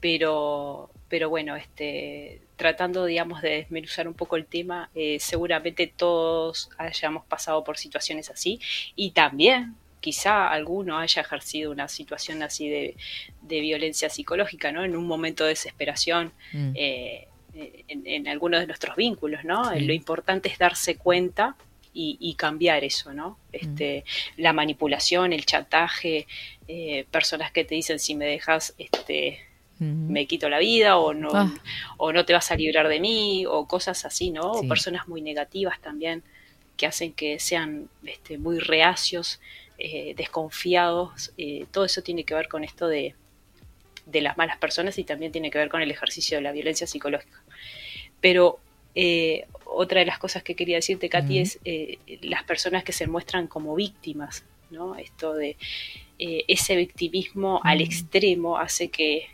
Pero, 0.00 0.90
pero 1.08 1.28
bueno, 1.28 1.56
este, 1.56 2.40
tratando, 2.56 3.04
digamos, 3.04 3.42
de 3.42 3.50
desmenuzar 3.50 4.08
un 4.08 4.14
poco 4.14 4.36
el 4.36 4.46
tema, 4.46 4.90
eh, 4.94 5.18
seguramente 5.20 5.86
todos 5.86 6.70
hayamos 6.78 7.24
pasado 7.26 7.62
por 7.64 7.76
situaciones 7.78 8.30
así 8.30 8.60
y 8.96 9.10
también 9.12 9.74
quizá 10.00 10.48
alguno 10.48 10.98
haya 10.98 11.22
ejercido 11.22 11.70
una 11.70 11.86
situación 11.86 12.42
así 12.42 12.68
de, 12.68 12.96
de 13.42 13.60
violencia 13.60 14.10
psicológica, 14.10 14.72
¿no? 14.72 14.84
En 14.84 14.96
un 14.96 15.06
momento 15.06 15.44
de 15.44 15.50
desesperación, 15.50 16.32
Mm. 16.52 16.72
eh, 16.74 17.28
en, 17.54 18.06
en 18.06 18.28
algunos 18.28 18.60
de 18.60 18.66
nuestros 18.66 18.96
vínculos, 18.96 19.44
¿no? 19.44 19.72
Sí. 19.74 19.80
Lo 19.80 19.92
importante 19.92 20.48
es 20.48 20.58
darse 20.58 20.96
cuenta 20.96 21.54
y, 21.94 22.16
y 22.20 22.34
cambiar 22.34 22.84
eso, 22.84 23.12
¿no? 23.12 23.38
Este, 23.52 24.04
La 24.36 24.52
manipulación, 24.52 25.32
el 25.32 25.44
chantaje, 25.46 26.26
eh, 26.68 27.04
personas 27.10 27.52
que 27.52 27.64
te 27.64 27.74
dicen 27.74 27.98
si 27.98 28.14
me 28.14 28.26
dejas, 28.26 28.74
este, 28.78 29.40
Mm. 29.78 30.12
me 30.12 30.26
quito 30.26 30.48
la 30.48 30.58
vida 30.60 30.96
o 30.98 31.12
no, 31.12 31.30
Ah. 31.34 31.52
o 31.96 32.12
no 32.12 32.24
te 32.24 32.32
vas 32.34 32.50
a 32.52 32.54
librar 32.56 32.86
de 32.88 33.00
mí 33.00 33.46
o 33.48 33.66
cosas 33.66 34.04
así, 34.04 34.30
¿no? 34.30 34.54
Sí. 34.54 34.66
O 34.66 34.68
personas 34.68 35.08
muy 35.08 35.22
negativas 35.22 35.80
también 35.80 36.22
que 36.76 36.86
hacen 36.86 37.12
que 37.12 37.38
sean 37.40 37.88
este, 38.04 38.38
muy 38.38 38.58
reacios, 38.60 39.40
eh, 39.78 40.14
desconfiados. 40.16 41.32
eh, 41.36 41.66
todo 41.72 41.84
eso 41.84 42.02
tiene 42.02 42.22
que 42.24 42.34
ver 42.34 42.48
con 42.48 42.62
esto 42.64 42.86
de, 42.86 43.14
de 44.06 44.20
las 44.20 44.36
malas 44.36 44.58
personas 44.58 44.98
y 44.98 45.04
también 45.04 45.32
tiene 45.32 45.50
que 45.50 45.58
ver 45.58 45.68
con 45.68 45.82
el 45.82 45.90
ejercicio 45.90 46.36
de 46.38 46.42
la 46.42 46.52
violencia 46.52 46.86
psicológica. 46.86 47.42
Pero 48.20 48.60
eh, 48.94 49.46
otra 49.64 50.00
de 50.00 50.06
las 50.06 50.18
cosas 50.18 50.42
que 50.42 50.54
quería 50.54 50.76
decirte, 50.76 51.08
Katy, 51.08 51.38
es 51.38 51.58
eh, 51.64 51.98
las 52.22 52.44
personas 52.44 52.84
que 52.84 52.92
se 52.92 53.06
muestran 53.06 53.46
como 53.46 53.74
víctimas, 53.74 54.44
¿no? 54.70 54.96
Esto 54.96 55.34
de 55.34 55.56
eh, 56.18 56.44
ese 56.48 56.76
victimismo 56.76 57.60
al 57.64 57.80
extremo 57.80 58.58
hace 58.58 58.90
que, 58.90 59.28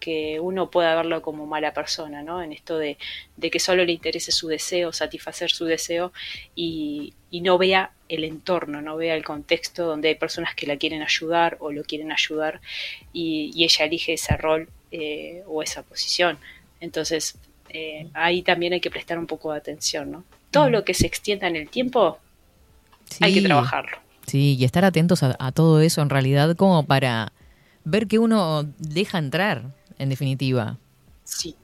que 0.00 0.40
uno 0.40 0.70
pueda 0.70 0.94
verlo 0.96 1.22
como 1.22 1.46
mala 1.46 1.72
persona, 1.72 2.22
¿no? 2.22 2.42
En 2.42 2.52
esto 2.52 2.78
de, 2.78 2.98
de 3.36 3.50
que 3.50 3.60
solo 3.60 3.84
le 3.84 3.92
interese 3.92 4.32
su 4.32 4.48
deseo, 4.48 4.92
satisfacer 4.92 5.50
su 5.50 5.64
deseo 5.64 6.12
y, 6.54 7.14
y 7.30 7.40
no 7.40 7.56
vea 7.56 7.92
el 8.08 8.24
entorno, 8.24 8.82
no 8.82 8.96
vea 8.96 9.14
el 9.14 9.24
contexto 9.24 9.86
donde 9.86 10.08
hay 10.08 10.14
personas 10.16 10.54
que 10.54 10.66
la 10.66 10.76
quieren 10.76 11.02
ayudar 11.02 11.56
o 11.60 11.70
lo 11.70 11.84
quieren 11.84 12.10
ayudar 12.10 12.60
y, 13.12 13.50
y 13.54 13.64
ella 13.64 13.84
elige 13.84 14.14
ese 14.14 14.36
rol 14.36 14.68
eh, 14.90 15.42
o 15.46 15.62
esa 15.62 15.82
posición. 15.82 16.38
Entonces, 16.80 17.36
eh, 17.70 18.08
ahí 18.14 18.42
también 18.42 18.72
hay 18.72 18.80
que 18.80 18.90
prestar 18.90 19.18
un 19.18 19.26
poco 19.26 19.52
de 19.52 19.58
atención, 19.58 20.10
¿no? 20.10 20.24
Todo 20.50 20.68
Mm. 20.68 20.72
lo 20.72 20.84
que 20.84 20.94
se 20.94 21.06
extienda 21.06 21.46
en 21.48 21.56
el 21.56 21.68
tiempo 21.68 22.18
hay 23.20 23.34
que 23.34 23.42
trabajarlo. 23.42 23.98
Sí, 24.26 24.56
y 24.58 24.64
estar 24.64 24.84
atentos 24.84 25.22
a, 25.22 25.36
a 25.38 25.52
todo 25.52 25.80
eso 25.80 26.02
en 26.02 26.10
realidad 26.10 26.54
como 26.56 26.84
para 26.84 27.32
ver 27.84 28.06
que 28.06 28.18
uno 28.18 28.64
deja 28.78 29.18
entrar, 29.18 29.62
en 29.98 30.10
definitiva. 30.10 30.76
Sí, 31.24 31.54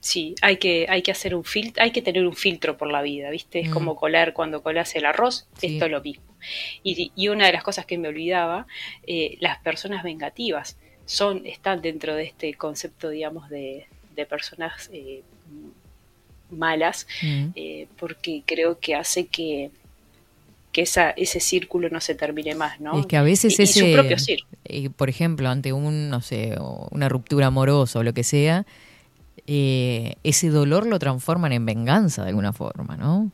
sí, 0.00 0.34
hay 0.40 0.56
que, 0.56 0.86
hay 0.88 1.02
que 1.02 1.10
hacer 1.10 1.34
un 1.34 1.44
filtro, 1.44 1.82
hay 1.82 1.90
que 1.90 2.00
tener 2.02 2.26
un 2.26 2.34
filtro 2.34 2.76
por 2.78 2.90
la 2.90 3.02
vida, 3.02 3.28
¿viste? 3.30 3.60
Es 3.60 3.68
Mm. 3.68 3.72
como 3.72 3.96
colar 3.96 4.32
cuando 4.32 4.62
colas 4.62 4.94
el 4.94 5.04
arroz, 5.04 5.46
Sí. 5.58 5.66
esto 5.74 5.84
es 5.86 5.90
lo 5.90 6.00
mismo. 6.00 6.24
Y, 6.82 7.12
y 7.14 7.28
una 7.28 7.46
de 7.46 7.52
las 7.52 7.62
cosas 7.62 7.84
que 7.84 7.98
me 7.98 8.08
olvidaba, 8.08 8.66
eh, 9.06 9.36
las 9.40 9.58
personas 9.58 10.02
vengativas 10.02 10.78
son, 11.04 11.44
están 11.46 11.82
dentro 11.82 12.14
de 12.14 12.24
este 12.24 12.54
concepto, 12.54 13.10
digamos, 13.10 13.48
de, 13.50 13.86
de 14.14 14.24
personas 14.26 14.88
eh, 14.92 15.22
malas, 16.50 17.06
Mm. 17.22 17.46
eh, 17.54 17.88
porque 17.98 18.42
creo 18.46 18.78
que 18.78 18.94
hace 18.94 19.26
que, 19.26 19.70
que 20.72 20.82
esa, 20.82 21.10
ese 21.10 21.40
círculo 21.40 21.88
no 21.90 22.00
se 22.00 22.14
termine 22.14 22.54
más, 22.54 22.80
¿no? 22.80 22.98
Es 23.00 23.06
que 23.06 23.16
a 23.16 23.22
veces 23.22 23.58
y, 23.58 23.62
y 23.62 23.64
ese, 23.64 23.80
su 23.88 23.92
propio 23.92 24.18
círculo. 24.18 24.58
eh, 24.64 24.90
por 24.90 25.08
ejemplo, 25.08 25.48
ante 25.48 25.72
un, 25.72 26.08
no 26.08 26.20
sé, 26.22 26.56
una 26.90 27.08
ruptura 27.08 27.46
amorosa 27.46 27.98
o 27.98 28.02
lo 28.02 28.12
que 28.14 28.24
sea, 28.24 28.64
eh, 29.46 30.14
ese 30.24 30.48
dolor 30.48 30.86
lo 30.86 30.98
transforman 30.98 31.52
en 31.52 31.64
venganza 31.66 32.22
de 32.22 32.30
alguna 32.30 32.52
forma, 32.52 32.96
¿no? 32.96 33.30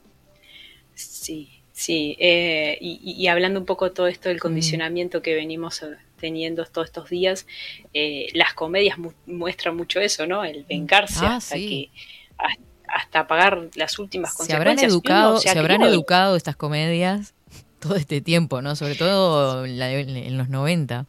Sí, 0.95 1.51
Sí, 1.77 2.17
eh, 2.21 2.79
y, 2.81 3.27
hablando 3.27 3.59
un 3.59 3.67
poco 3.67 3.91
todo 3.91 4.07
esto 4.07 4.29
Mm. 4.29 4.33
del 4.33 4.41
condicionamiento 4.41 5.23
que 5.23 5.35
venimos 5.35 5.85
teniendo 6.25 6.65
todos 6.65 6.87
estos 6.89 7.11
días, 7.11 7.47
eh, 7.93 8.29
las 8.33 8.55
comedias 8.55 8.97
mu- 8.97 9.13
muestran 9.27 9.77
mucho 9.77 10.01
eso, 10.01 10.27
¿no? 10.27 10.43
El 10.43 10.65
vengarse 10.65 11.27
Ah, 11.27 11.37
hasta 11.37 11.57
sí. 11.57 11.69
que 11.69 12.01
hasta, 12.39 12.63
hasta 12.89 13.27
pagar 13.27 13.69
las 13.75 13.99
últimas 13.99 14.33
se 14.35 14.55
habrán 14.55 14.77
consecuencias. 14.77 14.91
uno 14.93 14.95
educado, 14.95 15.37
se 15.39 15.51
ha 15.51 15.53
se 15.53 15.59
habrán 15.59 15.83
educado 15.83 16.37
estas 16.37 16.57
comedias 16.57 17.35
todo 17.81 17.97
este 17.97 18.23
tiempo, 18.23 18.63
¿no? 18.63 18.75
Sobre 18.75 18.95
todo 18.95 19.67
la- 19.67 19.93
en 19.93 20.39
los 20.39 20.49
90. 20.49 21.07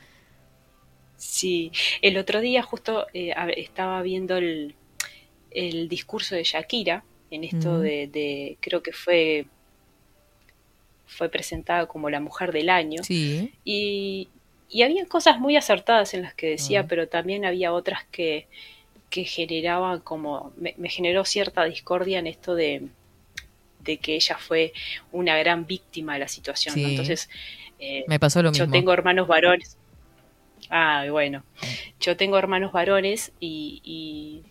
Sí, 1.17 1.71
el 2.01 2.17
otro 2.17 2.41
día 2.41 2.61
justo 2.61 3.07
eh, 3.13 3.33
estaba 3.55 4.01
viendo 4.01 4.35
el, 4.35 4.75
el 5.51 5.87
discurso 5.87 6.35
de 6.35 6.43
Shakira 6.43 7.05
en 7.31 7.45
esto 7.45 7.79
de, 7.79 8.07
de- 8.07 8.57
creo 8.59 8.83
que 8.83 8.91
fue 8.91 9.45
fue 11.07 11.29
presentada 11.29 11.85
como 11.85 12.09
la 12.09 12.19
mujer 12.19 12.51
del 12.51 12.67
año 12.69 13.01
Sí. 13.03 13.53
y, 13.63 14.27
y 14.69 14.81
había 14.83 15.05
cosas 15.05 15.39
muy 15.39 15.55
acertadas 15.57 16.13
en 16.13 16.21
las 16.23 16.33
que 16.33 16.51
decía, 16.51 16.81
Ah. 16.81 16.85
pero 16.87 17.07
también 17.07 17.45
había 17.45 17.71
otras 17.73 18.03
que, 18.11 18.47
que 19.09 19.23
generaban 19.23 19.99
como, 20.01 20.51
me, 20.57 20.73
me 20.77 20.89
generó 20.89 21.23
cierta 21.25 21.63
discordia 21.65 22.19
en 22.19 22.27
esto 22.27 22.55
de, 22.55 22.87
de 23.79 23.97
que 23.97 24.15
ella 24.15 24.37
fue 24.37 24.73
una 25.11 25.37
gran 25.37 25.65
víctima 25.67 26.13
de 26.13 26.19
la 26.19 26.27
situación. 26.27 26.77
Entonces, 26.79 27.29
eh, 27.79 28.03
Me 28.07 28.19
pasó 28.19 28.41
lo 28.41 28.51
mismo. 28.51 28.65
yo 28.65 28.71
tengo 28.71 28.91
hermanos 28.93 29.27
varones. 29.27 29.77
Ah, 30.69 31.05
bueno. 31.11 31.43
Yo 31.99 32.17
tengo 32.17 32.37
hermanos 32.37 32.71
varones 32.71 33.31
y, 33.39 33.81
y- 33.83 34.43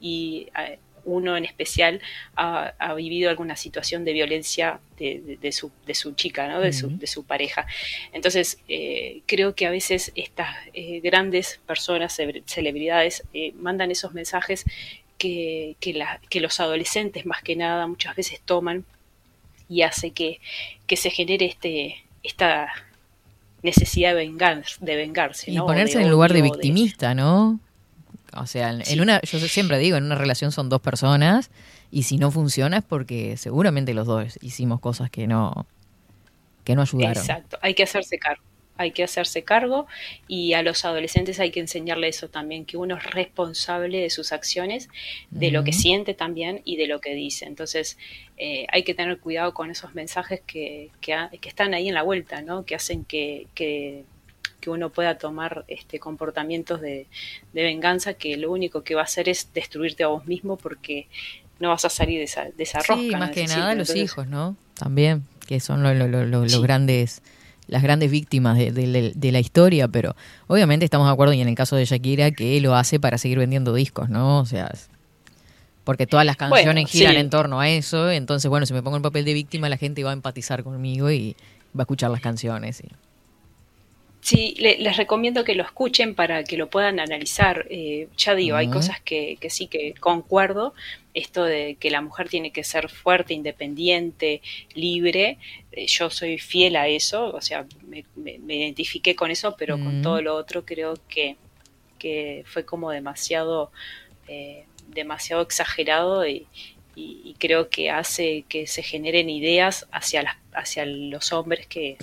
y, 0.00 0.48
eh, 0.60 0.78
uno 1.04 1.36
en 1.36 1.44
especial 1.44 2.00
ha, 2.36 2.74
ha 2.78 2.94
vivido 2.94 3.30
alguna 3.30 3.56
situación 3.56 4.04
de 4.04 4.12
violencia 4.12 4.80
de, 4.98 5.20
de- 5.20 5.36
de 5.36 5.52
su, 5.52 5.70
de 5.86 5.94
su 5.94 6.12
chica, 6.14 6.48
¿no? 6.48 6.60
de, 6.60 6.72
su, 6.72 6.88
de 6.98 7.06
su 7.06 7.24
pareja. 7.24 7.66
Entonces, 8.12 8.58
eh, 8.68 9.20
creo 9.26 9.54
que 9.54 9.66
a 9.66 9.70
veces 9.70 10.12
estas 10.14 10.56
eh, 10.72 11.00
grandes 11.02 11.60
personas, 11.66 12.16
celebridades, 12.46 13.24
eh, 13.34 13.52
mandan 13.56 13.90
esos 13.90 14.12
mensajes 14.14 14.64
que, 15.18 15.76
que, 15.80 15.92
la- 15.94 16.20
que 16.30 16.40
los 16.40 16.58
adolescentes 16.60 17.26
más 17.26 17.42
que 17.42 17.56
nada 17.56 17.86
muchas 17.86 18.16
veces 18.16 18.40
toman 18.44 18.84
y 19.68 19.82
hace 19.82 20.10
que, 20.10 20.40
que 20.86 20.96
se 20.96 21.10
genere 21.10 21.46
este, 21.46 22.04
esta 22.22 22.68
necesidad 23.62 24.10
de, 24.10 24.16
vengar, 24.16 24.62
de 24.80 24.96
vengarse. 24.96 25.50
Y 25.50 25.54
ponerse 25.66 25.94
de 25.94 26.00
en 26.02 26.06
el 26.06 26.10
lugar 26.10 26.32
de 26.32 26.42
victimista, 26.60 27.14
¿no? 27.14 27.60
O 28.36 28.46
sea, 28.46 28.70
en, 28.70 29.00
una, 29.00 29.20
yo 29.22 29.38
siempre 29.40 29.78
digo, 29.78 29.96
en 29.96 30.04
una 30.04 30.14
relación 30.14 30.52
son 30.52 30.68
dos 30.68 30.80
personas 30.80 31.50
y 31.90 32.04
si 32.04 32.18
no 32.18 32.30
funciona 32.30 32.78
es 32.78 32.84
porque 32.84 33.36
seguramente 33.36 33.94
los 33.94 34.06
dos 34.06 34.38
hicimos 34.42 34.80
cosas 34.80 35.10
que 35.10 35.26
no, 35.26 35.66
que 36.64 36.74
no 36.74 36.82
ayudaron. 36.82 37.16
Exacto, 37.16 37.58
hay 37.62 37.74
que 37.74 37.84
hacerse 37.84 38.18
cargo. 38.18 38.42
Hay 38.76 38.90
que 38.90 39.04
hacerse 39.04 39.44
cargo 39.44 39.86
y 40.26 40.54
a 40.54 40.62
los 40.64 40.84
adolescentes 40.84 41.38
hay 41.38 41.52
que 41.52 41.60
enseñarle 41.60 42.08
eso 42.08 42.28
también, 42.28 42.64
que 42.64 42.76
uno 42.76 42.96
es 42.96 43.08
responsable 43.08 44.00
de 44.00 44.10
sus 44.10 44.32
acciones, 44.32 44.88
de 45.30 45.52
lo 45.52 45.62
que 45.62 45.72
siente 45.72 46.12
también 46.12 46.60
y 46.64 46.76
de 46.76 46.88
lo 46.88 47.00
que 47.00 47.14
dice. 47.14 47.44
Entonces 47.44 47.96
eh, 48.36 48.66
hay 48.72 48.82
que 48.82 48.92
tener 48.92 49.20
cuidado 49.20 49.54
con 49.54 49.70
esos 49.70 49.94
mensajes 49.94 50.40
que, 50.44 50.90
que, 51.00 51.14
están 51.42 51.72
ahí 51.72 51.86
en 51.86 51.94
la 51.94 52.02
vuelta, 52.02 52.42
¿no? 52.42 52.64
que 52.64 52.74
hacen 52.74 53.04
que, 53.04 53.46
que, 53.54 54.04
que 54.64 54.70
uno 54.70 54.88
pueda 54.90 55.18
tomar 55.18 55.64
este, 55.68 55.98
comportamientos 56.00 56.80
de, 56.80 57.06
de 57.52 57.62
venganza 57.62 58.14
que 58.14 58.36
lo 58.38 58.50
único 58.50 58.82
que 58.82 58.94
va 58.94 59.02
a 59.02 59.04
hacer 59.04 59.28
es 59.28 59.50
destruirte 59.52 60.02
a 60.04 60.06
vos 60.08 60.26
mismo 60.26 60.56
porque 60.56 61.06
no 61.60 61.68
vas 61.68 61.84
a 61.84 61.90
salir 61.90 62.18
de 62.18 62.24
esa, 62.24 62.44
de 62.44 62.62
esa 62.64 62.78
rosca. 62.80 63.18
Más 63.18 63.30
que 63.30 63.46
nada 63.46 63.74
los 63.74 63.94
hijos, 63.94 64.26
¿no? 64.26 64.56
También, 64.74 65.22
que 65.46 65.60
son 65.60 65.82
lo- 65.82 65.92
lo- 65.94 66.08
lo- 66.08 66.24
lo- 66.24 66.42
los 66.42 66.52
Sí. 66.52 66.62
grandes, 66.62 67.22
las 67.68 67.82
grandes 67.82 68.10
víctimas 68.10 68.56
de, 68.58 68.72
de- 68.72 69.12
de 69.14 69.32
la 69.32 69.38
historia, 69.40 69.86
pero 69.88 70.16
obviamente 70.48 70.84
estamos 70.84 71.06
de 71.06 71.12
acuerdo 71.12 71.32
y 71.34 71.40
en 71.42 71.48
el 71.48 71.54
caso 71.54 71.76
de 71.76 71.84
Shakira 71.84 72.30
que 72.30 72.60
lo 72.60 72.74
hace 72.74 72.98
para 72.98 73.18
seguir 73.18 73.38
vendiendo 73.38 73.72
discos, 73.74 74.08
¿no? 74.08 74.38
O 74.40 74.46
sea, 74.46 74.70
porque 75.84 76.06
todas 76.06 76.24
las 76.24 76.36
canciones 76.36 76.64
Bueno, 76.74 76.88
giran 76.88 77.12
sí. 77.14 77.18
en 77.20 77.30
torno 77.30 77.60
a 77.60 77.68
eso, 77.68 78.10
entonces 78.10 78.48
bueno, 78.48 78.64
si 78.66 78.72
me 78.72 78.82
pongo 78.82 78.96
el 78.96 79.02
papel 79.02 79.24
de 79.26 79.34
víctima 79.34 79.68
la 79.68 79.76
gente 79.76 80.02
va 80.02 80.10
a 80.10 80.14
empatizar 80.14 80.62
conmigo 80.64 81.10
y 81.10 81.36
va 81.76 81.80
a 81.80 81.84
escuchar 81.84 82.10
las 82.10 82.20
canciones. 82.22 82.80
y- 82.80 82.88
Sí, 84.28 84.54
le- 84.58 84.78
les 84.78 84.96
recomiendo 84.96 85.44
que 85.44 85.54
lo 85.54 85.62
escuchen 85.62 86.14
para 86.14 86.44
que 86.44 86.56
lo 86.56 86.70
puedan 86.70 86.98
analizar. 86.98 87.66
Eh, 87.68 88.08
ya 88.16 88.34
digo, 88.34 88.56
hay 88.56 88.68
cosas 88.72 88.98
que, 89.02 89.36
que 89.38 89.50
sí 89.50 89.66
que 89.66 89.92
concuerdo. 90.00 90.72
Esto 91.12 91.44
de 91.44 91.76
que 91.78 91.90
la 91.90 92.00
mujer 92.00 92.30
tiene 92.30 92.50
que 92.50 92.64
ser 92.64 92.88
fuerte, 92.88 93.34
independiente, 93.34 94.40
libre. 94.74 95.36
eh, 95.72 95.86
yo 95.86 96.08
soy 96.08 96.38
fiel 96.38 96.76
a 96.76 96.88
eso, 96.88 97.34
o 97.34 97.40
sea, 97.42 97.66
me, 97.86 98.04
me- 98.16 98.38
me 98.38 98.56
identifiqué 98.56 99.14
con 99.14 99.30
eso, 99.30 99.56
pero 99.58 99.78
con 99.78 100.00
todo 100.02 100.22
lo 100.22 100.34
otro 100.36 100.64
creo 100.64 100.94
que, 101.08 101.36
que 101.98 102.44
fue 102.46 102.64
como 102.64 102.90
demasiado, 102.92 103.70
eh, 104.28 104.64
demasiado 104.88 105.42
exagerado 105.42 106.26
y, 106.26 106.46
y- 106.96 107.20
y 107.24 107.34
creo 107.38 107.68
que 107.68 107.90
hace 107.90 108.44
que 108.48 108.66
se 108.66 108.82
generen 108.82 109.28
ideas 109.30 109.86
hacia, 109.92 110.22
las, 110.22 110.36
hacia 110.54 110.86
los 110.86 111.32
hombres 111.32 111.66
que, 111.66 111.96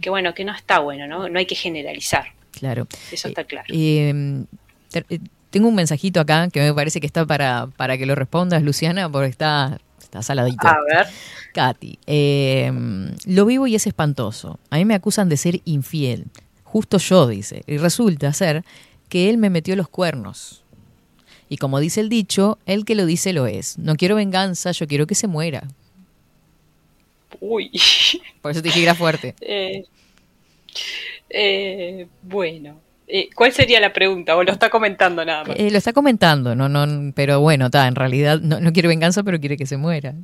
que, 0.00 0.10
bueno, 0.10 0.34
que 0.34 0.44
no 0.44 0.54
está 0.54 0.78
bueno, 0.80 1.06
¿no? 1.06 1.28
No 1.28 1.38
hay 1.38 1.46
que 1.46 1.54
generalizar, 1.54 2.26
Claro. 2.52 2.86
eso 3.10 3.28
está 3.28 3.44
claro. 3.44 3.66
Eh, 3.72 4.44
te- 4.90 5.04
eh, 5.08 5.18
tengo 5.50 5.68
un 5.68 5.74
mensajito 5.74 6.20
acá 6.20 6.48
que 6.50 6.60
me 6.60 6.72
parece 6.74 7.00
que 7.00 7.06
está 7.06 7.26
para, 7.26 7.68
para 7.76 7.96
que 7.98 8.06
lo 8.06 8.14
respondas, 8.14 8.62
Luciana, 8.62 9.10
porque 9.10 9.28
está, 9.28 9.78
está 10.00 10.22
saladito. 10.22 10.66
A 10.66 10.76
ver, 10.90 11.06
Katy, 11.54 11.98
eh, 12.06 12.72
lo 13.26 13.44
vivo 13.46 13.66
y 13.66 13.74
es 13.74 13.86
espantoso. 13.86 14.58
A 14.70 14.76
mí 14.76 14.84
me 14.84 14.94
acusan 14.94 15.28
de 15.28 15.36
ser 15.36 15.60
infiel. 15.66 16.26
Justo 16.64 16.96
yo, 16.96 17.26
dice. 17.26 17.62
Y 17.66 17.76
resulta 17.76 18.32
ser 18.32 18.64
que 19.10 19.28
él 19.28 19.36
me 19.36 19.50
metió 19.50 19.76
los 19.76 19.88
cuernos. 19.90 20.61
Y 21.52 21.58
como 21.58 21.80
dice 21.80 22.00
el 22.00 22.08
dicho, 22.08 22.58
el 22.64 22.86
que 22.86 22.94
lo 22.94 23.04
dice 23.04 23.34
lo 23.34 23.46
es. 23.46 23.76
No 23.78 23.94
quiero 23.96 24.14
venganza, 24.16 24.72
yo 24.72 24.86
quiero 24.86 25.06
que 25.06 25.14
se 25.14 25.26
muera. 25.26 25.68
uy. 27.40 27.70
Por 28.40 28.52
eso 28.52 28.62
te 28.62 28.68
dije 28.68 28.82
era 28.82 28.94
fuerte. 28.94 29.34
Eh, 29.42 29.84
eh, 31.28 32.06
bueno, 32.22 32.80
Eh, 33.06 33.28
¿cuál 33.34 33.52
sería 33.52 33.78
la 33.80 33.92
pregunta? 33.92 34.34
¿O 34.36 34.42
lo 34.42 34.52
está 34.52 34.70
comentando 34.70 35.22
nada 35.24 35.44
más? 35.44 35.58
Lo 35.58 35.76
está 35.78 35.92
comentando, 35.92 36.54
no, 36.54 36.70
no, 36.70 37.12
pero 37.14 37.40
bueno, 37.40 37.66
está, 37.66 37.86
en 37.86 37.94
realidad 37.96 38.40
no, 38.40 38.58
no 38.60 38.72
quiere 38.72 38.88
venganza, 38.88 39.22
pero 39.22 39.38
quiere 39.38 39.58
que 39.58 39.66
se 39.66 39.76
muera. 39.76 40.14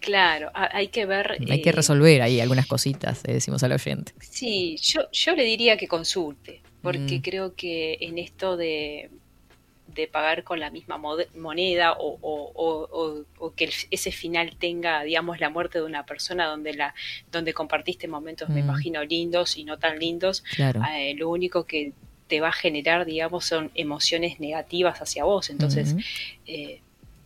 Claro, 0.00 0.50
ha- 0.54 0.70
hay 0.74 0.88
que 0.88 1.04
ver. 1.04 1.36
Hay 1.50 1.60
que 1.60 1.72
resolver 1.72 2.22
ahí 2.22 2.40
algunas 2.40 2.66
cositas, 2.66 3.20
le 3.26 3.34
decimos 3.34 3.62
al 3.62 3.72
oyente. 3.72 4.12
Sí, 4.20 4.78
yo, 4.80 5.02
yo 5.12 5.34
le 5.36 5.44
diría 5.44 5.76
que 5.76 5.86
consulte, 5.86 6.62
porque 6.80 7.18
Mm. 7.18 7.22
creo 7.22 7.54
que 7.54 7.98
en 8.00 8.16
esto 8.16 8.56
de, 8.56 9.10
de 10.00 10.08
pagar 10.08 10.42
con 10.44 10.58
la 10.60 10.70
misma 10.70 10.98
moneda 11.34 11.92
o, 11.92 12.18
o- 12.20 12.52
o- 12.54 12.88
o- 12.90 13.24
o 13.38 13.54
que 13.54 13.70
ese 13.90 14.12
final 14.12 14.56
tenga, 14.58 15.02
digamos, 15.02 15.40
la 15.40 15.50
muerte 15.50 15.78
de 15.78 15.84
una 15.84 16.04
persona 16.06 16.46
donde, 16.46 16.74
la, 16.74 16.94
donde 17.30 17.52
compartiste 17.54 18.08
momentos, 18.08 18.48
me 18.48 18.62
Mm. 18.62 18.64
imagino, 18.64 19.04
lindos 19.04 19.56
y 19.56 19.64
no 19.64 19.78
tan 19.78 19.98
lindos, 19.98 20.42
Claro. 20.56 20.82
eh, 20.94 21.14
lo 21.16 21.28
único 21.28 21.64
que 21.66 21.92
te 22.28 22.40
va 22.40 22.48
a 22.48 22.52
generar, 22.52 23.04
digamos, 23.06 23.44
son 23.44 23.70
emociones 23.74 24.38
negativas 24.40 25.00
hacia 25.02 25.24
vos. 25.24 25.50
Entonces, 25.50 25.96
eh, 26.46 26.80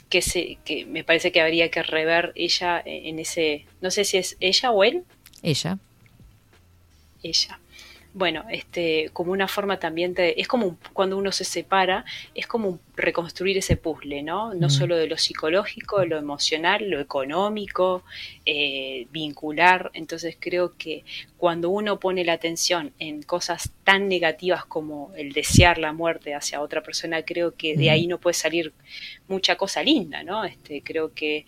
que, 0.09 0.23
se, 0.23 0.59
que 0.65 0.87
me 0.87 1.05
parece 1.05 1.31
que 1.33 1.41
habría 1.41 1.71
que 1.71 1.83
rever 1.83 2.33
ella 2.37 2.81
en 2.85 3.19
ese, 3.19 3.67
no 3.81 3.91
sé 3.91 4.05
si 4.05 4.17
es 4.19 4.37
ella 4.41 4.71
o 4.71 4.83
él, 4.85 5.05
Ella. 5.43 5.79
ella. 7.23 7.59
Bueno, 8.17 8.45
este, 8.49 9.11
como 9.13 9.33
una 9.33 9.49
forma 9.49 9.81
también 9.81 10.15
de, 10.15 10.35
es 10.37 10.47
como 10.47 10.67
un- 10.69 10.79
cuando 10.93 11.19
uno 11.19 11.33
se 11.33 11.43
separa, 11.45 12.05
es 12.33 12.47
como 12.47 12.69
un- 12.69 12.81
reconstruir 12.95 13.59
ese 13.59 13.77
puzzle, 13.77 14.23
¿no? 14.23 14.55
No 14.55 14.69
Mm. 14.69 14.71
solo 14.71 14.97
de 14.97 15.09
lo 15.09 15.17
psicológico, 15.19 16.05
lo 16.05 16.17
emocional, 16.17 16.89
lo 16.89 17.01
económico, 17.01 18.05
eh, 18.47 19.09
vincular. 19.11 19.91
Entonces 19.95 20.37
creo 20.39 20.77
que 20.79 21.03
cuando 21.39 21.71
uno 21.71 21.99
pone 21.99 22.25
la 22.25 22.35
atención 22.35 22.93
en 23.01 23.23
cosas 23.25 23.73
tan 23.83 24.07
negativas 24.09 24.65
como 24.65 25.13
el 25.17 25.33
desear 25.33 25.79
la 25.79 25.93
muerte 25.93 26.35
hacia 26.37 26.61
otra 26.61 26.85
persona, 26.85 27.25
creo 27.25 27.57
que 27.57 27.77
de 27.77 27.87
Mm. 27.89 27.93
ahí 27.93 28.07
no 28.07 28.19
puede 28.21 28.35
salir 28.35 28.73
mucha 29.27 29.57
cosa 29.57 29.83
linda, 29.83 30.23
¿no? 30.23 30.45
Este, 30.45 30.83
creo 30.83 31.13
que 31.15 31.47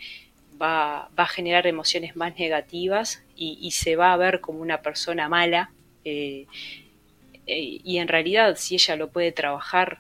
va, 0.61 1.11
va 1.17 1.25
a 1.25 1.29
generar 1.29 1.69
emociones 1.69 2.17
más 2.17 2.37
negativas 2.41 3.23
y, 3.37 3.57
y 3.61 3.71
se 3.71 3.95
va 3.95 4.13
a 4.13 4.17
ver 4.17 4.41
como 4.41 4.59
una 4.61 4.83
persona 4.83 5.29
mala. 5.29 5.71
Eh, 6.07 6.47
eh, 7.47 7.81
y 7.85 7.99
en 7.99 8.09
realidad, 8.09 8.57
si 8.59 8.75
ella 8.77 8.97
lo 8.97 9.09
puede 9.11 9.33
trabajar 9.33 9.99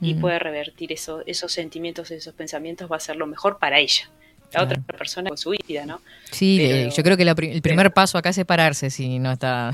y 0.00 0.12
puede 0.14 0.38
revertir 0.38 0.92
eso, 0.92 1.22
esos 1.26 1.50
sentimientos, 1.52 2.10
esos 2.10 2.34
pensamientos, 2.34 2.90
va 2.90 2.96
a 2.96 3.00
ser 3.00 3.16
lo 3.16 3.26
mejor 3.26 3.58
para 3.58 3.78
ella. 3.78 4.10
La 4.52 4.60
Claro. 4.60 4.66
otra 4.66 4.82
persona 4.98 5.28
con 5.30 5.38
su 5.38 5.50
vida, 5.66 5.86
¿no? 5.86 6.00
Sí, 6.30 6.58
Pero- 6.60 6.90
yo 6.94 7.02
creo 7.02 7.16
que 7.16 7.24
la 7.24 7.34
el 7.38 7.62
primer 7.62 7.92
paso 7.92 8.18
acá 8.18 8.28
es 8.30 8.36
separarse 8.36 8.90
si 8.90 9.18
no 9.18 9.32
está 9.32 9.72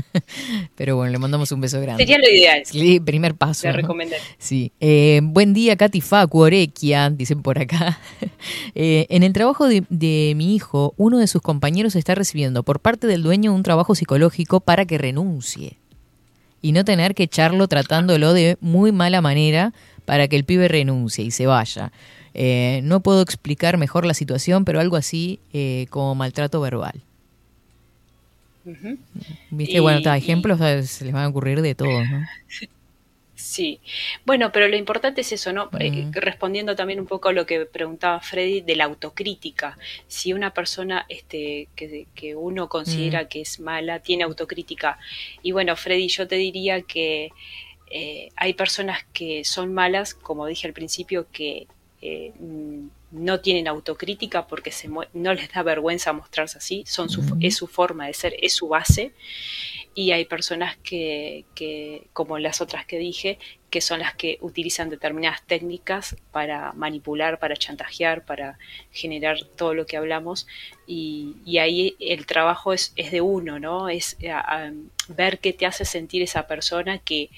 Pero 0.76 0.96
bueno, 0.96 1.12
le 1.12 1.18
mandamos 1.18 1.52
un 1.52 1.60
beso 1.60 1.80
grande. 1.80 2.02
Sería 2.02 2.18
lo 2.18 2.28
ideal. 2.28 2.62
Sí, 2.64 3.00
primer 3.00 3.34
paso. 3.34 3.66
Le 3.66 3.72
¿no? 3.72 3.76
recomendaría. 3.78 4.24
Sí. 4.38 4.72
Eh, 4.80 5.20
buen 5.22 5.54
día, 5.54 5.76
Katy 5.76 6.00
Facu, 6.00 6.40
Orequia, 6.40 7.10
dicen 7.10 7.42
por 7.42 7.58
acá. 7.58 7.98
Eh, 8.74 9.06
en 9.10 9.22
el 9.22 9.32
trabajo 9.32 9.68
de, 9.68 9.84
de 9.88 10.32
mi 10.34 10.54
hijo, 10.54 10.94
uno 10.96 11.18
de 11.18 11.26
sus 11.26 11.42
compañeros 11.42 11.94
está 11.94 12.14
recibiendo 12.14 12.62
por 12.62 12.80
parte 12.80 13.06
del 13.06 13.22
dueño 13.22 13.54
un 13.54 13.62
trabajo 13.62 13.94
psicológico 13.94 14.60
para 14.60 14.84
que 14.86 14.98
renuncie. 14.98 15.78
Y 16.60 16.72
no 16.72 16.84
tener 16.84 17.14
que 17.14 17.24
echarlo 17.24 17.68
tratándolo 17.68 18.32
de 18.32 18.56
muy 18.60 18.90
mala 18.90 19.20
manera 19.20 19.72
para 20.06 20.26
que 20.26 20.36
el 20.36 20.44
pibe 20.44 20.68
renuncie 20.68 21.24
y 21.24 21.30
se 21.30 21.46
vaya. 21.46 21.92
Eh, 22.34 22.80
no 22.82 23.00
puedo 23.00 23.22
explicar 23.22 23.76
mejor 23.76 24.06
la 24.06 24.14
situación, 24.14 24.64
pero 24.64 24.80
algo 24.80 24.96
así 24.96 25.38
como 25.90 26.14
maltrato 26.14 26.60
verbal. 26.60 27.02
Viste, 29.50 29.76
Y- 29.76 29.80
bueno, 29.80 30.00
y- 30.00 30.16
ejemplos 30.18 30.58
se 30.58 31.04
les 31.04 31.12
van 31.12 31.24
a 31.24 31.28
ocurrir 31.28 31.60
de 31.62 31.74
todos, 31.74 32.08
¿no? 32.08 32.20
Sí, 33.34 33.80
bueno, 34.24 34.52
pero 34.52 34.68
lo 34.68 34.76
importante 34.76 35.22
es 35.22 35.32
eso, 35.32 35.52
¿no? 35.52 35.68
Eh, 35.80 36.06
respondiendo 36.12 36.76
también 36.76 37.00
un 37.00 37.06
poco 37.06 37.28
a 37.30 37.32
lo 37.32 37.44
que 37.44 37.66
preguntaba 37.66 38.20
Freddy 38.20 38.60
de 38.60 38.76
la 38.76 38.84
autocrítica. 38.84 39.76
Si 40.06 40.32
una 40.32 40.54
persona 40.54 41.06
este, 41.08 41.66
que, 41.74 42.06
que 42.14 42.36
uno 42.36 42.68
considera 42.68 43.26
que 43.28 43.40
es 43.40 43.58
mala 43.58 43.98
tiene 43.98 44.22
autocrítica. 44.22 44.96
Y 45.42 45.50
bueno, 45.50 45.74
Freddy, 45.74 46.06
yo 46.08 46.28
te 46.28 46.36
diría 46.36 46.82
que 46.82 47.32
eh, 47.90 48.28
hay 48.36 48.54
personas 48.54 49.04
que 49.12 49.44
son 49.44 49.74
malas, 49.74 50.14
como 50.14 50.46
dije 50.46 50.68
al 50.68 50.72
principio, 50.72 51.26
que 51.32 51.66
eh, 52.00 52.32
mm, 52.38 52.86
no 53.12 53.40
tienen 53.40 53.68
autocrítica 53.68 54.46
porque 54.46 54.72
se 54.72 54.88
no 54.88 55.34
les 55.34 55.52
da 55.52 55.62
vergüenza 55.62 56.12
mostrarse 56.12 56.58
así, 56.58 56.84
son 56.86 57.08
su, 57.10 57.36
es 57.40 57.56
su 57.56 57.66
forma 57.66 58.06
de 58.06 58.14
ser, 58.14 58.34
es 58.40 58.54
su 58.54 58.68
base 58.68 59.12
y 59.94 60.12
hay 60.12 60.24
personas 60.24 60.78
que, 60.78 61.44
que, 61.54 62.08
como 62.14 62.38
las 62.38 62.60
otras 62.62 62.86
que 62.86 62.98
dije, 62.98 63.38
que 63.68 63.82
son 63.82 64.00
las 64.00 64.14
que 64.14 64.38
utilizan 64.40 64.88
determinadas 64.88 65.42
técnicas 65.46 66.16
para 66.30 66.72
manipular, 66.72 67.38
para 67.38 67.56
chantajear, 67.56 68.24
para 68.24 68.58
generar 68.90 69.44
todo 69.56 69.74
lo 69.74 69.84
que 69.84 69.98
hablamos. 69.98 70.46
Y, 70.86 71.36
y 71.44 71.58
ahí 71.58 71.94
el 72.00 72.24
trabajo 72.26 72.72
es, 72.72 72.92
es 72.96 73.10
de 73.12 73.20
uno, 73.20 73.58
¿no? 73.58 73.88
Es 73.90 74.16
a- 74.30 74.64
a, 74.66 74.72
ver 75.08 75.38
qué 75.40 75.52
te 75.52 75.66
hace 75.66 75.84
sentir 75.84 76.22
esa 76.22 76.46
persona 76.46 76.98
que, 76.98 77.28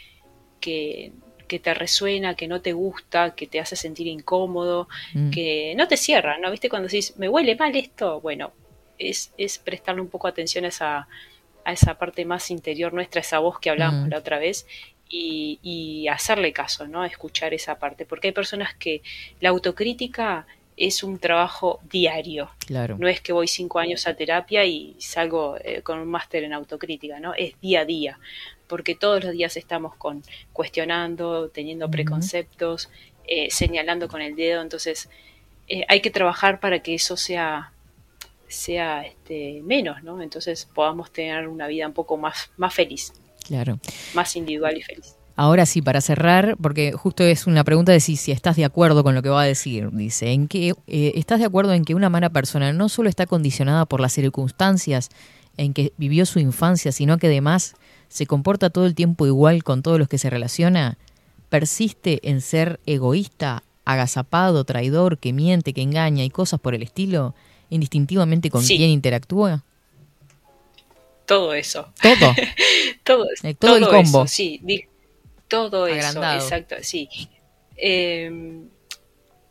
que, 0.61 1.13
que 1.47 1.59
te 1.59 1.75
resuena, 1.75 2.35
que 2.35 2.49
no 2.49 2.61
te 2.61 2.73
gusta, 2.73 3.35
que 3.35 3.47
te 3.47 3.61
hace 3.61 3.77
sentir 3.77 4.07
incómodo, 4.07 4.89
Mm. 5.15 5.31
que 5.31 5.75
no 5.77 5.87
te 5.89 5.97
cierra, 5.97 6.39
¿no? 6.39 6.51
¿Viste? 6.51 6.69
Cuando 6.69 6.89
decís, 6.89 7.15
me 7.19 7.29
huele 7.29 7.57
mal 7.57 7.75
esto, 7.77 8.21
bueno, 8.21 8.53
es, 8.99 9.33
es 9.39 9.59
prestarle 9.59 10.01
un 10.01 10.09
poco 10.09 10.29
atención 10.29 10.65
a 10.65 10.69
esa, 10.69 11.09
a 11.65 11.73
esa 11.73 11.99
parte 11.99 12.25
más 12.25 12.51
interior 12.51 12.93
nuestra, 12.93 13.21
esa 13.21 13.39
voz 13.39 13.59
que 13.59 13.71
hablábamos 13.71 14.07
Mm. 14.07 14.11
la 14.11 14.19
otra 14.19 14.39
vez, 14.39 14.67
y, 15.09 15.59
y 15.63 16.09
hacerle 16.09 16.53
caso, 16.53 16.89
¿no? 16.89 17.05
Escuchar 17.05 17.53
esa 17.55 17.79
parte, 17.79 18.05
porque 18.07 18.29
hay 18.29 18.33
personas 18.33 18.75
que 18.75 19.03
la 19.41 19.51
autocrítica 19.51 20.47
es 20.77 21.05
un 21.05 21.19
trabajo 21.21 21.79
diario. 21.89 22.51
Claro. 22.67 22.97
No 22.99 23.07
es 23.07 23.21
que 23.21 23.33
voy 23.33 23.47
cinco 23.47 23.79
años 23.79 24.09
a 24.09 24.15
terapia 24.15 24.65
y 24.65 24.97
salgo 24.99 25.57
eh, 25.63 25.83
con 25.83 26.01
un 26.01 26.09
máster 26.09 26.43
en 26.43 26.53
autocrítica, 26.53 27.21
¿no? 27.21 27.33
Es 27.35 27.61
día 27.61 27.81
a 27.83 27.85
día, 27.85 28.19
porque 28.67 28.95
todos 28.95 29.25
los 29.25 29.33
días 29.33 29.57
estamos 29.57 29.95
con 29.97 30.23
cuestionando, 30.53 31.49
teniendo 31.49 31.91
preconceptos, 31.91 32.91
eh, 33.27 33.49
señalando 33.51 34.09
con 34.09 34.21
el 34.21 34.37
dedo, 34.37 34.63
entonces 34.63 35.09
eh, 35.69 35.85
hay 35.89 36.01
que 36.01 36.11
trabajar 36.11 36.61
para 36.61 36.81
que 36.81 36.95
eso 36.95 37.17
sea 37.17 37.71
sea 38.49 39.05
este, 39.05 39.63
menos, 39.65 40.03
¿no? 40.03 40.23
Entonces 40.23 40.69
podamos 40.73 41.13
tener 41.13 41.49
una 41.49 41.67
vida 41.67 41.87
un 41.87 41.93
poco 41.93 42.17
más, 42.17 42.51
más 42.57 42.73
feliz, 42.73 43.13
Claro. 43.45 43.79
más 44.15 44.37
individual 44.37 44.77
y 44.77 44.83
feliz. 44.83 45.17
Ahora 45.37 45.67
sí, 45.67 45.83
para 45.83 46.01
cerrar, 46.01 46.57
porque 46.63 46.93
justo 46.93 47.25
es 47.25 47.49
una 47.49 47.65
pregunta 47.65 47.91
de 47.91 47.99
si, 47.99 48.17
si 48.17 48.31
estás 48.31 48.55
de 48.55 48.65
acuerdo 48.65 49.03
con 49.03 49.17
lo 49.17 49.23
que 49.23 49.29
va 49.29 49.43
a 49.43 49.47
decir. 49.47 49.91
Dice, 49.91 50.31
¿en 50.31 50.47
qué 50.47 50.75
eh, 50.87 51.13
estás 51.17 51.41
de 51.41 51.47
acuerdo 51.47 51.73
en 51.73 51.85
que 51.85 51.97
una 51.97 52.09
mala 52.09 52.31
persona 52.31 52.73
no 52.73 52.89
solo 52.89 53.09
está 53.09 53.27
condicionada 53.27 53.85
por 53.85 54.01
las 54.01 54.13
circunstancias 54.13 55.11
en 55.57 55.75
que 55.75 55.93
vivió 55.97 56.25
su 56.25 56.39
infancia, 56.39 56.93
sino 56.93 57.19
que 57.19 57.27
además 57.27 57.75
se 58.09 58.27
comporta 58.27 58.71
todo 58.71 58.87
el 58.87 58.95
tiempo 58.95 59.27
igual 59.27 59.63
con 59.65 59.83
todos 59.83 59.99
los 59.99 60.09
que 60.09 60.19
se 60.19 60.31
relaciona? 60.31 60.99
¿Persiste 61.49 62.21
en 62.29 62.41
ser 62.41 62.81
egoísta, 62.87 63.63
agazapado, 63.85 64.65
traidor, 64.65 65.19
que 65.19 65.33
miente, 65.33 65.73
que 65.73 65.83
engaña 65.83 66.25
y 66.25 66.31
cosas 66.31 66.59
por 66.61 66.75
el 66.75 66.83
estilo, 66.83 67.35
indistintivamente 67.71 68.51
con 68.51 68.63
Sí. 68.63 68.77
quién 68.77 68.91
interactúa? 68.91 69.63
Todo 71.27 71.55
eso. 71.55 71.89
Todo. 72.03 72.35
todo, 73.05 73.27
Eh, 73.43 73.55
todo 73.55 73.77
el 73.77 73.87
combo. 73.89 74.25
eso, 74.25 74.27
sí, 74.35 74.61
todo 75.49 75.85
Agrandado. 75.85 76.37
eso, 76.39 76.45
exacto, 76.47 76.77
sí. 76.83 77.09
Eh, 77.77 78.31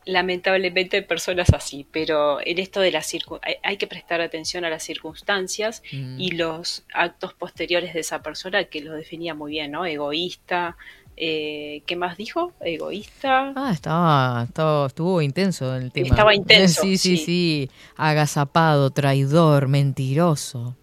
lamentablemente 0.05 0.97
hay 0.97 1.03
personas 1.03 1.49
así, 1.53 1.85
pero 1.91 2.39
en 2.45 2.59
esto 2.59 2.79
de 2.81 2.91
las 2.91 3.13
hay, 3.13 3.55
hay 3.63 3.77
que 3.77 3.87
prestar 3.87 4.21
atención 4.21 4.65
a 4.65 4.69
las 4.69 4.83
circunstancias 4.83 5.81
Mm. 5.91 6.19
y 6.19 6.31
los 6.31 6.83
actos 6.93 7.33
posteriores 7.33 7.93
de 7.93 7.99
esa 8.01 8.21
persona 8.21 8.63
que 8.65 8.81
lo 8.81 8.93
definía 8.93 9.33
muy 9.33 9.51
bien, 9.51 9.71
¿no? 9.71 9.85
Egoísta, 9.85 10.77
eh, 11.15 11.83
¿qué 11.85 11.95
más 11.95 12.17
dijo? 12.17 12.53
Egoísta. 12.61 13.53
Ah, 13.55 13.71
estaba, 13.71 14.43
estaba, 14.47 14.87
estuvo 14.87 15.21
intenso 15.21 15.75
el 15.75 15.91
tema. 15.91 16.07
Estaba 16.09 16.33
intenso, 16.33 16.81
Sí, 16.81 16.97
sí, 16.97 17.17
sí. 17.17 17.25
sí. 17.25 17.71
Agazapado, 17.95 18.89
traidor, 18.89 19.67
mentiroso. 19.67 20.75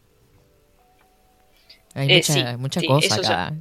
Hay 1.95 2.09
Eh, 2.11 2.17
mucha, 2.17 2.33
sí, 2.33 2.57
mucha 2.59 2.81
sí, 2.81 2.87
cosa 2.87 3.17
acá. 3.17 3.55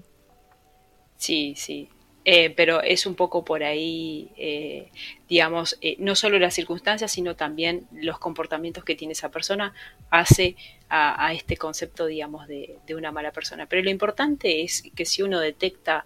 Sí, 1.17 1.53
sí. 1.57 1.89
Eh, 2.25 2.49
pero 2.49 2.81
es 2.81 3.05
un 3.05 3.15
poco 3.15 3.45
por 3.45 3.63
ahí, 3.63 4.29
eh, 4.37 4.91
digamos, 5.29 5.77
eh, 5.81 5.95
no 5.99 6.15
solo 6.15 6.37
las 6.37 6.53
circunstancias, 6.53 7.11
sino 7.11 7.35
también 7.35 7.87
los 7.93 8.19
comportamientos 8.19 8.83
que 8.83 8.95
tiene 8.95 9.13
esa 9.13 9.31
persona 9.31 9.73
hace 10.09 10.55
a, 10.89 11.25
a 11.25 11.33
este 11.33 11.55
concepto, 11.55 12.05
digamos, 12.05 12.47
de, 12.47 12.77
de 12.85 12.95
una 12.95 13.11
mala 13.11 13.31
persona. 13.31 13.67
Pero 13.67 13.83
lo 13.83 13.89
importante 13.89 14.61
es 14.63 14.83
que 14.95 15.05
si 15.05 15.21
uno 15.21 15.39
detecta 15.39 16.03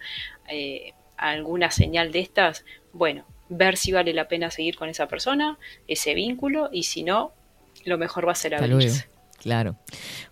eh, 0.47 0.93
alguna 1.17 1.71
señal 1.71 2.11
de 2.11 2.19
estas, 2.19 2.63
bueno, 2.93 3.25
ver 3.49 3.75
si 3.75 3.91
vale 3.91 4.13
la 4.13 4.27
pena 4.27 4.51
seguir 4.51 4.75
con 4.75 4.89
esa 4.89 5.07
persona, 5.07 5.57
ese 5.87 6.13
vínculo, 6.13 6.69
y 6.71 6.83
si 6.83 7.03
no, 7.03 7.33
lo 7.85 7.97
mejor 7.97 8.27
va 8.27 8.33
a 8.33 8.35
ser 8.35 8.55
abrirse. 8.55 9.07
Claro. 9.43 9.75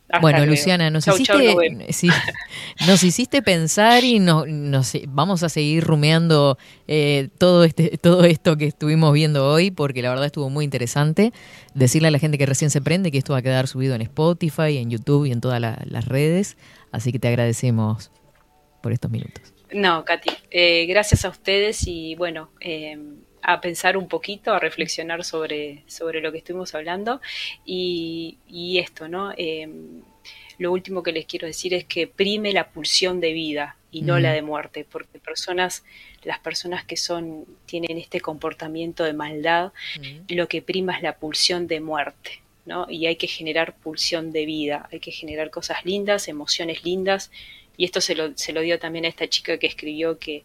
Hasta 0.07 0.20
bueno, 0.20 0.39
luego. 0.39 0.51
Luciana, 0.53 0.89
nos 0.89 1.05
Chau, 1.05 1.16
hiciste, 1.16 1.34
nos 1.38 1.55
vemos. 1.55 1.86
sí, 1.89 2.09
nos 2.88 3.03
hiciste 3.03 3.41
pensar 3.41 4.03
y 4.03 4.20
nos, 4.20 4.47
nos- 4.47 4.93
vamos 5.07 5.43
a 5.43 5.49
seguir 5.49 5.84
rumeando 5.86 6.57
eh, 6.88 7.30
todo 7.38 7.64
este, 7.64 7.97
todo 7.97 8.24
esto 8.26 8.57
que 8.57 8.66
estuvimos 8.66 9.14
viendo 9.14 9.47
hoy, 9.49 9.72
porque 9.72 10.01
la 10.01 10.09
verdad 10.09 10.26
estuvo 10.26 10.49
muy 10.49 10.66
interesante. 10.66 11.32
Decirle 11.76 12.09
a 12.09 12.12
la 12.12 12.20
gente 12.20 12.38
que 12.38 12.45
recién 12.45 12.72
se 12.72 12.82
prende 12.82 13.12
que 13.12 13.18
esto 13.18 13.34
va 13.34 13.39
a 13.39 13.41
quedar 13.41 13.68
subido 13.68 13.95
en 13.95 14.01
Spotify, 14.01 14.78
en 14.78 14.89
YouTube 14.89 15.26
y 15.28 15.32
en 15.32 15.39
todas 15.41 15.62
la- 15.62 15.82
las 15.86 16.05
redes. 16.05 16.57
Así 16.91 17.12
que 17.14 17.20
te 17.20 17.28
agradecemos 17.30 18.12
por 18.82 18.91
estos 18.91 19.12
minutos. 19.12 19.53
No, 19.74 20.03
Katy, 20.03 20.30
eh, 20.49 20.86
gracias 20.88 21.24
a 21.24 21.30
ustedes 21.30 21.88
y 21.88 22.16
bueno, 22.16 22.49
eh, 22.59 22.97
a 23.42 23.62
pensar 23.62 23.98
un 23.98 24.08
poquito, 24.08 24.54
a 24.54 24.60
reflexionar 24.60 25.24
sobre, 25.24 25.84
sobre 25.88 26.22
lo 26.22 26.32
que 26.32 26.39
estuvimos 26.39 26.76
hablando 26.76 27.22
y, 27.66 28.38
y 28.48 28.80
esto, 28.80 29.08
¿no? 29.08 29.34
Eh, 29.38 29.68
lo 30.58 30.72
último 30.72 31.02
que 31.02 31.12
les 31.12 31.26
quiero 31.26 31.48
decir 31.48 31.74
es 31.74 31.86
que 31.86 32.06
prime 32.06 32.54
la 32.54 32.70
pulsión 32.70 33.20
de 33.20 33.34
vida 33.34 33.78
y 33.92 34.04
no 34.04 34.18
Mm. 34.18 34.22
la 34.22 34.34
de 34.34 34.42
muerte, 34.44 34.86
porque 34.89 35.20
personas, 35.20 35.84
las 36.24 36.39
personas 36.39 36.86
que 36.86 36.98
son, 36.98 37.46
tienen 37.66 37.98
este 37.98 38.22
comportamiento 38.22 39.04
de 39.04 39.14
maldad, 39.14 39.74
lo 40.30 40.48
que 40.48 40.62
prima 40.62 40.96
es 40.96 41.02
la 41.02 41.18
pulsión 41.18 41.66
de 41.68 41.80
muerte, 41.80 42.44
¿no? 42.66 42.86
Y 42.89 43.08
hay 43.08 43.16
que 43.16 43.28
generar 43.28 43.76
pulsión 43.76 44.32
de 44.32 44.46
vida, 44.46 44.88
hay 44.92 45.00
que 45.00 45.12
generar 45.12 45.50
cosas 45.50 45.84
lindas, 45.84 46.28
emociones 46.28 46.84
lindas, 46.86 47.32
y 47.76 47.86
esto 47.86 48.00
se 48.00 48.14
lo, 48.14 48.38
se 48.38 48.54
lo 48.54 48.62
dio 48.62 48.78
también 48.78 49.06
a 49.06 49.08
esta 49.08 49.28
chica 49.28 49.58
que 49.58 49.66
escribió 49.66 50.20
que, 50.20 50.44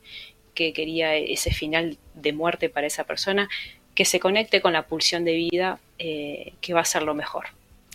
que 0.57 0.73
quería 0.73 1.15
ese 1.15 1.53
final 1.55 1.97
de 2.15 2.33
muerte 2.33 2.69
para 2.69 2.89
esa 2.89 3.05
persona, 3.05 3.49
que 3.95 4.05
se 4.05 4.19
conecte 4.19 4.61
con 4.61 4.73
la 4.73 4.83
pulsión 4.87 5.25
de 5.25 5.35
vida, 5.35 5.79
eh, 6.01 6.53
que 6.61 6.75
va 6.75 6.81
a 6.81 6.85
ser 6.85 7.05
lo 7.05 7.15
mejor. 7.15 7.45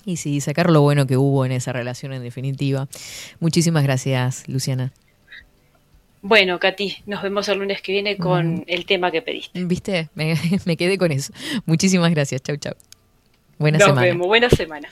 Y 0.05 0.15
sí, 0.17 0.39
sacar 0.41 0.69
lo 0.69 0.81
bueno 0.81 1.05
que 1.05 1.17
hubo 1.17 1.45
en 1.45 1.51
esa 1.51 1.73
relación 1.73 2.13
en 2.13 2.23
definitiva. 2.23 2.87
Muchísimas 3.39 3.83
gracias, 3.83 4.47
Luciana. 4.47 4.93
Bueno, 6.23 6.59
Katy, 6.59 6.97
nos 7.07 7.21
vemos 7.23 7.47
el 7.49 7.59
lunes 7.59 7.81
que 7.81 7.91
viene 7.91 8.15
con 8.17 8.55
Mm. 8.55 8.63
el 8.67 8.85
tema 8.85 9.11
que 9.11 9.21
pediste. 9.21 9.63
¿Viste? 9.65 10.09
Me, 10.15 10.35
me 10.65 10.77
quedé 10.77 10.97
con 10.97 11.11
eso. 11.11 11.33
Muchísimas 11.65 12.11
gracias. 12.11 12.41
Chau, 12.43 12.57
chau. 12.57 12.73
Buena 13.57 13.77
nos 13.79 13.87
semana. 13.87 14.07
vemos, 14.07 14.27
buena 14.27 14.49
semana. 14.49 14.89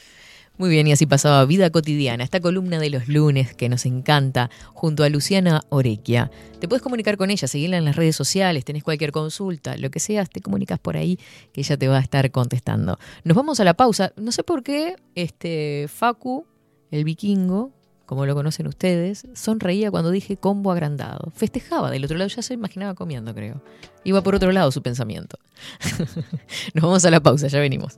Muy 0.60 0.70
bien, 0.70 0.86
y 0.88 0.92
así 0.92 1.06
pasaba 1.06 1.46
Vida 1.46 1.70
Cotidiana, 1.70 2.22
esta 2.22 2.42
columna 2.42 2.80
de 2.80 2.90
los 2.90 3.08
lunes 3.08 3.56
que 3.56 3.70
nos 3.70 3.86
encanta, 3.86 4.50
junto 4.74 5.06
a 5.06 5.10
Luciana 5.10 5.62
Orequia. 5.70 6.30
Te 6.60 6.68
puedes 6.68 6.84
comunicar 6.84 7.16
con 7.16 7.30
ella, 7.30 7.48
seguirla 7.48 7.78
en 7.78 7.86
las 7.86 7.96
redes 7.96 8.18
sociales, 8.18 8.66
tenés 8.66 8.84
cualquier 8.84 9.14
consulta, 9.14 9.78
lo 9.78 9.90
que 9.90 10.02
seas, 10.02 10.30
te 10.30 10.42
comunicas 10.42 10.78
por 10.78 10.98
ahí 10.98 11.18
que 11.54 11.62
ella 11.62 11.78
te 11.78 11.88
va 11.88 11.96
a 11.96 12.02
estar 12.02 12.30
contestando. 12.32 13.00
Nos 13.24 13.38
vamos 13.38 13.62
a 13.62 13.64
la 13.64 13.74
pausa. 13.74 14.12
No 14.18 14.34
sé 14.34 14.44
por 14.44 14.62
qué, 14.62 14.98
este 15.16 15.86
Facu, 15.88 16.46
el 16.92 17.06
vikingo, 17.06 17.72
como 18.06 18.26
lo 18.26 18.36
conocen 18.36 18.68
ustedes, 18.68 19.28
sonreía 19.36 19.90
cuando 19.92 20.12
dije 20.12 20.36
combo 20.36 20.74
agrandado. 20.74 21.32
Festejaba 21.34 21.90
del 21.90 22.04
otro 22.04 22.18
lado, 22.18 22.28
ya 22.28 22.42
se 22.42 22.54
imaginaba 22.54 22.96
comiendo, 22.96 23.34
creo. 23.34 23.64
Iba 24.04 24.22
por 24.24 24.36
otro 24.36 24.52
lado 24.52 24.74
su 24.74 24.82
pensamiento. 24.82 25.40
Nos 26.74 26.84
vamos 26.84 27.06
a 27.06 27.12
la 27.12 27.22
pausa, 27.22 27.48
ya 27.48 27.62
venimos. 27.62 27.98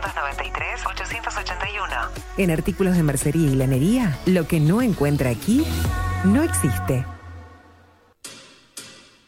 094-893-881. 0.00 2.08
En 2.38 2.50
artículos 2.50 2.96
de 2.96 3.02
mercería 3.02 3.50
y 3.50 3.54
lanería, 3.54 4.18
lo 4.26 4.46
que 4.46 4.60
no 4.60 4.82
encuentra 4.82 5.30
aquí, 5.30 5.64
no 6.24 6.42
existe. 6.42 7.04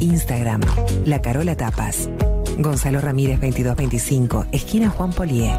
Instagram, 0.00 0.60
La 1.04 1.22
Carola 1.22 1.56
Tapas. 1.56 2.08
Gonzalo 2.58 3.00
Ramírez 3.00 3.40
2225, 3.40 4.46
esquina 4.52 4.90
Juan 4.90 5.12
Polié. 5.12 5.52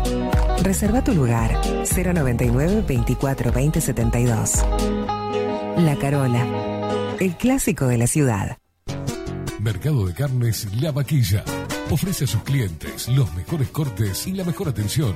Reserva 0.64 1.04
tu 1.04 1.14
lugar 1.14 1.60
099 1.96 2.84
24 2.88 3.52
20 3.52 3.82
72. 3.82 4.66
La 5.78 5.96
Carola, 6.00 6.46
el 7.20 7.38
clásico 7.38 7.88
de 7.88 7.98
la 7.98 8.08
ciudad. 8.08 8.58
Mercado 9.60 10.08
de 10.08 10.14
Carnes 10.14 10.68
La 10.82 10.92
Vaquilla. 10.92 11.44
Ofrece 11.90 12.24
a 12.24 12.28
sus 12.28 12.44
clientes 12.44 13.08
los 13.10 13.34
mejores 13.36 13.70
cortes 13.70 14.26
y 14.28 14.34
la 14.34 14.44
mejor 14.44 14.70
atención. 14.70 15.16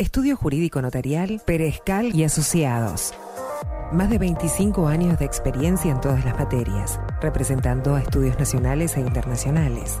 Estudio 0.00 0.34
Jurídico 0.34 0.80
Notarial, 0.80 1.42
Perezcal 1.44 2.16
y 2.16 2.24
Asociados. 2.24 3.12
Más 3.92 4.08
de 4.08 4.18
25 4.18 4.88
años 4.88 5.18
de 5.18 5.26
experiencia 5.26 5.90
en 5.90 6.00
todas 6.00 6.24
las 6.24 6.38
materias, 6.38 6.98
representando 7.20 7.96
a 7.96 8.00
estudios 8.00 8.38
nacionales 8.38 8.96
e 8.96 9.00
internacionales. 9.00 10.00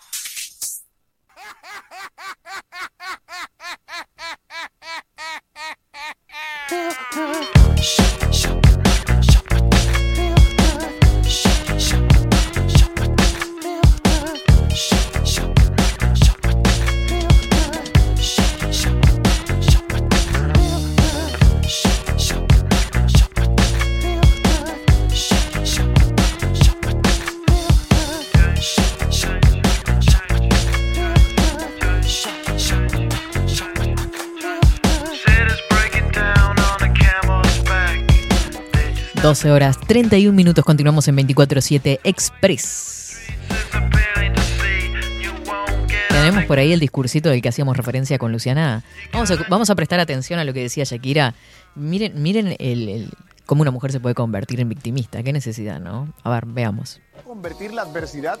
Shut 6.71 8.10
12 39.31 39.49
horas 39.49 39.79
31 39.87 40.35
minutos, 40.35 40.65
continuamos 40.65 41.07
en 41.07 41.15
24-7 41.15 42.01
Express. 42.03 43.17
Tenemos 46.09 46.43
por 46.43 46.59
ahí 46.59 46.73
el 46.73 46.81
discursito 46.81 47.29
del 47.29 47.41
que 47.41 47.47
hacíamos 47.47 47.77
referencia 47.77 48.17
con 48.17 48.33
Luciana. 48.33 48.83
Vamos 49.13 49.31
a, 49.31 49.37
vamos 49.49 49.69
a 49.69 49.75
prestar 49.75 50.01
atención 50.01 50.37
a 50.37 50.43
lo 50.43 50.51
que 50.53 50.59
decía 50.63 50.83
Shakira. 50.83 51.33
Miren, 51.75 52.21
miren 52.21 52.57
el- 52.59 53.09
cómo 53.45 53.61
una 53.61 53.71
mujer 53.71 53.93
se 53.93 54.01
puede 54.01 54.15
convertir 54.15 54.59
en 54.59 54.67
victimista. 54.67 55.23
Qué 55.23 55.31
necesidad, 55.31 55.79
¿no? 55.79 56.13
A 56.23 56.29
ver, 56.29 56.45
veamos. 56.47 56.99
Convertir 57.31 57.73
la 57.73 57.83
adversidad 57.83 58.37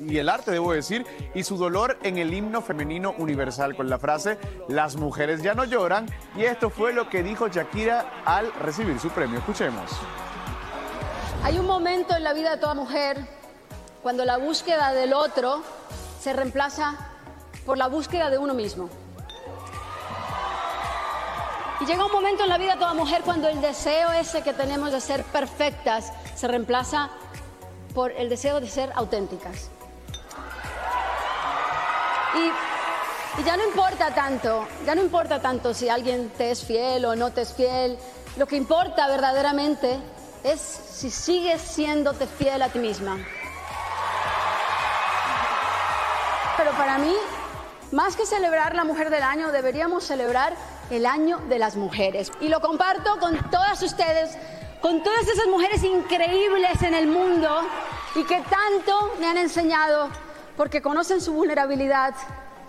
y 0.00 0.16
el 0.16 0.30
arte, 0.30 0.52
debo 0.52 0.72
decir, 0.72 1.06
y 1.34 1.44
su 1.44 1.58
dolor 1.58 1.98
en 2.02 2.16
el 2.16 2.32
himno 2.32 2.62
femenino 2.62 3.14
universal 3.18 3.76
con 3.76 3.90
la 3.90 3.98
frase 3.98 4.38
Las 4.68 4.96
mujeres 4.96 5.42
ya 5.42 5.52
no 5.52 5.64
lloran. 5.64 6.06
Y 6.34 6.44
esto 6.44 6.70
fue 6.70 6.94
lo 6.94 7.10
que 7.10 7.22
dijo 7.22 7.48
Shakira 7.48 8.22
al 8.24 8.50
recibir 8.54 8.98
su 8.98 9.10
premio. 9.10 9.38
Escuchemos. 9.38 9.90
Hay 11.44 11.58
un 11.58 11.66
momento 11.66 12.16
en 12.16 12.24
la 12.24 12.32
vida 12.32 12.52
de 12.52 12.56
toda 12.56 12.72
mujer 12.72 13.18
cuando 14.02 14.24
la 14.24 14.38
búsqueda 14.38 14.94
del 14.94 15.12
otro 15.12 15.62
se 16.18 16.32
reemplaza 16.32 16.96
por 17.66 17.76
la 17.76 17.88
búsqueda 17.88 18.30
de 18.30 18.38
uno 18.38 18.54
mismo. 18.54 18.88
Y 21.82 21.84
llega 21.84 22.06
un 22.06 22.12
momento 22.12 22.44
en 22.44 22.48
la 22.48 22.56
vida 22.56 22.72
de 22.72 22.78
toda 22.78 22.94
mujer 22.94 23.20
cuando 23.26 23.50
el 23.50 23.60
deseo 23.60 24.10
ese 24.12 24.40
que 24.40 24.54
tenemos 24.54 24.90
de 24.90 25.02
ser 25.02 25.22
perfectas 25.22 26.14
se 26.34 26.48
reemplaza 26.48 27.10
por 27.94 28.12
el 28.12 28.28
deseo 28.28 28.60
de 28.60 28.68
ser 28.68 28.92
auténticas. 28.94 29.70
Y, 32.34 33.42
ya 33.44 33.56
no 33.56 33.64
importa 33.64 34.14
tanto, 34.14 34.66
ya 34.86 34.94
no 34.94 35.02
importa 35.02 35.40
tanto 35.40 35.74
si 35.74 35.88
alguien 35.88 36.30
te 36.30 36.50
es 36.50 36.64
fiel 36.64 37.04
o 37.04 37.16
no 37.16 37.30
te 37.30 37.42
es 37.42 37.52
fiel. 37.52 37.98
Lo 38.36 38.46
que 38.46 38.56
importa 38.56 39.06
verdaderamente 39.06 39.98
es 40.44 40.60
si 40.60 41.10
sigues 41.10 41.60
siéndote 41.60 42.26
fiel 42.26 42.62
a 42.62 42.68
ti 42.68 42.78
misma. 42.78 43.18
Pero 46.56 46.72
para 46.72 46.98
mí, 46.98 47.14
más 47.90 48.16
que 48.16 48.26
celebrar 48.26 48.74
la 48.74 48.84
mujer 48.84 49.10
del 49.10 49.22
año, 49.22 49.50
deberíamos 49.50 50.04
celebrar 50.04 50.54
el 50.90 51.06
año 51.06 51.38
de 51.48 51.58
las 51.58 51.76
mujeres. 51.76 52.30
Y 52.40 52.48
lo 52.48 52.60
comparto 52.60 53.18
con 53.18 53.38
todas 53.50 53.82
ustedes 53.82 54.36
con 54.82 55.02
todas 55.02 55.26
esas 55.28 55.46
mujeres 55.46 55.82
increíbles 55.84 56.82
en 56.82 56.92
el 56.92 57.06
mundo 57.06 57.48
y 58.16 58.24
que 58.24 58.40
tanto 58.40 59.14
me 59.20 59.26
han 59.26 59.38
enseñado 59.38 60.08
porque 60.56 60.82
conocen 60.82 61.20
su 61.20 61.32
vulnerabilidad, 61.32 62.14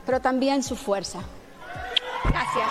pero 0.06 0.22
también 0.22 0.64
su 0.64 0.76
fuerza. 0.76 1.20
Gracias. 2.24 2.70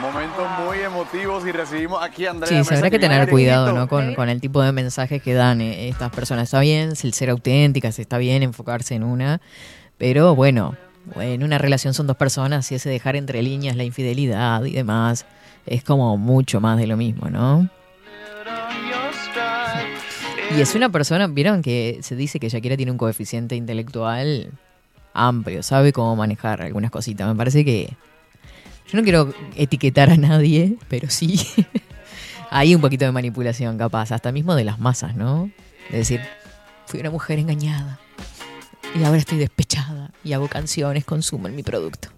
Momentos 0.00 0.46
muy 0.60 0.80
emotivos 0.80 1.46
y 1.46 1.52
recibimos 1.52 2.02
aquí 2.02 2.26
a 2.26 2.32
Andrea. 2.32 2.62
Sí, 2.62 2.74
habrá 2.74 2.90
que 2.90 2.98
tener 2.98 3.28
cuidado. 3.28 3.72
¿no? 3.72 3.88
con, 3.88 4.14
con 4.14 4.28
el 4.28 4.40
tipo 4.40 4.60
de 4.60 4.72
mensajes 4.72 5.22
que 5.22 5.34
dan 5.34 5.60
eh, 5.60 5.88
estas 5.88 6.10
personas. 6.10 6.44
Está 6.44 6.60
bien 6.60 6.92
el 7.02 7.14
ser 7.14 7.30
auténticas, 7.30 7.98
está 7.98 8.18
bien 8.18 8.42
enfocarse 8.42 8.94
en 8.94 9.02
una, 9.02 9.40
pero 9.96 10.34
bueno, 10.34 10.76
en 11.16 11.42
una 11.42 11.58
relación 11.58 11.94
son 11.94 12.06
dos 12.06 12.16
personas 12.16 12.70
y 12.70 12.74
ese 12.74 12.90
dejar 12.90 13.16
entre 13.16 13.42
líneas 13.42 13.76
la 13.76 13.84
infidelidad 13.84 14.64
y 14.64 14.72
demás 14.72 15.24
es 15.66 15.84
como 15.84 16.16
mucho 16.16 16.60
más 16.60 16.78
de 16.78 16.86
lo 16.86 16.96
mismo, 16.96 17.28
¿no? 17.30 17.68
Y 20.56 20.60
es 20.60 20.74
una 20.74 20.88
persona, 20.90 21.26
vieron 21.26 21.62
que 21.62 21.98
se 22.02 22.14
dice 22.14 22.38
que 22.38 22.48
Shakira 22.48 22.76
tiene 22.76 22.92
un 22.92 22.98
coeficiente 22.98 23.56
intelectual 23.56 24.52
amplio, 25.12 25.62
sabe 25.62 25.92
cómo 25.92 26.14
manejar 26.14 26.62
algunas 26.62 26.90
cositas. 26.90 27.26
Me 27.26 27.34
parece 27.34 27.64
que 27.64 27.96
yo 28.90 28.98
no 28.98 29.02
quiero 29.02 29.32
etiquetar 29.56 30.10
a 30.10 30.16
nadie, 30.16 30.76
pero 30.88 31.08
sí 31.10 31.40
hay 32.50 32.74
un 32.74 32.80
poquito 32.80 33.04
de 33.04 33.12
manipulación 33.12 33.78
capaz, 33.78 34.12
hasta 34.12 34.30
mismo 34.30 34.54
de 34.54 34.64
las 34.64 34.78
masas, 34.78 35.16
¿no? 35.16 35.50
De 35.90 35.98
decir, 35.98 36.20
fui 36.86 37.00
una 37.00 37.10
mujer 37.10 37.38
engañada 37.38 37.98
y 38.94 39.02
ahora 39.02 39.18
estoy 39.18 39.38
despechada 39.38 40.12
y 40.22 40.34
hago 40.34 40.48
canciones, 40.48 41.04
consumen 41.04 41.56
mi 41.56 41.62
producto. 41.62 42.10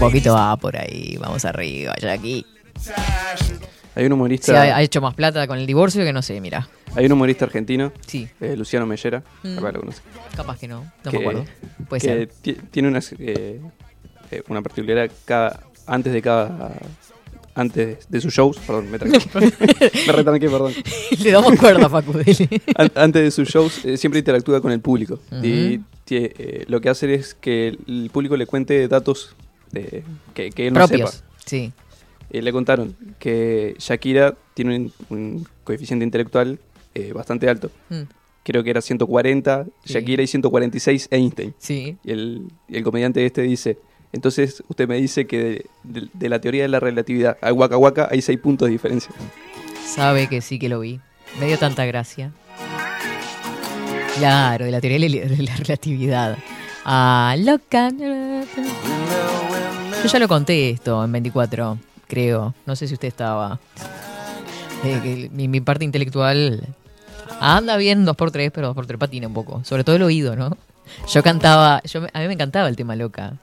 Un 0.00 0.06
poquito 0.06 0.32
va 0.34 0.56
por 0.56 0.76
ahí, 0.76 1.16
vamos 1.20 1.44
arriba, 1.44 1.94
Jackie. 2.00 2.44
Hay 3.94 4.06
un 4.06 4.12
humorista. 4.12 4.46
Se 4.46 4.56
ha, 4.56 4.76
ha 4.76 4.82
hecho 4.82 5.00
más 5.00 5.14
plata 5.14 5.46
con 5.46 5.58
el 5.58 5.66
divorcio 5.66 6.02
que 6.04 6.12
no 6.12 6.22
sé, 6.22 6.40
mira. 6.40 6.68
Hay 6.94 7.04
un 7.06 7.12
humorista 7.12 7.44
argentino, 7.44 7.92
Sí. 8.06 8.26
eh, 8.40 8.56
Luciano 8.56 8.86
Mellera, 8.86 9.22
Mm. 9.42 9.56
capaz 9.56 9.72
lo 9.72 9.80
conoce, 9.80 10.00
Capaz 10.34 10.58
que 10.58 10.68
no, 10.68 10.90
no 11.04 11.10
que, 11.10 11.18
me 11.18 11.24
acuerdo. 11.24 11.44
Puede 11.88 12.00
que 12.00 12.06
ser. 12.06 12.28
ti- 12.40 12.56
tiene 12.70 12.88
unas, 12.88 13.12
eh, 13.18 13.60
eh, 14.30 14.42
una 14.48 14.62
particularidad 14.62 15.10
cada, 15.24 15.60
antes 15.86 16.12
de 16.12 16.22
cada 16.22 16.72
antes 17.54 18.08
de 18.08 18.20
sus 18.20 18.32
shows, 18.32 18.56
perdón, 18.58 18.90
me 18.90 18.98
tranqué, 18.98 19.18
me 20.06 20.12
retranqué, 20.12 20.48
perdón. 20.48 20.72
Le 21.18 21.30
damos 21.32 21.56
cuerda, 21.58 21.90
Facu. 21.90 22.12
dele. 22.12 22.48
An- 22.76 22.92
antes 22.94 23.22
de 23.22 23.30
sus 23.30 23.48
shows 23.48 23.84
eh, 23.84 23.96
siempre 23.98 24.20
interactúa 24.20 24.62
con 24.62 24.72
el 24.72 24.80
público 24.80 25.18
y 25.42 25.80
eh, 26.08 26.64
lo 26.68 26.80
que 26.80 26.88
hace 26.88 27.12
es 27.12 27.34
que 27.34 27.68
el 27.86 28.08
público 28.12 28.36
le 28.36 28.46
cuente 28.46 28.88
datos 28.88 29.34
de- 29.72 30.02
que, 30.34 30.50
que 30.50 30.66
él 30.68 30.74
no 30.74 30.80
Propios, 30.86 31.10
sepa. 31.10 31.24
sí. 31.46 31.72
Eh, 32.30 32.42
le 32.42 32.52
contaron 32.52 32.96
que 33.18 33.74
Shakira 33.78 34.34
tiene 34.54 34.76
un, 34.76 34.92
un 35.10 35.46
coeficiente 35.64 36.04
intelectual 36.04 36.58
eh, 36.94 37.12
bastante 37.12 37.48
alto. 37.48 37.70
Mm. 37.88 38.02
Creo 38.44 38.62
que 38.62 38.70
era 38.70 38.80
140 38.80 39.66
Sí. 39.84 39.92
Shakira 39.94 40.22
y 40.22 40.26
146 40.28 41.08
Einstein. 41.10 41.54
Sí. 41.58 41.96
Y 42.04 42.10
el, 42.12 42.42
el 42.68 42.82
comediante 42.84 43.24
este 43.26 43.42
dice, 43.42 43.78
entonces 44.12 44.62
usted 44.68 44.86
me 44.88 44.96
dice 44.96 45.26
que 45.26 45.38
de, 45.38 45.66
de- 45.82 46.08
de 46.12 46.28
la 46.28 46.40
teoría 46.40 46.62
de 46.62 46.68
la 46.68 46.78
relatividad 46.80 47.36
al 47.42 47.52
Waka 47.54 47.76
Waka 47.76 48.08
hay 48.10 48.22
6 48.22 48.38
puntos 48.38 48.66
de 48.68 48.72
diferencia. 48.72 49.10
Sabe 49.84 50.28
que 50.28 50.40
sí 50.40 50.58
que 50.60 50.68
lo 50.68 50.78
vi. 50.80 51.00
Me 51.40 51.46
dio 51.46 51.58
tanta 51.58 51.84
gracia. 51.84 52.32
Claro, 54.18 54.64
de 54.66 54.70
la 54.70 54.80
teoría 54.80 54.98
de 54.98 55.08
la, 55.08 55.26
de 55.26 55.42
la 55.42 55.56
relatividad. 55.56 56.38
Ah, 56.84 57.34
loca. 57.38 57.90
Yo 60.02 60.08
ya 60.08 60.18
lo 60.18 60.28
conté 60.28 60.70
esto 60.70 61.04
en 61.04 61.12
24, 61.12 61.78
creo. 62.08 62.54
No 62.64 62.74
sé 62.74 62.88
si 62.88 62.94
usted 62.94 63.08
estaba. 63.08 63.60
Eh, 64.82 65.28
mi, 65.30 65.60
parte 65.60 65.84
intelectual 65.84 66.66
anda 67.38 67.76
bien 67.76 68.06
2x3, 68.06 68.50
pero 68.50 68.74
2x3 68.74 68.96
patina 68.96 69.26
un 69.26 69.34
poco. 69.34 69.62
Sobre 69.62 69.84
todo 69.84 69.96
el 69.96 70.02
oído, 70.02 70.36
¿no? 70.36 70.56
Yo 71.12 71.22
cantaba, 71.22 71.82
yo, 71.82 72.06
a 72.12 72.20
mí 72.20 72.26
me 72.28 72.32
encantaba 72.32 72.68
el 72.68 72.76
tema 72.76 72.96
loca. 72.96 73.34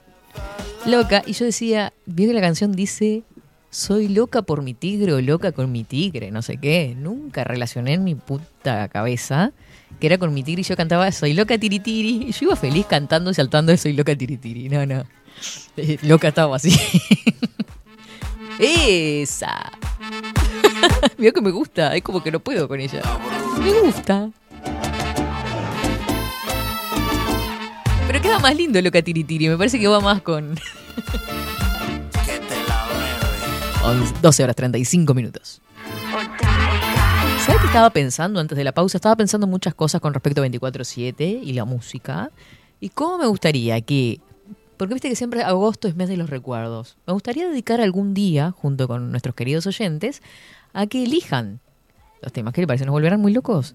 Loca, 0.84 1.22
y 1.26 1.32
yo 1.32 1.44
decía, 1.44 1.92
vi 2.06 2.26
que 2.26 2.32
la 2.32 2.40
canción 2.40 2.72
dice, 2.72 3.22
soy 3.70 4.08
loca 4.08 4.42
por 4.42 4.62
mi 4.62 4.74
tigre 4.74 5.12
o 5.12 5.20
loca 5.20 5.52
con 5.52 5.70
mi 5.70 5.84
tigre, 5.84 6.32
no 6.32 6.42
sé 6.42 6.56
qué. 6.56 6.96
Nunca 6.98 7.44
relacioné 7.44 7.94
en 7.94 8.02
mi 8.02 8.16
puta 8.16 8.88
cabeza 8.88 9.52
que 10.00 10.06
era 10.06 10.18
con 10.18 10.32
mi 10.34 10.42
tigre 10.42 10.60
y 10.62 10.64
yo 10.64 10.76
cantaba 10.76 11.10
Soy 11.12 11.34
loca 11.34 11.58
tiritiri. 11.58 12.28
Y 12.28 12.32
yo 12.32 12.46
iba 12.46 12.56
feliz 12.56 12.86
cantando 12.86 13.30
y 13.30 13.34
saltando 13.34 13.72
de 13.72 13.78
Soy 13.78 13.92
loca 13.92 14.14
tiritiri. 14.16 14.68
No, 14.68 14.86
no. 14.86 15.04
Loca 16.02 16.28
estaba 16.28 16.56
así. 16.56 16.78
Esa. 18.58 19.72
Mira 21.18 21.32
que 21.32 21.40
me 21.40 21.50
gusta, 21.50 21.94
es 21.94 22.02
como 22.02 22.22
que 22.22 22.30
no 22.30 22.40
puedo 22.40 22.68
con 22.68 22.80
ella. 22.80 23.02
Me 23.62 23.72
gusta. 23.80 24.30
Pero 28.06 28.22
queda 28.22 28.38
más 28.38 28.56
lindo 28.56 28.80
loca 28.80 29.02
tiritiri, 29.02 29.48
me 29.48 29.58
parece 29.58 29.78
que 29.78 29.86
va 29.86 30.00
más 30.00 30.22
con... 30.22 30.58
11, 33.84 34.14
12 34.22 34.42
horas 34.44 34.56
35 34.56 35.14
minutos. 35.14 35.60
¿Sabes 37.44 37.60
qué 37.60 37.66
estaba 37.66 37.90
pensando 37.90 38.40
antes 38.40 38.56
de 38.58 38.64
la 38.64 38.72
pausa? 38.72 38.98
Estaba 38.98 39.16
pensando 39.16 39.46
muchas 39.46 39.74
cosas 39.74 40.00
con 40.00 40.12
respecto 40.12 40.42
a 40.42 40.46
24-7 40.46 41.40
y 41.42 41.52
la 41.52 41.64
música. 41.64 42.30
Y 42.80 42.90
cómo 42.90 43.18
me 43.18 43.26
gustaría 43.26 43.80
que. 43.80 44.20
Porque 44.78 44.94
viste 44.94 45.08
que 45.10 45.16
siempre 45.16 45.42
agosto 45.42 45.88
es 45.88 45.96
mes 45.96 46.08
de 46.08 46.16
los 46.16 46.30
recuerdos. 46.30 46.96
Me 47.06 47.12
gustaría 47.12 47.48
dedicar 47.48 47.80
algún 47.80 48.14
día, 48.14 48.52
junto 48.52 48.88
con 48.88 49.10
nuestros 49.10 49.34
queridos 49.34 49.66
oyentes, 49.66 50.22
a 50.72 50.86
que 50.86 51.02
elijan 51.02 51.60
los 52.22 52.32
temas. 52.32 52.54
¿Qué 52.54 52.60
le 52.62 52.66
parece? 52.66 52.86
¿Nos 52.86 52.92
volverán 52.92 53.20
muy 53.20 53.32
locos? 53.32 53.74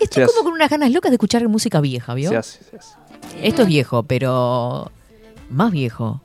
Estoy 0.00 0.24
Se 0.24 0.26
como 0.26 0.38
hace. 0.40 0.44
con 0.44 0.52
unas 0.54 0.68
ganas 0.70 0.90
locas 0.90 1.10
de 1.10 1.14
escuchar 1.14 1.46
música 1.48 1.80
vieja, 1.80 2.12
¿vio? 2.14 2.28
Se 2.30 2.36
hace, 2.36 2.64
se 2.64 2.76
hace. 2.76 2.96
Esto 3.40 3.62
es 3.62 3.68
viejo, 3.68 4.02
pero 4.02 4.90
más 5.48 5.70
viejo. 5.70 6.20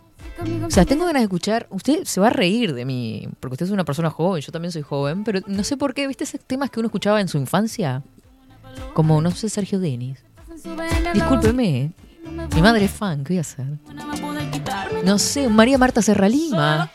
O 0.66 0.72
sea, 0.72 0.86
tengo 0.86 1.06
ganas 1.06 1.22
de 1.22 1.26
escuchar. 1.26 1.68
Usted 1.70 2.04
se 2.06 2.20
va 2.20 2.28
a 2.28 2.32
reír 2.32 2.74
de 2.74 2.86
mí, 2.86 3.28
porque 3.40 3.54
usted 3.54 3.66
es 3.68 3.72
una 3.72 3.86
persona 3.86 4.10
joven, 4.10 4.42
yo 4.42 4.52
también 4.52 4.72
soy 4.72 4.82
joven, 4.82 5.24
pero 5.24 5.42
no 5.48 5.64
sé 5.64 5.78
por 5.78 5.94
qué, 5.94 6.08
¿viste 6.08 6.24
esos 6.26 6.42
temas 6.42 6.70
que 6.72 6.80
uno 6.80 6.88
escuchaba 6.88 7.22
en 7.22 7.28
su 7.28 7.38
infancia? 7.38 8.04
Como, 8.94 9.22
no 9.22 9.32
sé, 9.32 9.50
Sergio 9.50 9.80
Denis. 9.80 10.24
Discúlpeme. 11.14 11.92
Mi 12.56 12.62
madre 12.62 12.86
es 12.86 12.92
fan, 12.92 13.24
¿qué 13.24 13.34
voy 13.34 13.38
a 13.38 13.42
hacer? 13.42 13.66
No 15.04 15.20
sé, 15.20 15.48
María 15.50 15.78
Marta 15.78 16.02
Serralima. 16.02 16.92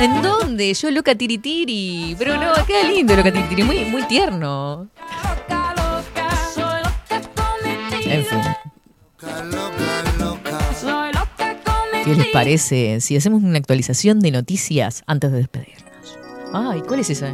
¿En 0.00 0.22
dónde? 0.22 0.74
Yo 0.74 0.90
loca 0.90 1.14
tiritiri. 1.14 2.16
Pero 2.18 2.36
no, 2.36 2.52
queda 2.66 2.84
lindo 2.88 3.16
loca 3.16 3.32
tiritiri, 3.32 3.62
muy, 3.62 3.84
muy 3.84 4.02
tierno. 4.04 4.88
En 8.04 8.24
fin. 8.24 8.40
¿Qué 12.04 12.14
les 12.14 12.26
parece 12.28 13.00
si 13.00 13.16
hacemos 13.16 13.42
una 13.42 13.56
actualización 13.56 14.20
de 14.20 14.30
noticias 14.30 15.02
antes 15.06 15.32
de 15.32 15.38
despedirnos? 15.38 16.18
Ay, 16.52 16.82
¿cuál 16.86 17.00
es 17.00 17.10
esa? 17.10 17.32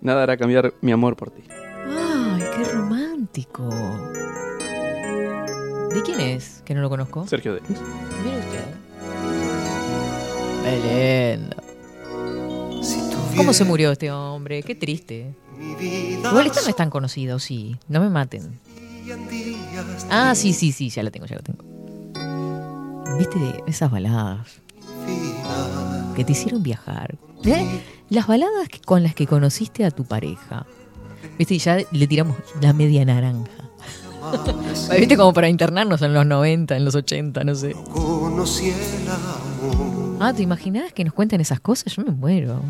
Nada 0.00 0.22
hará 0.22 0.36
cambiar 0.36 0.74
mi 0.80 0.92
amor 0.92 1.16
por 1.16 1.30
ti. 1.30 1.42
Ay, 1.50 2.42
qué 2.56 2.64
romántico. 2.72 3.68
¿De 5.94 6.02
quién 6.02 6.20
es? 6.20 6.60
Que 6.64 6.74
no 6.74 6.80
lo 6.82 6.90
conozco. 6.90 7.26
Sergio 7.28 7.54
Denis. 7.54 7.80
Mire 8.24 8.38
usted. 8.40 8.64
Belén. 10.64 11.54
¿Cómo 13.36 13.52
se 13.52 13.64
murió 13.64 13.92
este 13.92 14.10
hombre? 14.10 14.62
Qué 14.62 14.74
triste. 14.74 15.34
Igual 15.80 16.46
esta 16.46 16.62
no 16.62 16.68
es 16.68 16.76
tan 16.76 16.90
conocido, 16.90 17.38
sí. 17.38 17.76
No 17.88 18.00
me 18.00 18.10
maten. 18.10 18.58
Ah, 20.10 20.34
sí, 20.34 20.52
sí, 20.52 20.72
sí, 20.72 20.90
ya 20.90 21.02
la 21.02 21.10
tengo, 21.10 21.26
ya 21.26 21.36
la 21.36 21.42
tengo. 21.42 21.64
¿Viste 23.18 23.62
esas 23.66 23.90
baladas? 23.90 24.60
Que 26.16 26.24
te 26.24 26.32
hicieron 26.32 26.62
viajar. 26.62 27.16
¿Eh? 27.44 27.80
Las 28.08 28.26
baladas 28.26 28.68
con 28.84 29.02
las 29.02 29.14
que 29.14 29.26
conociste 29.26 29.84
a 29.84 29.90
tu 29.90 30.04
pareja. 30.04 30.66
¿Viste? 31.38 31.54
Y 31.54 31.58
ya 31.58 31.78
le 31.90 32.06
tiramos 32.06 32.36
la 32.60 32.72
media 32.72 33.04
naranja. 33.04 33.63
¿Viste? 34.98 35.16
Como 35.16 35.32
para 35.32 35.48
internarnos 35.48 36.02
en 36.02 36.14
los 36.14 36.26
90, 36.26 36.76
en 36.76 36.84
los 36.84 36.94
80, 36.94 37.44
no 37.44 37.54
sé. 37.54 37.74
Ah, 40.20 40.32
¿te 40.32 40.42
imaginás 40.42 40.92
que 40.92 41.04
nos 41.04 41.12
cuenten 41.12 41.40
esas 41.40 41.60
cosas? 41.60 41.94
Yo 41.94 42.04
me 42.04 42.12
muero. 42.12 42.60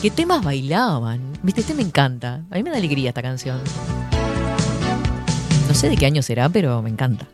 ¿Qué 0.00 0.10
temas 0.10 0.44
bailaban? 0.44 1.20
Viste, 1.42 1.60
este 1.60 1.74
me 1.74 1.82
encanta. 1.82 2.42
A 2.50 2.56
mí 2.56 2.62
me 2.62 2.70
da 2.70 2.76
alegría 2.76 3.10
esta 3.10 3.22
canción. 3.22 3.60
No 5.68 5.74
sé 5.74 5.88
de 5.88 5.96
qué 5.96 6.06
año 6.06 6.22
será, 6.22 6.48
pero 6.48 6.82
me 6.82 6.90
encanta. 6.90 7.26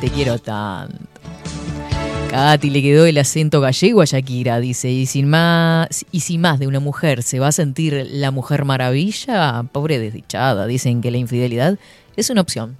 Te 0.00 0.10
quiero 0.10 0.38
tanto. 0.38 1.11
Katy 2.32 2.70
le 2.70 2.80
quedó 2.80 3.04
el 3.04 3.18
acento 3.18 3.60
gallego 3.60 4.00
a 4.00 4.06
Shakira, 4.06 4.58
dice, 4.58 4.90
y 4.90 5.04
sin 5.04 5.28
más, 5.28 6.06
y 6.12 6.20
si 6.20 6.38
más 6.38 6.58
de 6.58 6.66
una 6.66 6.80
mujer 6.80 7.22
se 7.22 7.38
va 7.38 7.48
a 7.48 7.52
sentir 7.52 8.06
la 8.10 8.30
mujer 8.30 8.64
maravilla, 8.64 9.64
pobre 9.70 9.98
desdichada, 9.98 10.66
dicen 10.66 11.02
que 11.02 11.10
la 11.10 11.18
infidelidad 11.18 11.78
es 12.16 12.30
una 12.30 12.40
opción. 12.40 12.78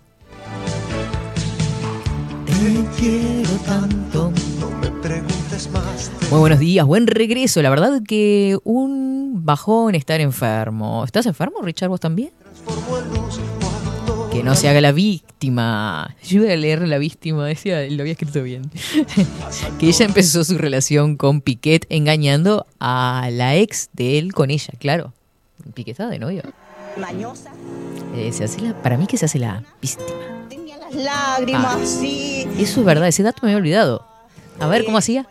quiero 2.98 3.50
tanto. 3.66 4.32
No 4.58 4.70
me 4.70 4.90
preguntes 5.02 5.68
más. 5.70 6.10
Muy 6.30 6.40
buenos 6.40 6.58
días, 6.58 6.86
buen 6.86 7.06
regreso. 7.06 7.60
La 7.60 7.68
verdad 7.68 8.00
que 8.08 8.56
un 8.64 9.44
bajón 9.44 9.94
estar 9.94 10.22
enfermo. 10.22 11.04
¿Estás 11.04 11.26
enfermo, 11.26 11.60
Richard, 11.60 11.90
vos 11.90 12.00
también? 12.00 12.30
Que 14.32 14.42
no 14.42 14.54
se 14.56 14.66
haga 14.68 14.80
la 14.80 14.92
víctima. 14.92 16.16
Yo 16.24 16.42
iba 16.42 16.52
a 16.52 16.56
leer 16.56 16.88
la 16.88 16.96
víctima, 16.98 17.46
decía, 17.46 17.82
lo 17.90 18.00
había 18.02 18.12
escrito 18.12 18.42
bien. 18.42 18.70
que 19.78 19.86
ella 19.88 20.06
empezó 20.06 20.42
su 20.42 20.56
relación 20.56 21.16
con 21.16 21.42
Piquet 21.42 21.84
engañando 21.90 22.66
a 22.80 23.28
la 23.30 23.56
ex 23.56 23.90
de 23.92 24.18
él 24.18 24.32
con 24.32 24.50
ella, 24.50 24.72
claro. 24.78 25.12
Piquet 25.74 25.92
estaba 25.92 26.10
de 26.10 26.18
novio. 26.18 26.42
Mañosa. 26.98 27.50
Eh, 28.16 28.32
se 28.32 28.44
hace 28.44 28.60
la- 28.62 28.80
para 28.82 28.96
mí 28.96 29.06
que 29.06 29.18
se 29.18 29.26
hace 29.26 29.38
la 29.38 29.62
víctima. 29.82 30.08
Las 30.94 30.94
lágrimas, 30.94 31.76
Ah. 31.80 31.86
sí. 31.86 32.46
Eso 32.58 32.80
es 32.80 32.86
verdad, 32.86 33.08
ese 33.08 33.22
dato 33.22 33.40
me 33.42 33.48
había 33.50 33.58
olvidado. 33.58 34.06
A 34.60 34.66
ver, 34.66 34.84
¿cómo 34.84 34.96
hacía? 34.98 35.26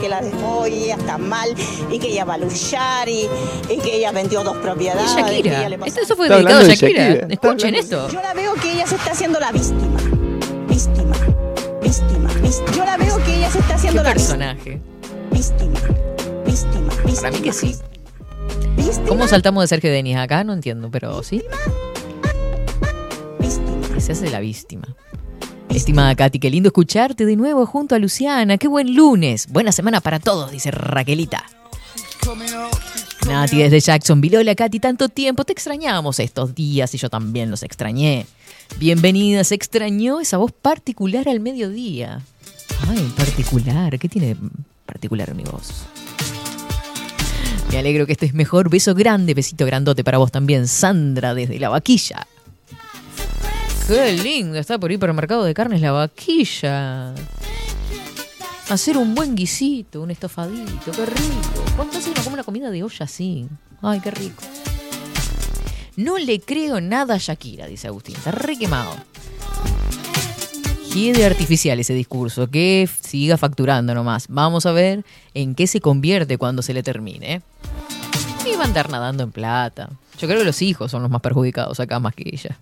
Que 0.00 0.08
la 0.08 0.20
dejó 0.20 0.66
y 0.66 0.74
ella 0.84 0.96
está 0.96 1.18
mal 1.18 1.54
y 1.88 1.98
que 2.00 2.08
ella 2.08 2.24
va 2.24 2.34
a 2.34 2.38
luchar 2.38 3.08
y, 3.08 3.28
y 3.70 3.76
que 3.78 3.96
ella 3.96 4.10
vendió 4.10 4.42
dos 4.42 4.56
propiedades. 4.56 5.12
Y 5.12 5.20
Shakira. 5.20 5.58
ella 5.60 5.68
le 5.68 5.78
pasó- 5.78 5.88
Esto, 5.88 6.00
eso 6.02 6.16
fue 6.16 6.28
dedicado 6.28 6.58
a 6.60 6.62
Shakira. 6.64 7.02
Shakira. 7.04 7.26
Está 7.28 7.46
Escuchen 7.48 7.74
esto. 7.76 8.08
Yo 8.10 8.20
la 8.22 8.34
veo 8.34 8.54
que 8.54 8.72
ella 8.72 8.86
se 8.88 8.96
está 8.96 9.12
haciendo 9.12 9.38
la 9.38 9.52
víctima. 9.52 10.00
Víctima. 10.68 11.16
Víctima. 11.80 12.30
víctima. 12.42 12.72
Yo 12.76 12.84
la 12.84 12.96
veo 12.96 13.16
que 13.24 13.36
ella 13.36 13.50
se 13.50 13.58
está 13.60 13.68
¿Qué 13.68 13.74
haciendo 13.74 14.02
la 14.02 14.12
personaje? 14.12 14.80
víctima. 15.30 15.80
Víctima. 16.44 16.92
Víctima. 16.92 16.92
Para 17.20 17.30
mí 17.30 17.38
que 17.38 17.52
sí. 17.52 17.76
Víctima. 18.76 19.06
¿Cómo 19.06 19.28
saltamos 19.28 19.62
de 19.62 19.68
Sergio 19.68 19.92
Denis 19.92 20.16
acá? 20.16 20.42
No 20.42 20.54
entiendo, 20.54 20.90
pero 20.90 21.22
sí. 21.22 21.40
Que 23.94 24.00
se 24.00 24.10
hace 24.12 24.28
la 24.30 24.40
víctima. 24.40 24.96
Estimada 25.74 26.14
Katy, 26.14 26.38
qué 26.38 26.50
lindo 26.50 26.68
escucharte 26.68 27.24
de 27.24 27.34
nuevo 27.34 27.64
junto 27.64 27.94
a 27.94 27.98
Luciana. 27.98 28.58
Qué 28.58 28.68
buen 28.68 28.94
lunes. 28.94 29.48
Buena 29.48 29.72
semana 29.72 30.02
para 30.02 30.20
todos, 30.20 30.50
dice 30.50 30.70
Raquelita. 30.70 31.44
Nati 33.26 33.56
desde 33.56 33.80
Jacksonville. 33.80 34.36
Hola 34.38 34.54
Katy, 34.54 34.80
tanto 34.80 35.08
tiempo. 35.08 35.44
Te 35.44 35.52
extrañábamos 35.52 36.20
estos 36.20 36.54
días 36.54 36.94
y 36.94 36.98
yo 36.98 37.08
también 37.08 37.50
los 37.50 37.62
extrañé. 37.62 38.26
Bienvenida, 38.78 39.44
se 39.44 39.54
extrañó 39.54 40.20
esa 40.20 40.36
voz 40.36 40.52
particular 40.52 41.26
al 41.28 41.40
mediodía. 41.40 42.20
Ay, 42.88 43.10
particular. 43.16 43.98
¿Qué 43.98 44.08
tiene 44.10 44.36
particular 44.84 45.34
mi 45.34 45.44
voz? 45.44 45.84
Me 47.70 47.78
alegro 47.78 48.04
que 48.04 48.12
estés 48.12 48.34
mejor. 48.34 48.68
Beso 48.68 48.94
grande, 48.94 49.32
besito 49.32 49.64
grandote 49.64 50.04
para 50.04 50.18
vos 50.18 50.30
también, 50.30 50.68
Sandra, 50.68 51.32
desde 51.32 51.58
la 51.58 51.70
vaquilla. 51.70 52.26
Qué 53.92 54.12
lindo 54.12 54.56
está 54.56 54.78
por 54.78 54.90
hipermercado 54.90 55.44
de 55.44 55.52
carnes 55.52 55.82
la 55.82 55.92
vaquilla. 55.92 57.12
Hacer 58.70 58.96
un 58.96 59.14
buen 59.14 59.34
guisito, 59.34 60.00
un 60.00 60.10
estofadito, 60.10 60.92
qué 60.92 61.04
rico. 61.04 61.62
¿Cuánto 61.76 61.98
hace 61.98 62.08
uno 62.10 62.22
come 62.24 62.34
una 62.34 62.42
comida 62.42 62.70
de 62.70 62.82
olla 62.82 63.04
así? 63.04 63.46
Ay, 63.82 64.00
qué 64.00 64.10
rico. 64.10 64.44
No 65.96 66.16
le 66.16 66.40
creo 66.40 66.80
nada 66.80 67.16
a 67.16 67.18
Shakira, 67.18 67.66
dice 67.66 67.88
Agustín. 67.88 68.16
Está 68.16 68.30
re 68.30 68.56
quemado. 68.56 68.96
de 70.94 71.26
artificial 71.26 71.78
ese 71.78 71.92
discurso, 71.92 72.48
que 72.48 72.88
siga 73.02 73.36
facturando 73.36 73.94
nomás. 73.94 74.24
Vamos 74.30 74.64
a 74.64 74.72
ver 74.72 75.04
en 75.34 75.54
qué 75.54 75.66
se 75.66 75.82
convierte 75.82 76.38
cuando 76.38 76.62
se 76.62 76.72
le 76.72 76.82
termine. 76.82 77.42
Y 78.50 78.56
va 78.56 78.62
a 78.62 78.68
andar 78.68 78.88
nadando 78.88 79.22
en 79.22 79.32
plata. 79.32 79.90
Yo 80.18 80.28
creo 80.28 80.38
que 80.38 80.46
los 80.46 80.62
hijos 80.62 80.90
son 80.90 81.02
los 81.02 81.10
más 81.10 81.20
perjudicados 81.20 81.78
acá 81.78 82.00
más 82.00 82.14
que 82.14 82.30
ella. 82.32 82.56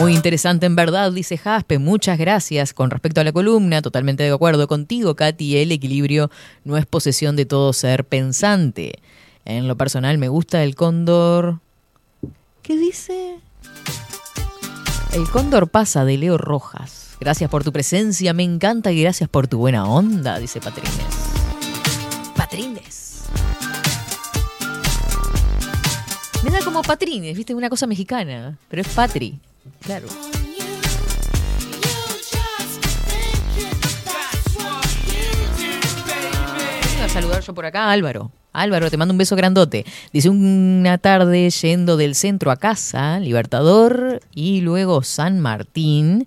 Muy 0.00 0.14
interesante 0.14 0.64
en 0.64 0.76
verdad, 0.76 1.12
dice 1.12 1.36
Jaspe. 1.36 1.78
Muchas 1.78 2.18
gracias. 2.18 2.72
Con 2.72 2.88
respecto 2.90 3.20
a 3.20 3.24
la 3.24 3.32
columna, 3.32 3.82
totalmente 3.82 4.22
de 4.22 4.30
acuerdo 4.30 4.66
contigo, 4.66 5.14
Katy. 5.14 5.58
El 5.58 5.72
equilibrio 5.72 6.30
no 6.64 6.78
es 6.78 6.86
posesión 6.86 7.36
de 7.36 7.44
todo 7.44 7.74
ser 7.74 8.04
pensante. 8.04 8.94
En 9.44 9.68
lo 9.68 9.76
personal 9.76 10.16
me 10.16 10.28
gusta 10.28 10.64
el 10.64 10.74
cóndor. 10.74 11.60
¿Qué 12.62 12.78
dice? 12.78 13.40
El 15.12 15.28
cóndor 15.28 15.68
pasa 15.68 16.06
de 16.06 16.16
Leo 16.16 16.38
Rojas. 16.38 17.16
Gracias 17.20 17.50
por 17.50 17.62
tu 17.62 17.70
presencia, 17.70 18.32
me 18.32 18.42
encanta 18.42 18.92
y 18.92 19.02
gracias 19.02 19.28
por 19.28 19.48
tu 19.48 19.58
buena 19.58 19.84
onda, 19.84 20.38
dice 20.38 20.62
Patrines. 20.62 20.94
Patrines. 22.34 23.24
Me 26.42 26.50
da 26.50 26.60
como 26.64 26.80
Patrines, 26.80 27.36
viste, 27.36 27.54
una 27.54 27.68
cosa 27.68 27.86
mexicana, 27.86 28.56
pero 28.70 28.80
es 28.80 28.88
Patri, 28.88 29.38
claro. 29.80 30.06
A 37.02 37.08
saludar 37.08 37.42
yo 37.42 37.54
por 37.54 37.64
acá, 37.64 37.90
Álvaro. 37.90 38.30
Álvaro, 38.52 38.90
te 38.90 38.96
mando 38.96 39.12
un 39.12 39.18
beso 39.18 39.36
grandote. 39.36 39.86
Dice 40.12 40.28
una 40.28 40.98
tarde 40.98 41.48
yendo 41.48 41.96
del 41.96 42.14
centro 42.14 42.50
a 42.50 42.56
casa, 42.56 43.18
Libertador 43.20 44.20
y 44.34 44.60
luego 44.60 45.02
San 45.02 45.40
Martín. 45.40 46.26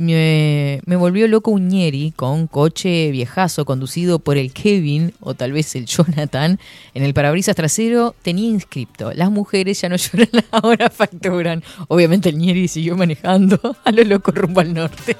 Me, 0.00 0.80
me 0.86 0.96
volvió 0.96 1.28
loco 1.28 1.50
Uñeri 1.50 2.14
con 2.16 2.46
coche 2.46 3.10
viejazo 3.10 3.66
conducido 3.66 4.18
por 4.18 4.38
el 4.38 4.50
Kevin 4.50 5.12
o 5.20 5.34
tal 5.34 5.52
vez 5.52 5.74
el 5.74 5.84
Jonathan. 5.86 6.58
En 6.94 7.02
el 7.02 7.12
parabrisas 7.12 7.54
trasero 7.54 8.14
tenía 8.22 8.48
inscripto: 8.48 9.12
Las 9.12 9.30
mujeres 9.30 9.78
ya 9.78 9.90
no 9.90 9.96
lloran, 9.96 10.42
ahora 10.52 10.88
facturan. 10.88 11.62
Obviamente 11.88 12.30
el 12.30 12.38
Ñeri 12.38 12.66
siguió 12.66 12.96
manejando 12.96 13.76
a 13.84 13.92
lo 13.92 14.02
loco 14.04 14.30
rumbo 14.30 14.60
al 14.60 14.72
norte. 14.72 15.18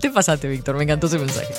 Te 0.00 0.08
pasaste, 0.08 0.48
Víctor. 0.48 0.76
Me 0.76 0.84
encantó 0.84 1.08
ese 1.08 1.18
mensaje. 1.18 1.52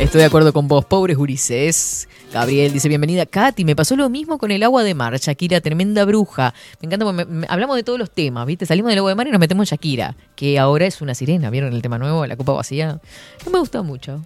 Estoy 0.00 0.22
de 0.22 0.24
acuerdo 0.24 0.52
con 0.52 0.66
vos, 0.66 0.84
pobres 0.84 1.16
gurises. 1.16 2.08
Gabriel 2.36 2.70
dice, 2.70 2.88
bienvenida. 2.90 3.24
Katy, 3.24 3.64
me 3.64 3.74
pasó 3.74 3.96
lo 3.96 4.10
mismo 4.10 4.36
con 4.36 4.50
el 4.50 4.62
agua 4.62 4.82
de 4.84 4.92
mar. 4.94 5.16
Shakira, 5.18 5.62
tremenda 5.62 6.04
bruja. 6.04 6.52
Me 6.82 6.86
encanta, 6.86 7.06
porque 7.06 7.24
me- 7.24 7.40
me- 7.40 7.46
hablamos 7.48 7.76
de 7.76 7.82
todos 7.82 7.98
los 7.98 8.10
temas, 8.10 8.44
¿viste? 8.46 8.66
Salimos 8.66 8.90
del 8.90 8.98
agua 8.98 9.10
de 9.10 9.14
mar 9.14 9.26
y 9.26 9.30
nos 9.30 9.40
metemos 9.40 9.66
en 9.72 9.74
Shakira, 9.76 10.14
que 10.34 10.58
ahora 10.58 10.84
es 10.84 11.00
una 11.00 11.14
sirena. 11.14 11.48
¿Vieron 11.48 11.72
el 11.72 11.80
tema 11.80 11.96
nuevo, 11.96 12.26
la 12.26 12.36
copa 12.36 12.52
vacía? 12.52 13.00
No 13.46 13.52
me 13.52 13.58
gusta 13.58 13.80
mucho. 13.80 14.22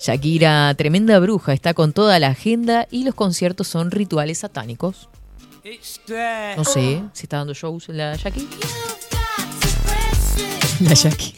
Shakira, 0.00 0.74
tremenda 0.74 1.18
bruja, 1.18 1.52
está 1.52 1.74
con 1.74 1.92
toda 1.92 2.18
la 2.18 2.28
agenda 2.28 2.86
y 2.90 3.04
los 3.04 3.14
conciertos 3.14 3.68
son 3.68 3.90
rituales 3.90 4.38
satánicos. 4.38 5.10
No 6.56 6.64
sé 6.64 7.02
si 7.12 7.24
está 7.24 7.36
dando 7.36 7.52
shows 7.52 7.88
la 7.90 8.16
Shaki. 8.16 8.48
La 10.80 10.94
Shaki. 10.94 11.34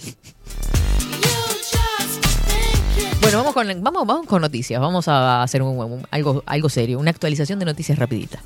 Bueno, 3.23 3.39
vamos 3.39 3.55
con, 3.55 3.83
vamos, 3.83 4.07
vamos 4.07 4.27
con 4.27 4.43
noticias. 4.43 4.81
Vamos 4.81 5.07
a 5.09 5.43
hacer 5.43 5.63
un- 5.63 5.79
un- 5.79 6.07
algo, 6.11 6.43
algo 6.47 6.69
serio, 6.69 6.99
una 6.99 7.11
actualización 7.11 7.59
de 7.59 7.65
noticias 7.65 7.99
rapidita. 7.99 8.41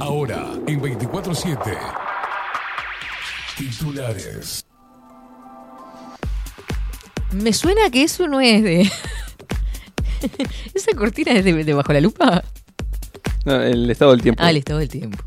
Ahora, 0.00 0.46
en 0.66 0.80
24-7. 0.80 1.78
Titulares. 3.56 4.64
Me 7.32 7.52
suena 7.52 7.90
que 7.90 8.02
eso 8.04 8.26
no 8.26 8.40
es 8.40 8.62
de... 8.62 8.80
¿Esa 10.74 10.92
cortina 10.96 11.32
es 11.32 11.44
de, 11.44 11.52
de 11.64 11.74
Bajo 11.74 11.92
la 11.92 12.00
Lupa? 12.00 12.42
No, 13.44 13.60
el 13.62 13.88
estado 13.90 14.12
del 14.12 14.22
tiempo. 14.22 14.42
Ah, 14.42 14.50
el 14.50 14.56
estado 14.58 14.78
del 14.80 14.88
tiempo. 14.88 15.18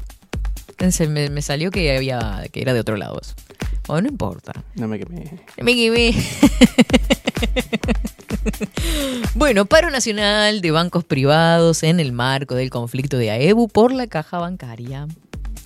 Entonces 0.70 1.08
me, 1.10 1.30
me 1.30 1.42
salió 1.42 1.72
que 1.72 1.96
había 1.96 2.44
que 2.52 2.62
era 2.62 2.74
de 2.74 2.80
otro 2.82 2.98
lado. 2.98 3.20
eso. 3.22 3.34
Bueno, 3.88 4.04
no 4.04 4.08
importa. 4.10 4.54
No 4.76 4.88
me 4.88 5.00
quemé. 5.00 5.40
Me 5.62 5.76
quemé. 5.76 6.14
Bueno, 9.36 9.66
paro 9.66 9.90
nacional 9.90 10.62
de 10.62 10.72
bancos 10.72 11.04
privados 11.04 11.84
en 11.84 12.00
el 12.00 12.12
marco 12.12 12.56
del 12.56 12.70
conflicto 12.70 13.18
de 13.18 13.32
AEBU 13.32 13.68
por 13.70 13.94
la 13.94 14.08
caja 14.08 14.38
bancaria. 14.38 15.08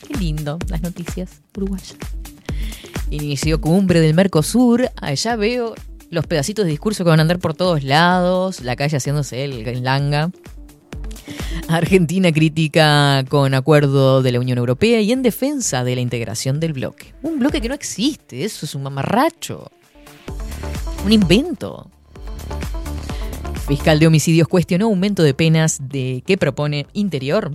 Qué 0.07 0.13
lindo, 0.15 0.59
las 0.69 0.81
noticias 0.81 1.41
uruguayas. 1.55 1.95
Inició 3.09 3.59
cumbre 3.59 3.99
del 3.99 4.13
Mercosur. 4.13 4.89
Allá 5.01 5.35
veo 5.35 5.75
los 6.09 6.27
pedacitos 6.27 6.65
de 6.65 6.71
discurso 6.71 7.03
que 7.03 7.09
van 7.09 7.19
a 7.19 7.23
andar 7.23 7.39
por 7.39 7.53
todos 7.53 7.83
lados. 7.83 8.61
La 8.61 8.75
calle 8.75 8.97
haciéndose 8.97 9.43
el 9.43 9.83
langa. 9.83 10.29
Argentina 11.69 12.31
critica 12.31 13.25
con 13.27 13.53
acuerdo 13.53 14.21
de 14.21 14.31
la 14.31 14.39
Unión 14.39 14.57
Europea 14.57 15.01
y 15.01 15.11
en 15.11 15.21
defensa 15.21 15.83
de 15.83 15.95
la 15.95 16.01
integración 16.01 16.59
del 16.59 16.73
bloque. 16.73 17.13
Un 17.23 17.39
bloque 17.39 17.59
que 17.59 17.67
no 17.67 17.75
existe, 17.75 18.45
eso 18.45 18.65
es 18.65 18.73
un 18.73 18.83
mamarracho. 18.83 19.69
Un 21.05 21.11
invento. 21.11 21.89
Fiscal 23.67 23.99
de 23.99 24.07
homicidios 24.07 24.47
cuestionó 24.47 24.85
aumento 24.85 25.23
de 25.23 25.33
penas 25.33 25.79
de 25.89 26.23
que 26.25 26.37
propone 26.37 26.87
Interior. 26.93 27.51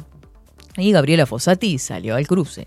Y 0.77 0.93
Gabriela 0.93 1.27
Fossati 1.27 1.79
salió 1.79 2.15
al 2.15 2.27
cruce. 2.27 2.67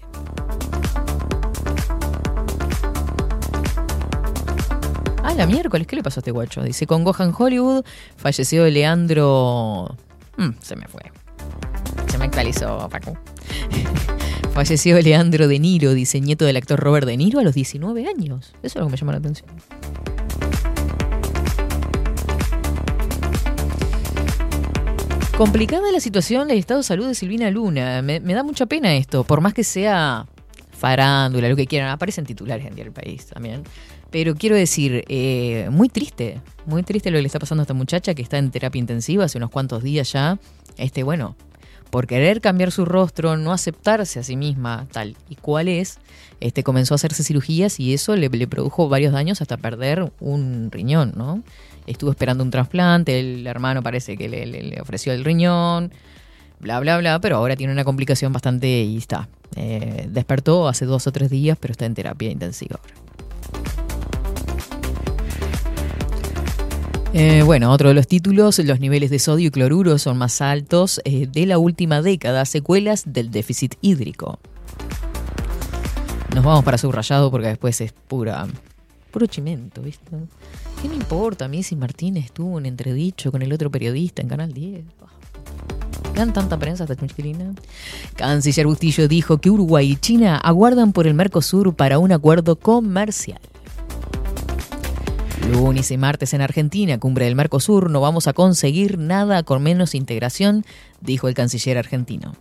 la 5.35 5.45
miércoles, 5.45 5.85
¿qué 5.85 5.97
le 5.97 6.03
pasó 6.03 6.19
a 6.19 6.21
este 6.21 6.31
guacho? 6.31 6.63
Dice, 6.63 6.87
con 6.87 7.03
Gohan 7.03 7.33
Hollywood 7.37 7.83
falleció 8.15 8.65
Leandro... 8.67 9.95
Mm, 10.37 10.51
se 10.61 10.77
me 10.77 10.87
fue. 10.87 11.01
Actualizó, 12.35 12.89
Paco. 12.89 13.17
falleció 14.53 15.01
Leandro 15.01 15.47
De 15.47 15.57
Niro, 15.57 15.93
dice 15.93 16.19
del 16.19 16.57
actor 16.57 16.77
Robert 16.77 17.07
De 17.07 17.15
Niro 17.15 17.39
a 17.39 17.43
los 17.43 17.55
19 17.55 18.05
años. 18.09 18.53
Eso 18.61 18.63
es 18.63 18.75
lo 18.75 18.87
que 18.87 18.91
me 18.91 18.97
llama 18.97 19.13
la 19.13 19.19
atención. 19.19 19.49
Complicada 25.37 25.89
la 25.93 26.01
situación 26.01 26.49
del 26.49 26.57
estado 26.57 26.81
de 26.81 26.83
salud 26.83 27.07
de 27.07 27.15
Silvina 27.15 27.49
Luna. 27.51 28.01
Me, 28.01 28.19
me 28.19 28.33
da 28.33 28.43
mucha 28.43 28.65
pena 28.65 28.93
esto, 28.95 29.23
por 29.23 29.39
más 29.39 29.53
que 29.53 29.63
sea 29.63 30.25
farándula, 30.77 31.47
lo 31.47 31.55
que 31.55 31.67
quieran. 31.67 31.87
Aparecen 31.87 32.25
titulares 32.25 32.65
en 32.65 32.75
Día 32.75 32.83
del 32.83 32.91
País 32.91 33.27
también. 33.27 33.63
Pero 34.11 34.35
quiero 34.35 34.57
decir, 34.57 35.05
eh, 35.07 35.69
muy 35.71 35.87
triste, 35.87 36.41
muy 36.65 36.83
triste 36.83 37.11
lo 37.11 37.17
que 37.17 37.21
le 37.21 37.27
está 37.27 37.39
pasando 37.39 37.61
a 37.61 37.63
esta 37.63 37.73
muchacha 37.73 38.13
que 38.13 38.21
está 38.21 38.37
en 38.37 38.51
terapia 38.51 38.79
intensiva 38.79 39.23
hace 39.23 39.37
unos 39.37 39.51
cuantos 39.51 39.83
días 39.83 40.11
ya. 40.11 40.37
Este, 40.77 41.03
bueno, 41.03 41.37
por 41.89 42.07
querer 42.07 42.41
cambiar 42.41 42.71
su 42.71 42.85
rostro, 42.85 43.37
no 43.37 43.53
aceptarse 43.53 44.19
a 44.19 44.23
sí 44.23 44.35
misma 44.35 44.87
tal 44.91 45.15
y 45.29 45.35
cual 45.35 45.67
es, 45.67 45.99
este, 46.39 46.63
comenzó 46.63 46.93
a 46.93 46.95
hacerse 46.95 47.23
cirugías 47.23 47.79
y 47.79 47.93
eso 47.93 48.15
le, 48.15 48.29
produjo 48.47 48.89
varios 48.89 49.13
daños 49.13 49.41
hasta 49.41 49.57
perder 49.57 50.11
un 50.19 50.69
riñón, 50.71 51.13
¿no? 51.15 51.41
Estuvo 51.87 52.09
esperando 52.11 52.43
un 52.43 52.51
trasplante, 52.51 53.19
el 53.19 53.45
hermano 53.47 53.83
parece 53.83 54.17
que 54.17 54.27
le 54.27 54.81
ofreció 54.81 55.13
el 55.13 55.23
riñón, 55.23 55.91
bla, 56.59 56.79
bla, 56.79 56.97
bla, 56.97 57.19
pero 57.19 57.37
ahora 57.37 57.55
tiene 57.55 57.73
una 57.73 57.83
complicación 57.83 58.33
bastante 58.33 58.67
y 58.67 58.97
está. 58.97 59.29
Eh, 59.55 60.07
despertó 60.09 60.67
hace 60.67 60.85
dos 60.85 61.07
o 61.07 61.11
tres 61.11 61.29
días, 61.29 61.57
pero 61.59 61.71
está 61.71 61.85
en 61.85 61.93
terapia 61.93 62.31
intensiva 62.31 62.79
ahora. 62.81 63.04
Eh, 67.17 67.43
bueno, 67.43 67.71
otro 67.71 67.87
de 67.87 67.95
los 67.95 68.09
títulos, 68.09 68.59
los 68.59 68.81
niveles 68.81 69.09
de 69.09 69.19
sodio 69.19 69.47
y 69.47 69.49
cloruro 69.49 69.97
son 69.99 70.17
más 70.17 70.41
altos 70.41 70.99
eh, 71.05 71.27
de 71.31 71.45
la 71.45 71.57
última 71.57 72.01
década, 72.01 72.43
secuelas 72.43 73.03
del 73.05 73.31
déficit 73.31 73.75
hídrico. 73.79 74.37
Nos 76.35 76.43
vamos 76.43 76.65
para 76.65 76.77
subrayado 76.77 77.31
porque 77.31 77.47
después 77.47 77.79
es 77.79 77.93
pura, 77.93 78.45
puro 79.11 79.27
chimento, 79.27 79.81
¿viste? 79.81 80.11
¿Qué 80.81 80.89
me 80.89 80.95
importa 80.95 81.45
a 81.45 81.47
mí 81.47 81.63
si 81.63 81.77
Martínez 81.77 82.33
tuvo 82.33 82.57
un 82.57 82.65
entredicho 82.65 83.31
con 83.31 83.41
el 83.41 83.53
otro 83.53 83.71
periodista 83.71 84.21
en 84.21 84.27
Canal 84.27 84.51
10? 84.51 84.83
¿Le 84.83 86.19
dan 86.19 86.33
tanta 86.33 86.59
prensa 86.59 86.83
esta 86.83 86.97
chiquilina? 86.97 87.53
Canciller 88.17 88.67
Bustillo 88.67 89.07
dijo 89.07 89.37
que 89.37 89.49
Uruguay 89.49 89.91
y 89.91 89.95
China 89.95 90.35
aguardan 90.35 90.91
por 90.91 91.07
el 91.07 91.13
Mercosur 91.13 91.75
para 91.75 91.97
un 91.97 92.11
acuerdo 92.11 92.57
comercial. 92.57 93.39
Lunes 95.51 95.91
y 95.91 95.97
martes 95.97 96.33
en 96.33 96.41
Argentina, 96.41 96.97
cumbre 96.99 97.25
del 97.25 97.35
Mercosur, 97.35 97.91
no 97.91 98.01
vamos 98.01 98.27
a 98.27 98.33
conseguir 98.33 98.97
nada 98.97 99.43
con 99.43 99.61
menos 99.61 99.93
integración, 99.93 100.65
dijo 101.01 101.27
el 101.27 101.35
canciller 101.35 101.77
argentino. 101.77 102.35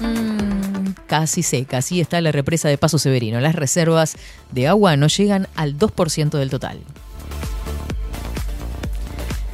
Mm, 0.00 0.92
casi 1.06 1.42
seca, 1.42 1.78
así 1.78 2.00
está 2.00 2.20
la 2.22 2.32
represa 2.32 2.68
de 2.68 2.78
Paso 2.78 2.98
Severino. 2.98 3.40
Las 3.40 3.54
reservas 3.54 4.16
de 4.50 4.68
agua 4.68 4.96
no 4.96 5.08
llegan 5.08 5.46
al 5.54 5.78
2% 5.78 6.38
del 6.38 6.48
total. 6.48 6.80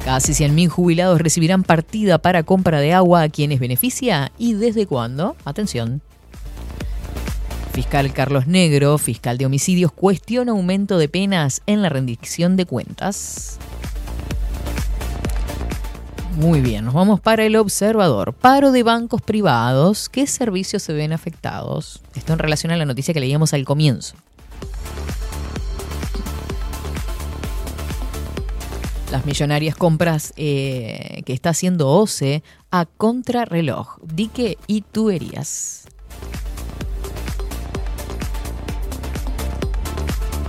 Casi 0.05 0.31
100.000 0.31 0.69
jubilados 0.69 1.19
recibirán 1.21 1.63
partida 1.63 2.17
para 2.19 2.43
compra 2.43 2.79
de 2.79 2.93
agua 2.93 3.23
a 3.23 3.29
quienes 3.29 3.59
beneficia 3.59 4.31
y 4.37 4.53
desde 4.53 4.87
cuándo. 4.87 5.35
Atención. 5.43 6.01
Fiscal 7.79 8.11
Carlos 8.11 8.45
Negro, 8.45 8.97
fiscal 8.97 9.37
de 9.37 9.45
homicidios, 9.45 9.93
cuestiona 9.93 10.51
aumento 10.51 10.97
de 10.97 11.07
penas 11.07 11.61
en 11.65 11.81
la 11.81 11.87
rendición 11.87 12.57
de 12.57 12.65
cuentas. 12.65 13.57
Muy 16.35 16.59
bien, 16.59 16.83
nos 16.83 16.93
vamos 16.93 17.21
para 17.21 17.45
el 17.45 17.55
observador. 17.55 18.33
Paro 18.33 18.73
de 18.73 18.83
bancos 18.83 19.21
privados. 19.21 20.09
¿Qué 20.09 20.27
servicios 20.27 20.83
se 20.83 20.91
ven 20.91 21.13
afectados? 21.13 22.01
Esto 22.15 22.33
en 22.33 22.39
relación 22.39 22.73
a 22.73 22.75
la 22.75 22.83
noticia 22.83 23.13
que 23.13 23.21
leíamos 23.21 23.53
al 23.53 23.63
comienzo. 23.63 24.17
Las 29.09 29.25
millonarias 29.25 29.77
compras 29.77 30.33
eh, 30.35 31.21
que 31.25 31.31
está 31.31 31.51
haciendo 31.51 31.87
OCE 31.87 32.43
a 32.71 32.85
contrarreloj, 32.85 33.99
dique 34.03 34.57
y 34.67 34.81
tuberías. 34.81 35.85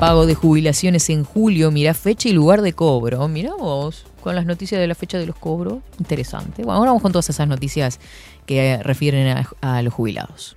Pago 0.00 0.24
de 0.24 0.34
jubilaciones 0.34 1.10
en 1.10 1.24
julio, 1.24 1.70
mira 1.70 1.92
fecha 1.92 2.30
y 2.30 2.32
lugar 2.32 2.62
de 2.62 2.72
cobro. 2.72 3.28
Mira 3.28 3.52
vos, 3.54 4.06
con 4.22 4.34
las 4.34 4.46
noticias 4.46 4.80
de 4.80 4.86
la 4.86 4.94
fecha 4.94 5.18
de 5.18 5.26
los 5.26 5.36
cobros. 5.36 5.80
Interesante. 5.98 6.62
Bueno, 6.62 6.78
ahora 6.78 6.90
vamos 6.92 7.02
con 7.02 7.12
todas 7.12 7.28
esas 7.28 7.46
noticias 7.46 8.00
que 8.46 8.72
eh, 8.72 8.82
refieren 8.82 9.28
a, 9.28 9.50
a 9.60 9.82
los 9.82 9.92
jubilados. 9.92 10.56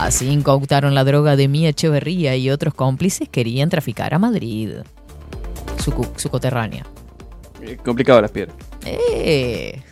Así 0.00 0.26
incautaron 0.30 0.94
la 0.94 1.04
droga 1.04 1.36
de 1.36 1.48
Mía 1.48 1.68
Echeverría 1.68 2.34
y 2.34 2.48
otros 2.48 2.72
cómplices 2.72 3.28
querían 3.28 3.68
traficar 3.68 4.14
a 4.14 4.18
Madrid. 4.18 4.70
Su, 5.84 5.92
su 6.16 6.30
coterránea. 6.30 6.86
Eh, 7.60 7.76
complicado 7.76 8.22
las 8.22 8.30
piedras. 8.30 8.56
Eh, 8.86 9.82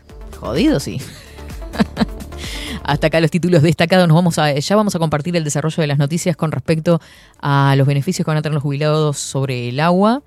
jodido, 0.41 0.81
sí. 0.81 1.03
Hasta 2.85 3.07
acá 3.07 3.21
los 3.21 3.31
títulos 3.31 3.63
destacados. 3.63 4.09
Nos 4.09 4.15
vamos 4.15 4.39
a, 4.39 4.53
ya 4.53 4.77
vamos 4.77 4.95
a 4.95 4.99
compartir 4.99 5.37
el 5.37 5.45
desarrollo 5.45 5.81
de 5.81 5.87
las 5.87 5.99
noticias 5.99 6.37
con 6.37 6.53
respecto 6.53 7.01
a 7.41 7.75
los 7.77 7.87
beneficios 7.87 8.25
que 8.25 8.31
van 8.31 8.39
a 8.39 8.43
tener 8.43 8.55
los 8.55 8.63
jubilados 8.63 9.19
sobre 9.19 9.69
el 9.69 9.81
agua, 9.81 10.23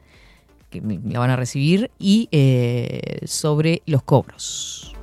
que 0.69 0.81
la 0.81 1.19
van 1.19 1.29
a 1.29 1.35
recibir, 1.35 1.91
y 1.99 2.29
eh, 2.31 3.19
sobre 3.25 3.81
los 3.85 4.03
cobros. 4.03 4.94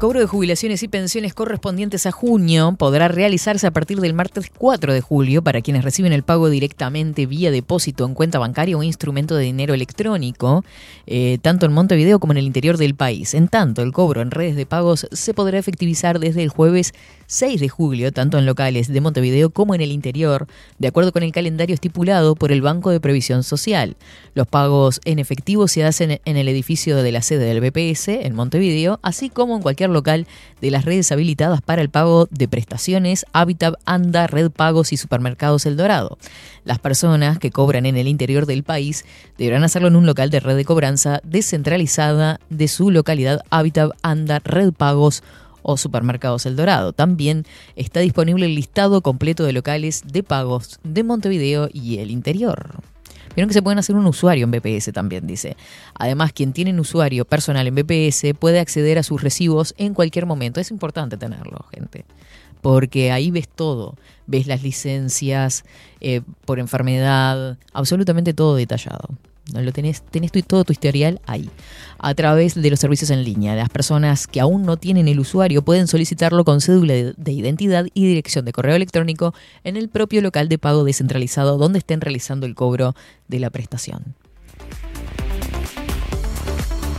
El 0.00 0.06
cobro 0.06 0.20
de 0.20 0.26
jubilaciones 0.26 0.82
y 0.82 0.88
pensiones 0.88 1.34
correspondientes 1.34 2.06
a 2.06 2.10
junio 2.10 2.74
podrá 2.78 3.08
realizarse 3.08 3.66
a 3.66 3.70
partir 3.70 4.00
del 4.00 4.14
martes 4.14 4.50
4 4.56 4.94
de 4.94 5.02
julio 5.02 5.42
para 5.42 5.60
quienes 5.60 5.84
reciben 5.84 6.14
el 6.14 6.22
pago 6.22 6.48
directamente 6.48 7.26
vía 7.26 7.50
depósito 7.50 8.06
en 8.06 8.14
cuenta 8.14 8.38
bancaria 8.38 8.78
o 8.78 8.82
instrumento 8.82 9.36
de 9.36 9.44
dinero 9.44 9.74
electrónico, 9.74 10.64
eh, 11.06 11.36
tanto 11.42 11.66
en 11.66 11.74
Montevideo 11.74 12.18
como 12.18 12.32
en 12.32 12.38
el 12.38 12.46
interior 12.46 12.78
del 12.78 12.94
país. 12.94 13.34
En 13.34 13.48
tanto, 13.48 13.82
el 13.82 13.92
cobro 13.92 14.22
en 14.22 14.30
redes 14.30 14.56
de 14.56 14.64
pagos 14.64 15.06
se 15.12 15.34
podrá 15.34 15.58
efectivizar 15.58 16.18
desde 16.18 16.42
el 16.42 16.48
jueves 16.48 16.94
6 17.30 17.60
de 17.60 17.68
julio, 17.68 18.10
tanto 18.10 18.38
en 18.38 18.44
locales 18.44 18.88
de 18.88 19.00
Montevideo 19.00 19.50
como 19.50 19.76
en 19.76 19.80
el 19.80 19.92
interior, 19.92 20.48
de 20.80 20.88
acuerdo 20.88 21.12
con 21.12 21.22
el 21.22 21.30
calendario 21.30 21.74
estipulado 21.74 22.34
por 22.34 22.50
el 22.50 22.60
Banco 22.60 22.90
de 22.90 22.98
Previsión 22.98 23.44
Social. 23.44 23.96
Los 24.34 24.48
pagos 24.48 25.00
en 25.04 25.20
efectivo 25.20 25.68
se 25.68 25.84
hacen 25.84 26.20
en 26.24 26.36
el 26.36 26.48
edificio 26.48 26.96
de 26.96 27.12
la 27.12 27.22
sede 27.22 27.44
del 27.44 27.60
BPS 27.60 28.08
en 28.08 28.34
Montevideo, 28.34 28.98
así 29.02 29.30
como 29.30 29.54
en 29.54 29.62
cualquier 29.62 29.90
local 29.90 30.26
de 30.60 30.72
las 30.72 30.84
redes 30.84 31.12
habilitadas 31.12 31.62
para 31.62 31.82
el 31.82 31.88
pago 31.88 32.26
de 32.32 32.48
prestaciones, 32.48 33.24
Habitat, 33.32 33.74
Anda, 33.84 34.26
Red 34.26 34.50
Pagos 34.50 34.92
y 34.92 34.96
Supermercados 34.96 35.66
El 35.66 35.76
Dorado. 35.76 36.18
Las 36.64 36.80
personas 36.80 37.38
que 37.38 37.52
cobran 37.52 37.86
en 37.86 37.96
el 37.96 38.08
interior 38.08 38.44
del 38.44 38.64
país 38.64 39.04
deberán 39.38 39.62
hacerlo 39.62 39.86
en 39.86 39.94
un 39.94 40.06
local 40.06 40.30
de 40.30 40.40
red 40.40 40.56
de 40.56 40.64
cobranza 40.64 41.20
descentralizada 41.22 42.40
de 42.50 42.66
su 42.66 42.90
localidad 42.90 43.42
Habitat, 43.50 43.92
Anda, 44.02 44.40
Red 44.40 44.72
Pagos 44.72 45.22
o 45.62 45.76
Supermercados 45.76 46.46
El 46.46 46.56
Dorado. 46.56 46.92
También 46.92 47.44
está 47.76 48.00
disponible 48.00 48.46
el 48.46 48.54
listado 48.54 49.00
completo 49.00 49.44
de 49.44 49.52
locales 49.52 50.02
de 50.06 50.22
pagos 50.22 50.80
de 50.82 51.04
Montevideo 51.04 51.68
y 51.72 51.98
el 51.98 52.10
interior. 52.10 52.82
Vieron 53.34 53.48
que 53.48 53.54
se 53.54 53.62
pueden 53.62 53.78
hacer 53.78 53.94
un 53.94 54.06
usuario 54.06 54.44
en 54.44 54.50
BPS 54.50 54.92
también, 54.92 55.26
dice. 55.26 55.56
Además, 55.94 56.32
quien 56.32 56.52
tiene 56.52 56.72
un 56.72 56.80
usuario 56.80 57.24
personal 57.24 57.66
en 57.66 57.74
BPS 57.74 58.34
puede 58.38 58.58
acceder 58.58 58.98
a 58.98 59.02
sus 59.02 59.22
recibos 59.22 59.74
en 59.78 59.94
cualquier 59.94 60.26
momento. 60.26 60.60
Es 60.60 60.70
importante 60.70 61.16
tenerlo, 61.16 61.64
gente. 61.72 62.04
Porque 62.60 63.12
ahí 63.12 63.30
ves 63.30 63.48
todo. 63.48 63.94
Ves 64.26 64.46
las 64.46 64.62
licencias 64.62 65.64
eh, 66.00 66.22
por 66.44 66.58
enfermedad, 66.58 67.56
absolutamente 67.72 68.34
todo 68.34 68.56
detallado. 68.56 69.08
No 69.52 69.60
lo 69.62 69.72
tenés, 69.72 70.02
tenés 70.02 70.30
todo 70.46 70.64
tu 70.64 70.72
historial 70.72 71.20
ahí. 71.26 71.50
A 71.98 72.14
través 72.14 72.54
de 72.54 72.70
los 72.70 72.78
servicios 72.78 73.10
en 73.10 73.24
línea. 73.24 73.56
Las 73.56 73.68
personas 73.68 74.26
que 74.26 74.40
aún 74.40 74.64
no 74.64 74.76
tienen 74.76 75.08
el 75.08 75.18
usuario 75.18 75.62
pueden 75.62 75.86
solicitarlo 75.88 76.44
con 76.44 76.60
cédula 76.60 76.94
de 76.94 77.32
identidad 77.32 77.86
y 77.92 78.06
dirección 78.06 78.44
de 78.44 78.52
correo 78.52 78.76
electrónico 78.76 79.34
en 79.64 79.76
el 79.76 79.88
propio 79.88 80.22
local 80.22 80.48
de 80.48 80.58
pago 80.58 80.84
descentralizado 80.84 81.58
donde 81.58 81.80
estén 81.80 82.00
realizando 82.00 82.46
el 82.46 82.54
cobro 82.54 82.94
de 83.28 83.40
la 83.40 83.50
prestación. 83.50 84.14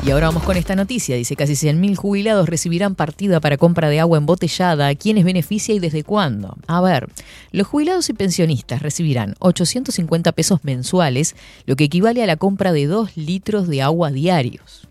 Y 0.03 0.09
ahora 0.09 0.27
vamos 0.27 0.41
con 0.41 0.57
esta 0.57 0.75
noticia. 0.75 1.15
Dice 1.15 1.35
casi 1.35 1.53
100.000 1.53 1.95
jubilados 1.95 2.49
recibirán 2.49 2.95
partida 2.95 3.39
para 3.39 3.57
compra 3.57 3.87
de 3.87 3.99
agua 3.99 4.17
embotellada. 4.17 4.87
¿A 4.87 4.95
quiénes 4.95 5.23
beneficia 5.23 5.75
y 5.75 5.79
desde 5.79 6.03
cuándo? 6.03 6.57
A 6.65 6.81
ver, 6.81 7.07
los 7.51 7.67
jubilados 7.67 8.09
y 8.09 8.13
pensionistas 8.13 8.81
recibirán 8.81 9.35
850 9.37 10.31
pesos 10.31 10.63
mensuales, 10.63 11.35
lo 11.67 11.75
que 11.75 11.83
equivale 11.83 12.23
a 12.23 12.25
la 12.25 12.35
compra 12.35 12.73
de 12.73 12.87
2 12.87 13.15
litros 13.15 13.67
de 13.67 13.83
agua 13.83 14.09
diarios. 14.09 14.87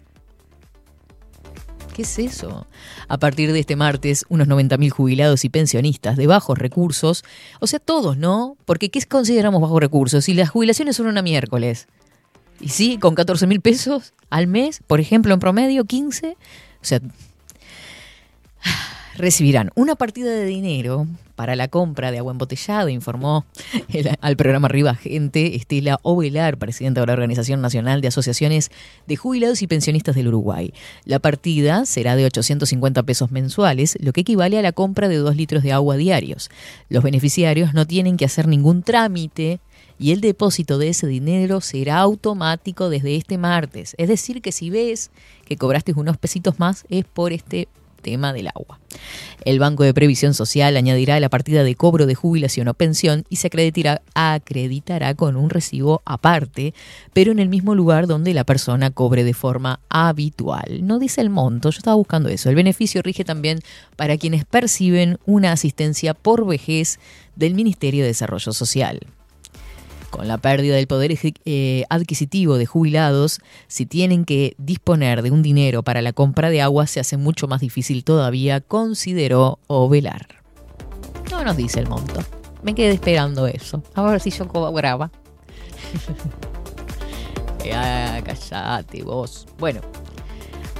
¿Qué 1.92 2.02
es 2.02 2.18
eso? 2.20 2.68
A 3.08 3.18
partir 3.18 3.52
de 3.52 3.58
este 3.58 3.74
martes, 3.74 4.24
unos 4.28 4.46
90.000 4.46 4.90
jubilados 4.90 5.44
y 5.44 5.48
pensionistas 5.48 6.16
de 6.16 6.28
bajos 6.28 6.56
recursos, 6.56 7.24
o 7.58 7.66
sea, 7.66 7.80
todos, 7.80 8.16
¿no? 8.16 8.56
Porque 8.64 8.90
¿qué 8.90 9.02
consideramos 9.06 9.60
bajos 9.60 9.80
recursos? 9.80 10.24
Si 10.24 10.34
las 10.34 10.50
jubilaciones 10.50 10.94
son 10.94 11.08
una 11.08 11.20
miércoles. 11.20 11.88
Y 12.60 12.68
sí, 12.68 12.98
con 12.98 13.14
14 13.14 13.46
mil 13.46 13.60
pesos 13.60 14.12
al 14.28 14.46
mes, 14.46 14.80
por 14.86 15.00
ejemplo, 15.00 15.32
en 15.34 15.40
promedio, 15.40 15.84
15. 15.84 16.28
O 16.30 16.36
sea, 16.84 17.00
recibirán 19.16 19.70
una 19.74 19.96
partida 19.96 20.30
de 20.30 20.44
dinero 20.46 21.06
para 21.36 21.56
la 21.56 21.68
compra 21.68 22.10
de 22.12 22.18
agua 22.18 22.32
embotellada, 22.32 22.90
informó 22.90 23.46
el- 23.88 24.10
al 24.20 24.36
programa 24.36 24.66
Arriba 24.68 24.94
Gente 24.94 25.56
Estela 25.56 25.98
Ovelar, 26.02 26.58
presidenta 26.58 27.00
de 27.00 27.06
la 27.06 27.14
Organización 27.14 27.62
Nacional 27.62 28.02
de 28.02 28.08
Asociaciones 28.08 28.70
de 29.06 29.16
Jubilados 29.16 29.62
y 29.62 29.66
Pensionistas 29.66 30.14
del 30.14 30.28
Uruguay. 30.28 30.74
La 31.06 31.18
partida 31.18 31.86
será 31.86 32.14
de 32.14 32.26
850 32.26 33.02
pesos 33.04 33.30
mensuales, 33.30 33.96
lo 34.00 34.12
que 34.12 34.20
equivale 34.20 34.58
a 34.58 34.62
la 34.62 34.72
compra 34.72 35.08
de 35.08 35.16
2 35.16 35.34
litros 35.36 35.62
de 35.62 35.72
agua 35.72 35.96
diarios. 35.96 36.50
Los 36.90 37.02
beneficiarios 37.02 37.72
no 37.72 37.86
tienen 37.86 38.18
que 38.18 38.26
hacer 38.26 38.46
ningún 38.46 38.82
trámite 38.82 39.60
y 40.00 40.12
el 40.12 40.22
depósito 40.22 40.78
de 40.78 40.88
ese 40.88 41.06
dinero 41.06 41.60
será 41.60 41.98
automático 41.98 42.88
desde 42.88 43.16
este 43.16 43.36
martes. 43.36 43.94
Es 43.98 44.08
decir, 44.08 44.40
que 44.40 44.50
si 44.50 44.70
ves 44.70 45.10
que 45.44 45.58
cobraste 45.58 45.92
unos 45.94 46.16
pesitos 46.16 46.58
más 46.58 46.86
es 46.88 47.04
por 47.04 47.34
este 47.34 47.68
tema 48.00 48.32
del 48.32 48.48
agua. 48.48 48.80
El 49.44 49.58
Banco 49.58 49.84
de 49.84 49.92
Previsión 49.92 50.32
Social 50.32 50.78
añadirá 50.78 51.20
la 51.20 51.28
partida 51.28 51.64
de 51.64 51.74
cobro 51.74 52.06
de 52.06 52.14
jubilación 52.14 52.68
o 52.68 52.74
pensión 52.74 53.24
y 53.28 53.36
se 53.36 53.48
acreditará, 53.48 55.14
con 55.16 55.36
un 55.36 55.50
recibo 55.50 56.00
aparte, 56.06 56.72
pero 57.12 57.30
en 57.30 57.38
el 57.38 57.50
mismo 57.50 57.74
lugar 57.74 58.06
donde 58.06 58.32
la 58.32 58.44
persona 58.44 58.90
cobre 58.90 59.22
de 59.22 59.34
forma 59.34 59.80
habitual. 59.90 60.86
No 60.86 60.98
dice 60.98 61.20
el 61.20 61.28
monto, 61.28 61.68
yo 61.68 61.76
estaba 61.76 61.96
buscando 61.96 62.30
eso. 62.30 62.48
El 62.48 62.54
beneficio 62.54 63.02
rige 63.02 63.24
también 63.24 63.60
para 63.96 64.16
quienes 64.16 64.46
perciben 64.46 65.18
una 65.26 65.52
asistencia 65.52 66.14
por 66.14 66.46
vejez 66.46 66.98
del 67.36 67.54
Ministerio 67.54 68.02
de 68.02 68.08
Desarrollo 68.08 68.54
Social. 68.54 69.00
Con 70.10 70.26
la 70.26 70.38
pérdida 70.38 70.74
del 70.74 70.88
poder 70.88 71.16
eh, 71.44 71.84
adquisitivo 71.88 72.58
de 72.58 72.66
jubilados, 72.66 73.40
si 73.68 73.86
tienen 73.86 74.24
que 74.24 74.54
disponer 74.58 75.22
de 75.22 75.30
un 75.30 75.42
dinero 75.42 75.84
para 75.84 76.02
la 76.02 76.12
compra 76.12 76.50
de 76.50 76.60
agua, 76.60 76.88
se 76.88 76.98
hace 76.98 77.16
mucho 77.16 77.46
más 77.46 77.60
difícil 77.60 78.02
todavía, 78.02 78.60
consideró 78.60 79.60
Ovelar. 79.68 80.26
No 81.30 81.44
nos 81.44 81.56
dice 81.56 81.78
el 81.78 81.88
monto. 81.88 82.20
Me 82.62 82.74
quedé 82.74 82.92
esperando 82.92 83.46
eso. 83.46 83.82
A 83.94 84.02
ver 84.02 84.20
si 84.20 84.30
yo 84.30 84.48
cobraba. 84.48 85.12
ah, 87.72 88.20
callate 88.24 89.02
vos. 89.04 89.46
Bueno. 89.58 89.80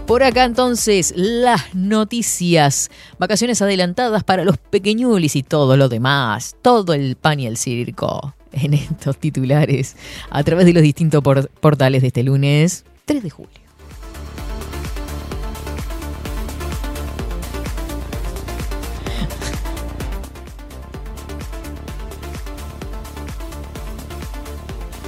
Por 0.07 0.25
acá 0.25 0.43
entonces 0.43 1.15
las 1.17 1.73
noticias. 1.73 2.91
Vacaciones 3.19 3.63
adelantadas 3.63 4.25
para 4.25 4.45
los 4.45 4.59
pequeñulis 4.59 5.37
y 5.37 5.45
todo 5.45 5.77
lo 5.77 5.89
demás. 5.89 6.57
Todo 6.63 6.95
el 6.95 7.15
pan 7.15 7.39
y 7.39 7.47
el 7.47 7.57
circo 7.57 8.35
en 8.53 8.75
estos 8.75 9.17
titulares 9.19 9.97
a 10.31 10.43
través 10.43 10.67
de 10.67 10.73
los 10.73 10.83
distintos 10.83 11.23
por- 11.23 11.49
portales 11.49 12.03
de 12.03 12.09
este 12.09 12.23
lunes 12.23 12.85
3 13.07 13.23
de 13.23 13.31
julio. 13.31 13.61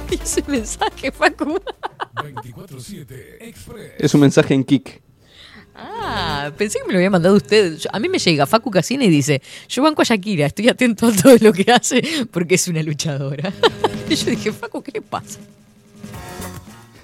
Y 0.09 0.15
ese 0.21 0.43
mensaje, 0.47 1.11
Facu. 1.11 1.59
24-7 2.15 3.37
Express. 3.41 3.91
Es 3.97 4.13
un 4.13 4.21
mensaje 4.21 4.53
en 4.53 4.63
kick. 4.63 5.01
Ah, 5.75 6.51
pensé 6.57 6.79
que 6.79 6.85
me 6.85 6.93
lo 6.93 6.99
había 6.99 7.09
mandado 7.09 7.35
usted. 7.35 7.77
Yo- 7.77 7.89
a 7.91 7.99
mí 7.99 8.07
me 8.09 8.19
llega 8.19 8.45
Facu 8.45 8.69
Casina 8.69 9.03
y 9.05 9.09
dice, 9.09 9.41
yo 9.67 9.81
banco 9.83 10.01
a 10.01 10.05
Shakira, 10.05 10.45
estoy 10.45 10.69
atento 10.69 11.07
a 11.07 11.11
todo 11.11 11.35
lo 11.41 11.51
que 11.53 11.71
hace 11.71 12.01
porque 12.31 12.55
es 12.55 12.67
una 12.67 12.83
luchadora. 12.83 13.51
y 14.09 14.15
yo 14.15 14.29
dije, 14.31 14.51
Facu, 14.51 14.81
¿qué 14.83 14.91
le 14.93 15.01
pasa? 15.01 15.39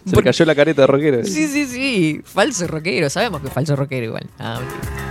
Se 0.05 0.15
le 0.15 0.23
cayó 0.23 0.45
la 0.45 0.55
careta 0.55 0.81
de 0.83 0.87
rockero. 0.87 1.25
Sí, 1.25 1.47
sí, 1.47 1.65
sí, 1.65 2.21
falso 2.23 2.65
rockero, 2.67 3.09
sabemos 3.09 3.41
que 3.41 3.47
es 3.47 3.53
falso 3.53 3.75
rockero 3.75 4.05
igual. 4.05 4.25
Ah, 4.39 4.59
ok. 4.59 5.08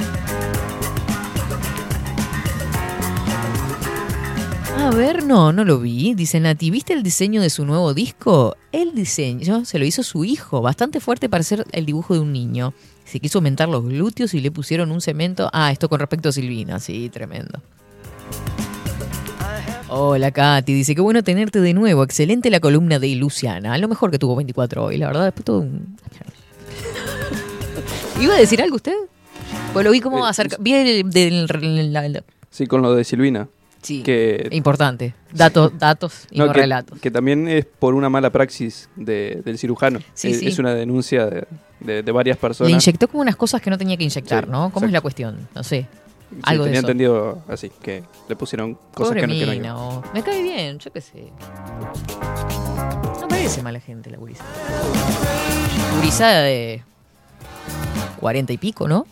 A 4.88 4.90
ver, 4.90 5.22
no, 5.22 5.52
no 5.52 5.64
lo 5.64 5.78
vi. 5.80 6.14
Dice 6.14 6.40
Nati, 6.40 6.70
¿viste 6.70 6.94
el 6.94 7.02
diseño 7.02 7.42
de 7.42 7.50
su 7.50 7.66
nuevo 7.66 7.92
disco? 7.92 8.56
El 8.72 8.94
diseño 8.94 9.66
se 9.66 9.78
lo 9.78 9.84
hizo 9.84 10.02
su 10.02 10.24
hijo, 10.24 10.62
bastante 10.62 10.98
fuerte 10.98 11.28
para 11.28 11.44
ser 11.44 11.66
el 11.72 11.84
dibujo 11.84 12.14
de 12.14 12.20
un 12.20 12.32
niño. 12.32 12.72
Se 13.04 13.20
quiso 13.20 13.38
aumentar 13.38 13.68
los 13.68 13.84
glúteos 13.84 14.32
y 14.32 14.40
le 14.40 14.50
pusieron 14.50 14.90
un 14.90 15.02
cemento. 15.02 15.50
Ah, 15.52 15.70
esto 15.72 15.90
con 15.90 16.00
respecto 16.00 16.30
a 16.30 16.32
Silvina, 16.32 16.78
sí, 16.80 17.10
tremendo. 17.10 17.60
Hola 19.90 20.30
Katy, 20.30 20.72
dice 20.72 20.94
qué 20.94 21.00
bueno 21.02 21.22
tenerte 21.22 21.60
de 21.60 21.74
nuevo. 21.74 22.02
Excelente 22.02 22.48
la 22.50 22.60
columna 22.60 22.98
de 22.98 23.14
Luciana. 23.14 23.76
Lo 23.78 23.88
mejor 23.88 24.10
que 24.10 24.18
tuvo 24.18 24.36
24 24.36 24.84
hoy, 24.84 24.96
la 24.96 25.06
verdad. 25.08 25.24
Después 25.26 25.44
todo 25.44 25.58
un... 25.60 25.96
¿Iba 28.22 28.34
a 28.34 28.38
decir 28.38 28.62
algo 28.62 28.76
usted? 28.76 28.94
Pues 29.74 29.84
lo 29.84 29.90
vi 29.90 30.00
como 30.00 30.24
Eh, 30.26 30.28
acerca... 30.30 30.56
Vi 30.60 30.72
el, 30.72 31.10
del... 31.10 31.46
la- 31.92 32.08
la- 32.08 32.24
Sí, 32.50 32.66
con 32.66 32.80
lo 32.82 32.94
de 32.94 33.04
Silvina. 33.04 33.48
Sí, 33.82 34.02
Que, 34.02 34.48
importante. 34.50 35.14
Datos, 35.32 35.78
datos 35.78 36.26
y 36.30 36.38
no, 36.38 36.46
que, 36.52 36.60
relatos. 36.60 36.98
que 37.00 37.10
también 37.10 37.46
es 37.48 37.64
por 37.64 37.94
una 37.94 38.08
mala 38.10 38.30
praxis 38.30 38.88
de- 38.96 39.40
del 39.44 39.56
cirujano. 39.58 40.00
Sí, 40.14 40.30
es, 40.32 40.40
sí. 40.40 40.48
es 40.48 40.58
una 40.58 40.74
denuncia 40.74 41.26
de, 41.26 41.46
de- 41.80 42.02
de 42.02 42.12
varias 42.12 42.36
personas. 42.38 42.70
Le 42.70 42.74
inyectó 42.74 43.06
como 43.08 43.22
unas 43.22 43.36
cosas 43.36 43.60
que 43.62 43.70
no 43.70 43.78
tenía 43.78 43.96
que 43.96 44.04
inyectar, 44.04 44.48
¿no? 44.48 44.70
¿Cómo 44.70 44.86
es 44.86 44.92
la 44.92 45.00
cuestión? 45.00 45.48
No 45.54 45.62
sé. 45.62 45.86
Algo 46.42 46.64
de 46.64 46.68
tenía 46.70 46.80
eso. 46.80 46.86
entendido 46.88 47.42
así, 47.48 47.70
que 47.82 48.02
le 48.28 48.36
pusieron 48.36 48.74
cosas 48.74 49.08
Pobre 49.08 49.20
que 49.22 49.26
no, 49.28 49.32
que 49.32 49.46
no 49.46 49.52
mina, 49.52 49.66
iban. 49.68 49.76
o- 49.76 50.02
Me 50.12 50.22
cae 50.22 50.42
bien, 50.42 50.78
yo 50.78 50.92
qué 50.92 51.00
sé. 51.00 51.32
No 53.20 53.28
parece 53.28 53.62
mala 53.62 53.80
gente 53.80 54.10
la 54.10 54.18
gurizada. 54.18 54.50
Gurizada 55.96 56.42
de 56.42 56.82
40 58.20 58.52
y 58.52 58.58
pico, 58.58 58.88
¿no? 58.88 59.06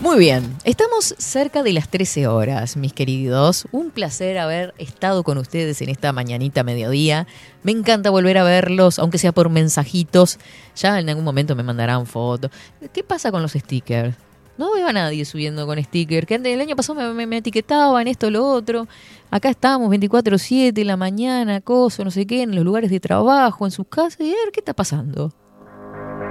Muy 0.00 0.18
bien, 0.18 0.54
estamos 0.64 1.14
cerca 1.16 1.62
de 1.62 1.72
las 1.72 1.88
13 1.88 2.26
horas, 2.26 2.76
mis 2.76 2.92
queridos. 2.92 3.66
Un 3.72 3.90
placer 3.90 4.36
haber 4.36 4.74
estado 4.76 5.24
con 5.24 5.38
ustedes 5.38 5.80
en 5.80 5.88
esta 5.88 6.12
mañanita 6.12 6.62
mediodía. 6.64 7.26
Me 7.62 7.72
encanta 7.72 8.10
volver 8.10 8.36
a 8.36 8.44
verlos, 8.44 8.98
aunque 8.98 9.16
sea 9.16 9.32
por 9.32 9.48
mensajitos. 9.48 10.38
Ya 10.76 11.00
en 11.00 11.08
algún 11.08 11.24
momento 11.24 11.56
me 11.56 11.62
mandarán 11.62 12.04
fotos. 12.04 12.50
¿Qué 12.92 13.02
pasa 13.02 13.32
con 13.32 13.40
los 13.40 13.52
stickers? 13.52 14.14
No 14.58 14.74
veo 14.74 14.86
a 14.86 14.92
nadie 14.92 15.24
subiendo 15.24 15.66
con 15.66 15.82
stickers. 15.82 16.26
Que 16.26 16.34
antes, 16.34 16.52
el 16.52 16.60
año 16.60 16.76
pasado 16.76 17.14
me, 17.14 17.36
etiquetaban 17.36 18.06
esto, 18.06 18.30
lo 18.30 18.46
otro. 18.46 18.86
Acá 19.30 19.48
estamos 19.48 19.90
24-7 19.90 20.78
en 20.78 20.86
la 20.86 20.98
mañana, 20.98 21.62
coso, 21.62 22.04
no 22.04 22.10
sé 22.10 22.26
qué, 22.26 22.42
en 22.42 22.54
los 22.54 22.66
lugares 22.66 22.90
de 22.90 23.00
trabajo, 23.00 23.64
en 23.64 23.70
sus 23.70 23.86
casas. 23.86 24.20
Y 24.20 24.30
a 24.30 24.44
ver, 24.44 24.52
¿qué 24.52 24.60
está 24.60 24.74
pasando? 24.74 25.32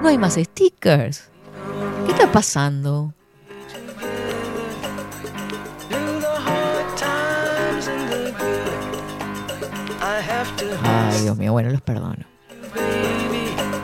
No 0.03 0.07
hay 0.07 0.19
más 0.19 0.35
stickers. 0.35 1.31
¿Qué 2.05 2.11
está 2.11 2.31
pasando? 2.31 3.11
Ay, 11.15 11.21
Dios 11.23 11.37
mío, 11.37 11.51
bueno, 11.53 11.69
los 11.69 11.81
perdono. 11.81 12.25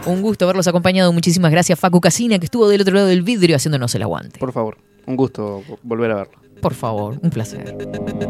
Un 0.05 0.21
gusto 0.21 0.45
haberlos 0.45 0.67
acompañado. 0.67 1.13
Muchísimas 1.13 1.51
gracias, 1.51 1.79
Facu 1.79 2.01
Casina, 2.01 2.39
que 2.39 2.45
estuvo 2.45 2.67
del 2.67 2.81
otro 2.81 2.95
lado 2.95 3.07
del 3.07 3.21
vidrio 3.21 3.55
haciéndonos 3.55 3.93
el 3.95 4.01
aguante. 4.01 4.39
Por 4.39 4.51
favor, 4.51 4.77
un 5.05 5.15
gusto 5.15 5.63
vo- 5.67 5.77
volver 5.83 6.11
a 6.11 6.15
verlo. 6.15 6.33
Por 6.61 6.73
favor, 6.73 7.19
un 7.21 7.29
placer. 7.29 7.75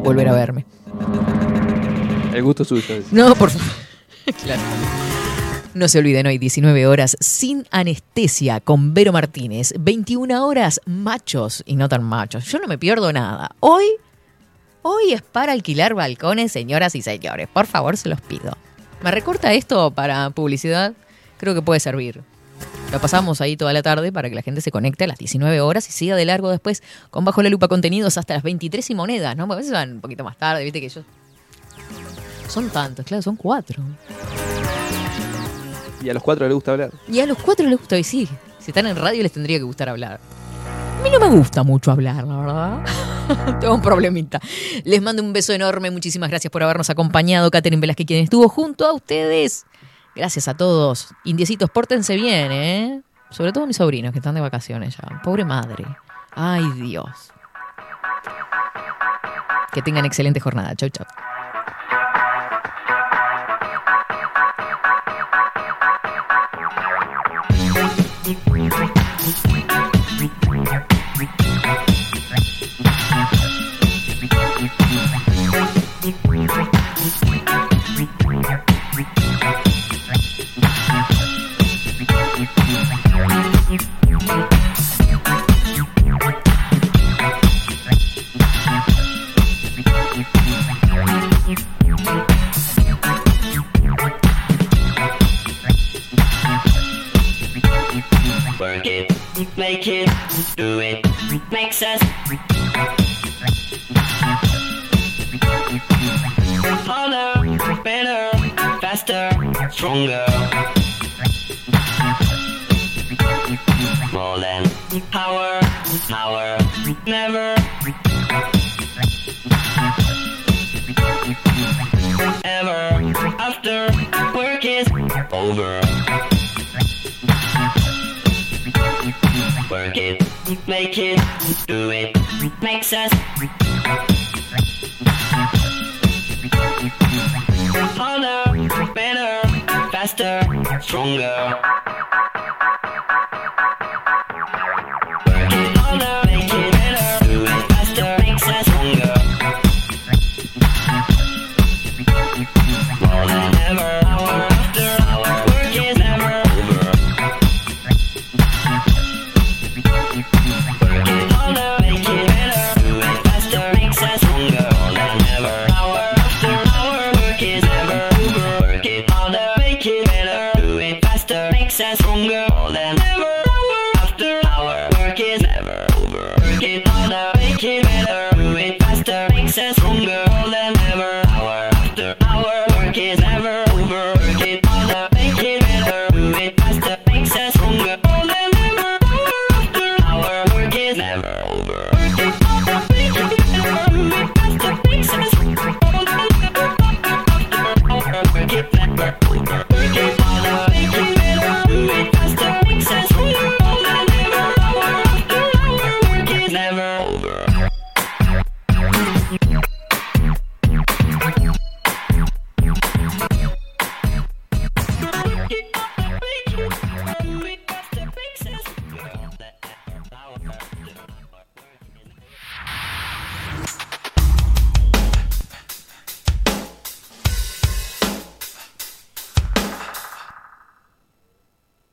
Volver 0.03 0.27
a 0.29 0.33
verme. 0.33 0.65
El 2.33 2.43
gusto 2.43 2.63
es 2.63 2.69
suyo. 2.69 2.81
dice. 2.97 3.03
No, 3.11 3.35
por 3.35 3.49
favor. 3.49 3.67
Claro. 4.43 4.61
No 5.73 5.87
se 5.87 5.97
olviden 5.99 6.27
hoy, 6.27 6.37
19 6.37 6.85
horas 6.85 7.17
sin 7.19 7.65
anestesia 7.71 8.59
con 8.59 8.93
Vero 8.93 9.11
Martínez. 9.13 9.73
21 9.79 10.45
horas 10.45 10.79
machos 10.85 11.63
y 11.65 11.75
no 11.75 11.89
tan 11.89 12.03
machos. 12.03 12.45
Yo 12.45 12.59
no 12.59 12.67
me 12.67 12.77
pierdo 12.77 13.11
nada. 13.13 13.51
Hoy, 13.61 13.85
hoy 14.83 15.13
es 15.13 15.21
para 15.21 15.53
alquilar 15.53 15.93
balcones, 15.95 16.51
señoras 16.51 16.93
y 16.95 17.01
señores. 17.01 17.47
Por 17.51 17.65
favor, 17.67 17.97
se 17.97 18.09
los 18.09 18.21
pido. 18.21 18.55
¿Me 19.03 19.09
recorta 19.09 19.53
esto 19.53 19.91
para 19.91 20.29
publicidad? 20.29 20.93
Creo 21.39 21.55
que 21.55 21.61
puede 21.61 21.79
servir. 21.79 22.21
Lo 22.91 22.99
pasamos 22.99 23.41
ahí 23.41 23.57
toda 23.57 23.73
la 23.73 23.81
tarde 23.81 24.11
para 24.11 24.29
que 24.29 24.35
la 24.35 24.43
gente 24.43 24.61
se 24.61 24.69
conecte 24.69 25.05
a 25.05 25.07
las 25.07 25.17
19 25.17 25.59
horas 25.61 25.87
y 25.89 25.91
siga 25.91 26.15
de 26.15 26.25
largo 26.25 26.51
después 26.51 26.83
con 27.09 27.25
Bajo 27.25 27.41
la 27.41 27.49
Lupa 27.49 27.67
Contenidos 27.67 28.17
hasta 28.17 28.35
las 28.35 28.43
23 28.43 28.89
y 28.89 28.95
monedas, 28.95 29.35
¿no? 29.35 29.47
Porque 29.47 29.53
a 29.53 29.57
veces 29.57 29.71
van 29.71 29.93
un 29.93 30.01
poquito 30.01 30.23
más 30.23 30.37
tarde, 30.37 30.63
viste 30.63 30.81
que 30.81 30.89
yo... 30.89 31.01
Son 32.47 32.69
tantos, 32.69 33.05
claro, 33.05 33.23
son 33.23 33.37
cuatro. 33.37 33.81
Y 36.03 36.09
a 36.09 36.13
los 36.13 36.21
cuatro 36.21 36.45
les 36.45 36.53
gusta 36.53 36.73
hablar. 36.73 36.91
Y 37.07 37.21
a 37.21 37.25
los 37.25 37.37
cuatro 37.37 37.65
les 37.67 37.79
gusta, 37.79 37.97
y 37.97 38.03
sí, 38.03 38.27
si 38.59 38.71
están 38.71 38.85
en 38.87 38.97
radio 38.97 39.23
les 39.23 39.31
tendría 39.31 39.57
que 39.57 39.63
gustar 39.63 39.89
hablar. 39.89 40.19
A 41.01 41.03
mí 41.03 41.09
no 41.09 41.19
me 41.19 41.35
gusta 41.35 41.63
mucho 41.63 41.89
hablar, 41.91 42.27
la 42.27 42.37
verdad. 42.37 42.85
Tengo 43.59 43.73
un 43.73 43.81
problemita. 43.81 44.39
Les 44.83 45.01
mando 45.01 45.23
un 45.23 45.33
beso 45.33 45.51
enorme. 45.51 45.89
Muchísimas 45.89 46.29
gracias 46.29 46.51
por 46.51 46.61
habernos 46.61 46.91
acompañado. 46.91 47.49
Catherine 47.49 47.81
Velázquez, 47.81 48.05
quien 48.05 48.23
estuvo 48.23 48.47
junto 48.47 48.85
a 48.85 48.93
ustedes. 48.93 49.65
Gracias 50.15 50.47
a 50.47 50.53
todos. 50.53 51.07
Indiecitos, 51.23 51.71
pórtense 51.71 52.15
bien, 52.15 52.51
¿eh? 52.51 53.01
Sobre 53.31 53.51
todo 53.51 53.65
mis 53.65 53.77
sobrinos 53.77 54.11
que 54.11 54.19
están 54.19 54.35
de 54.35 54.41
vacaciones 54.41 54.95
ya. 54.95 55.23
Pobre 55.23 55.43
madre. 55.43 55.85
Ay, 56.35 56.69
Dios. 56.75 57.31
Que 59.73 59.81
tengan 59.81 60.05
excelente 60.05 60.39
jornada. 60.39 60.75
Chau, 60.75 60.89
chau. 60.89 61.07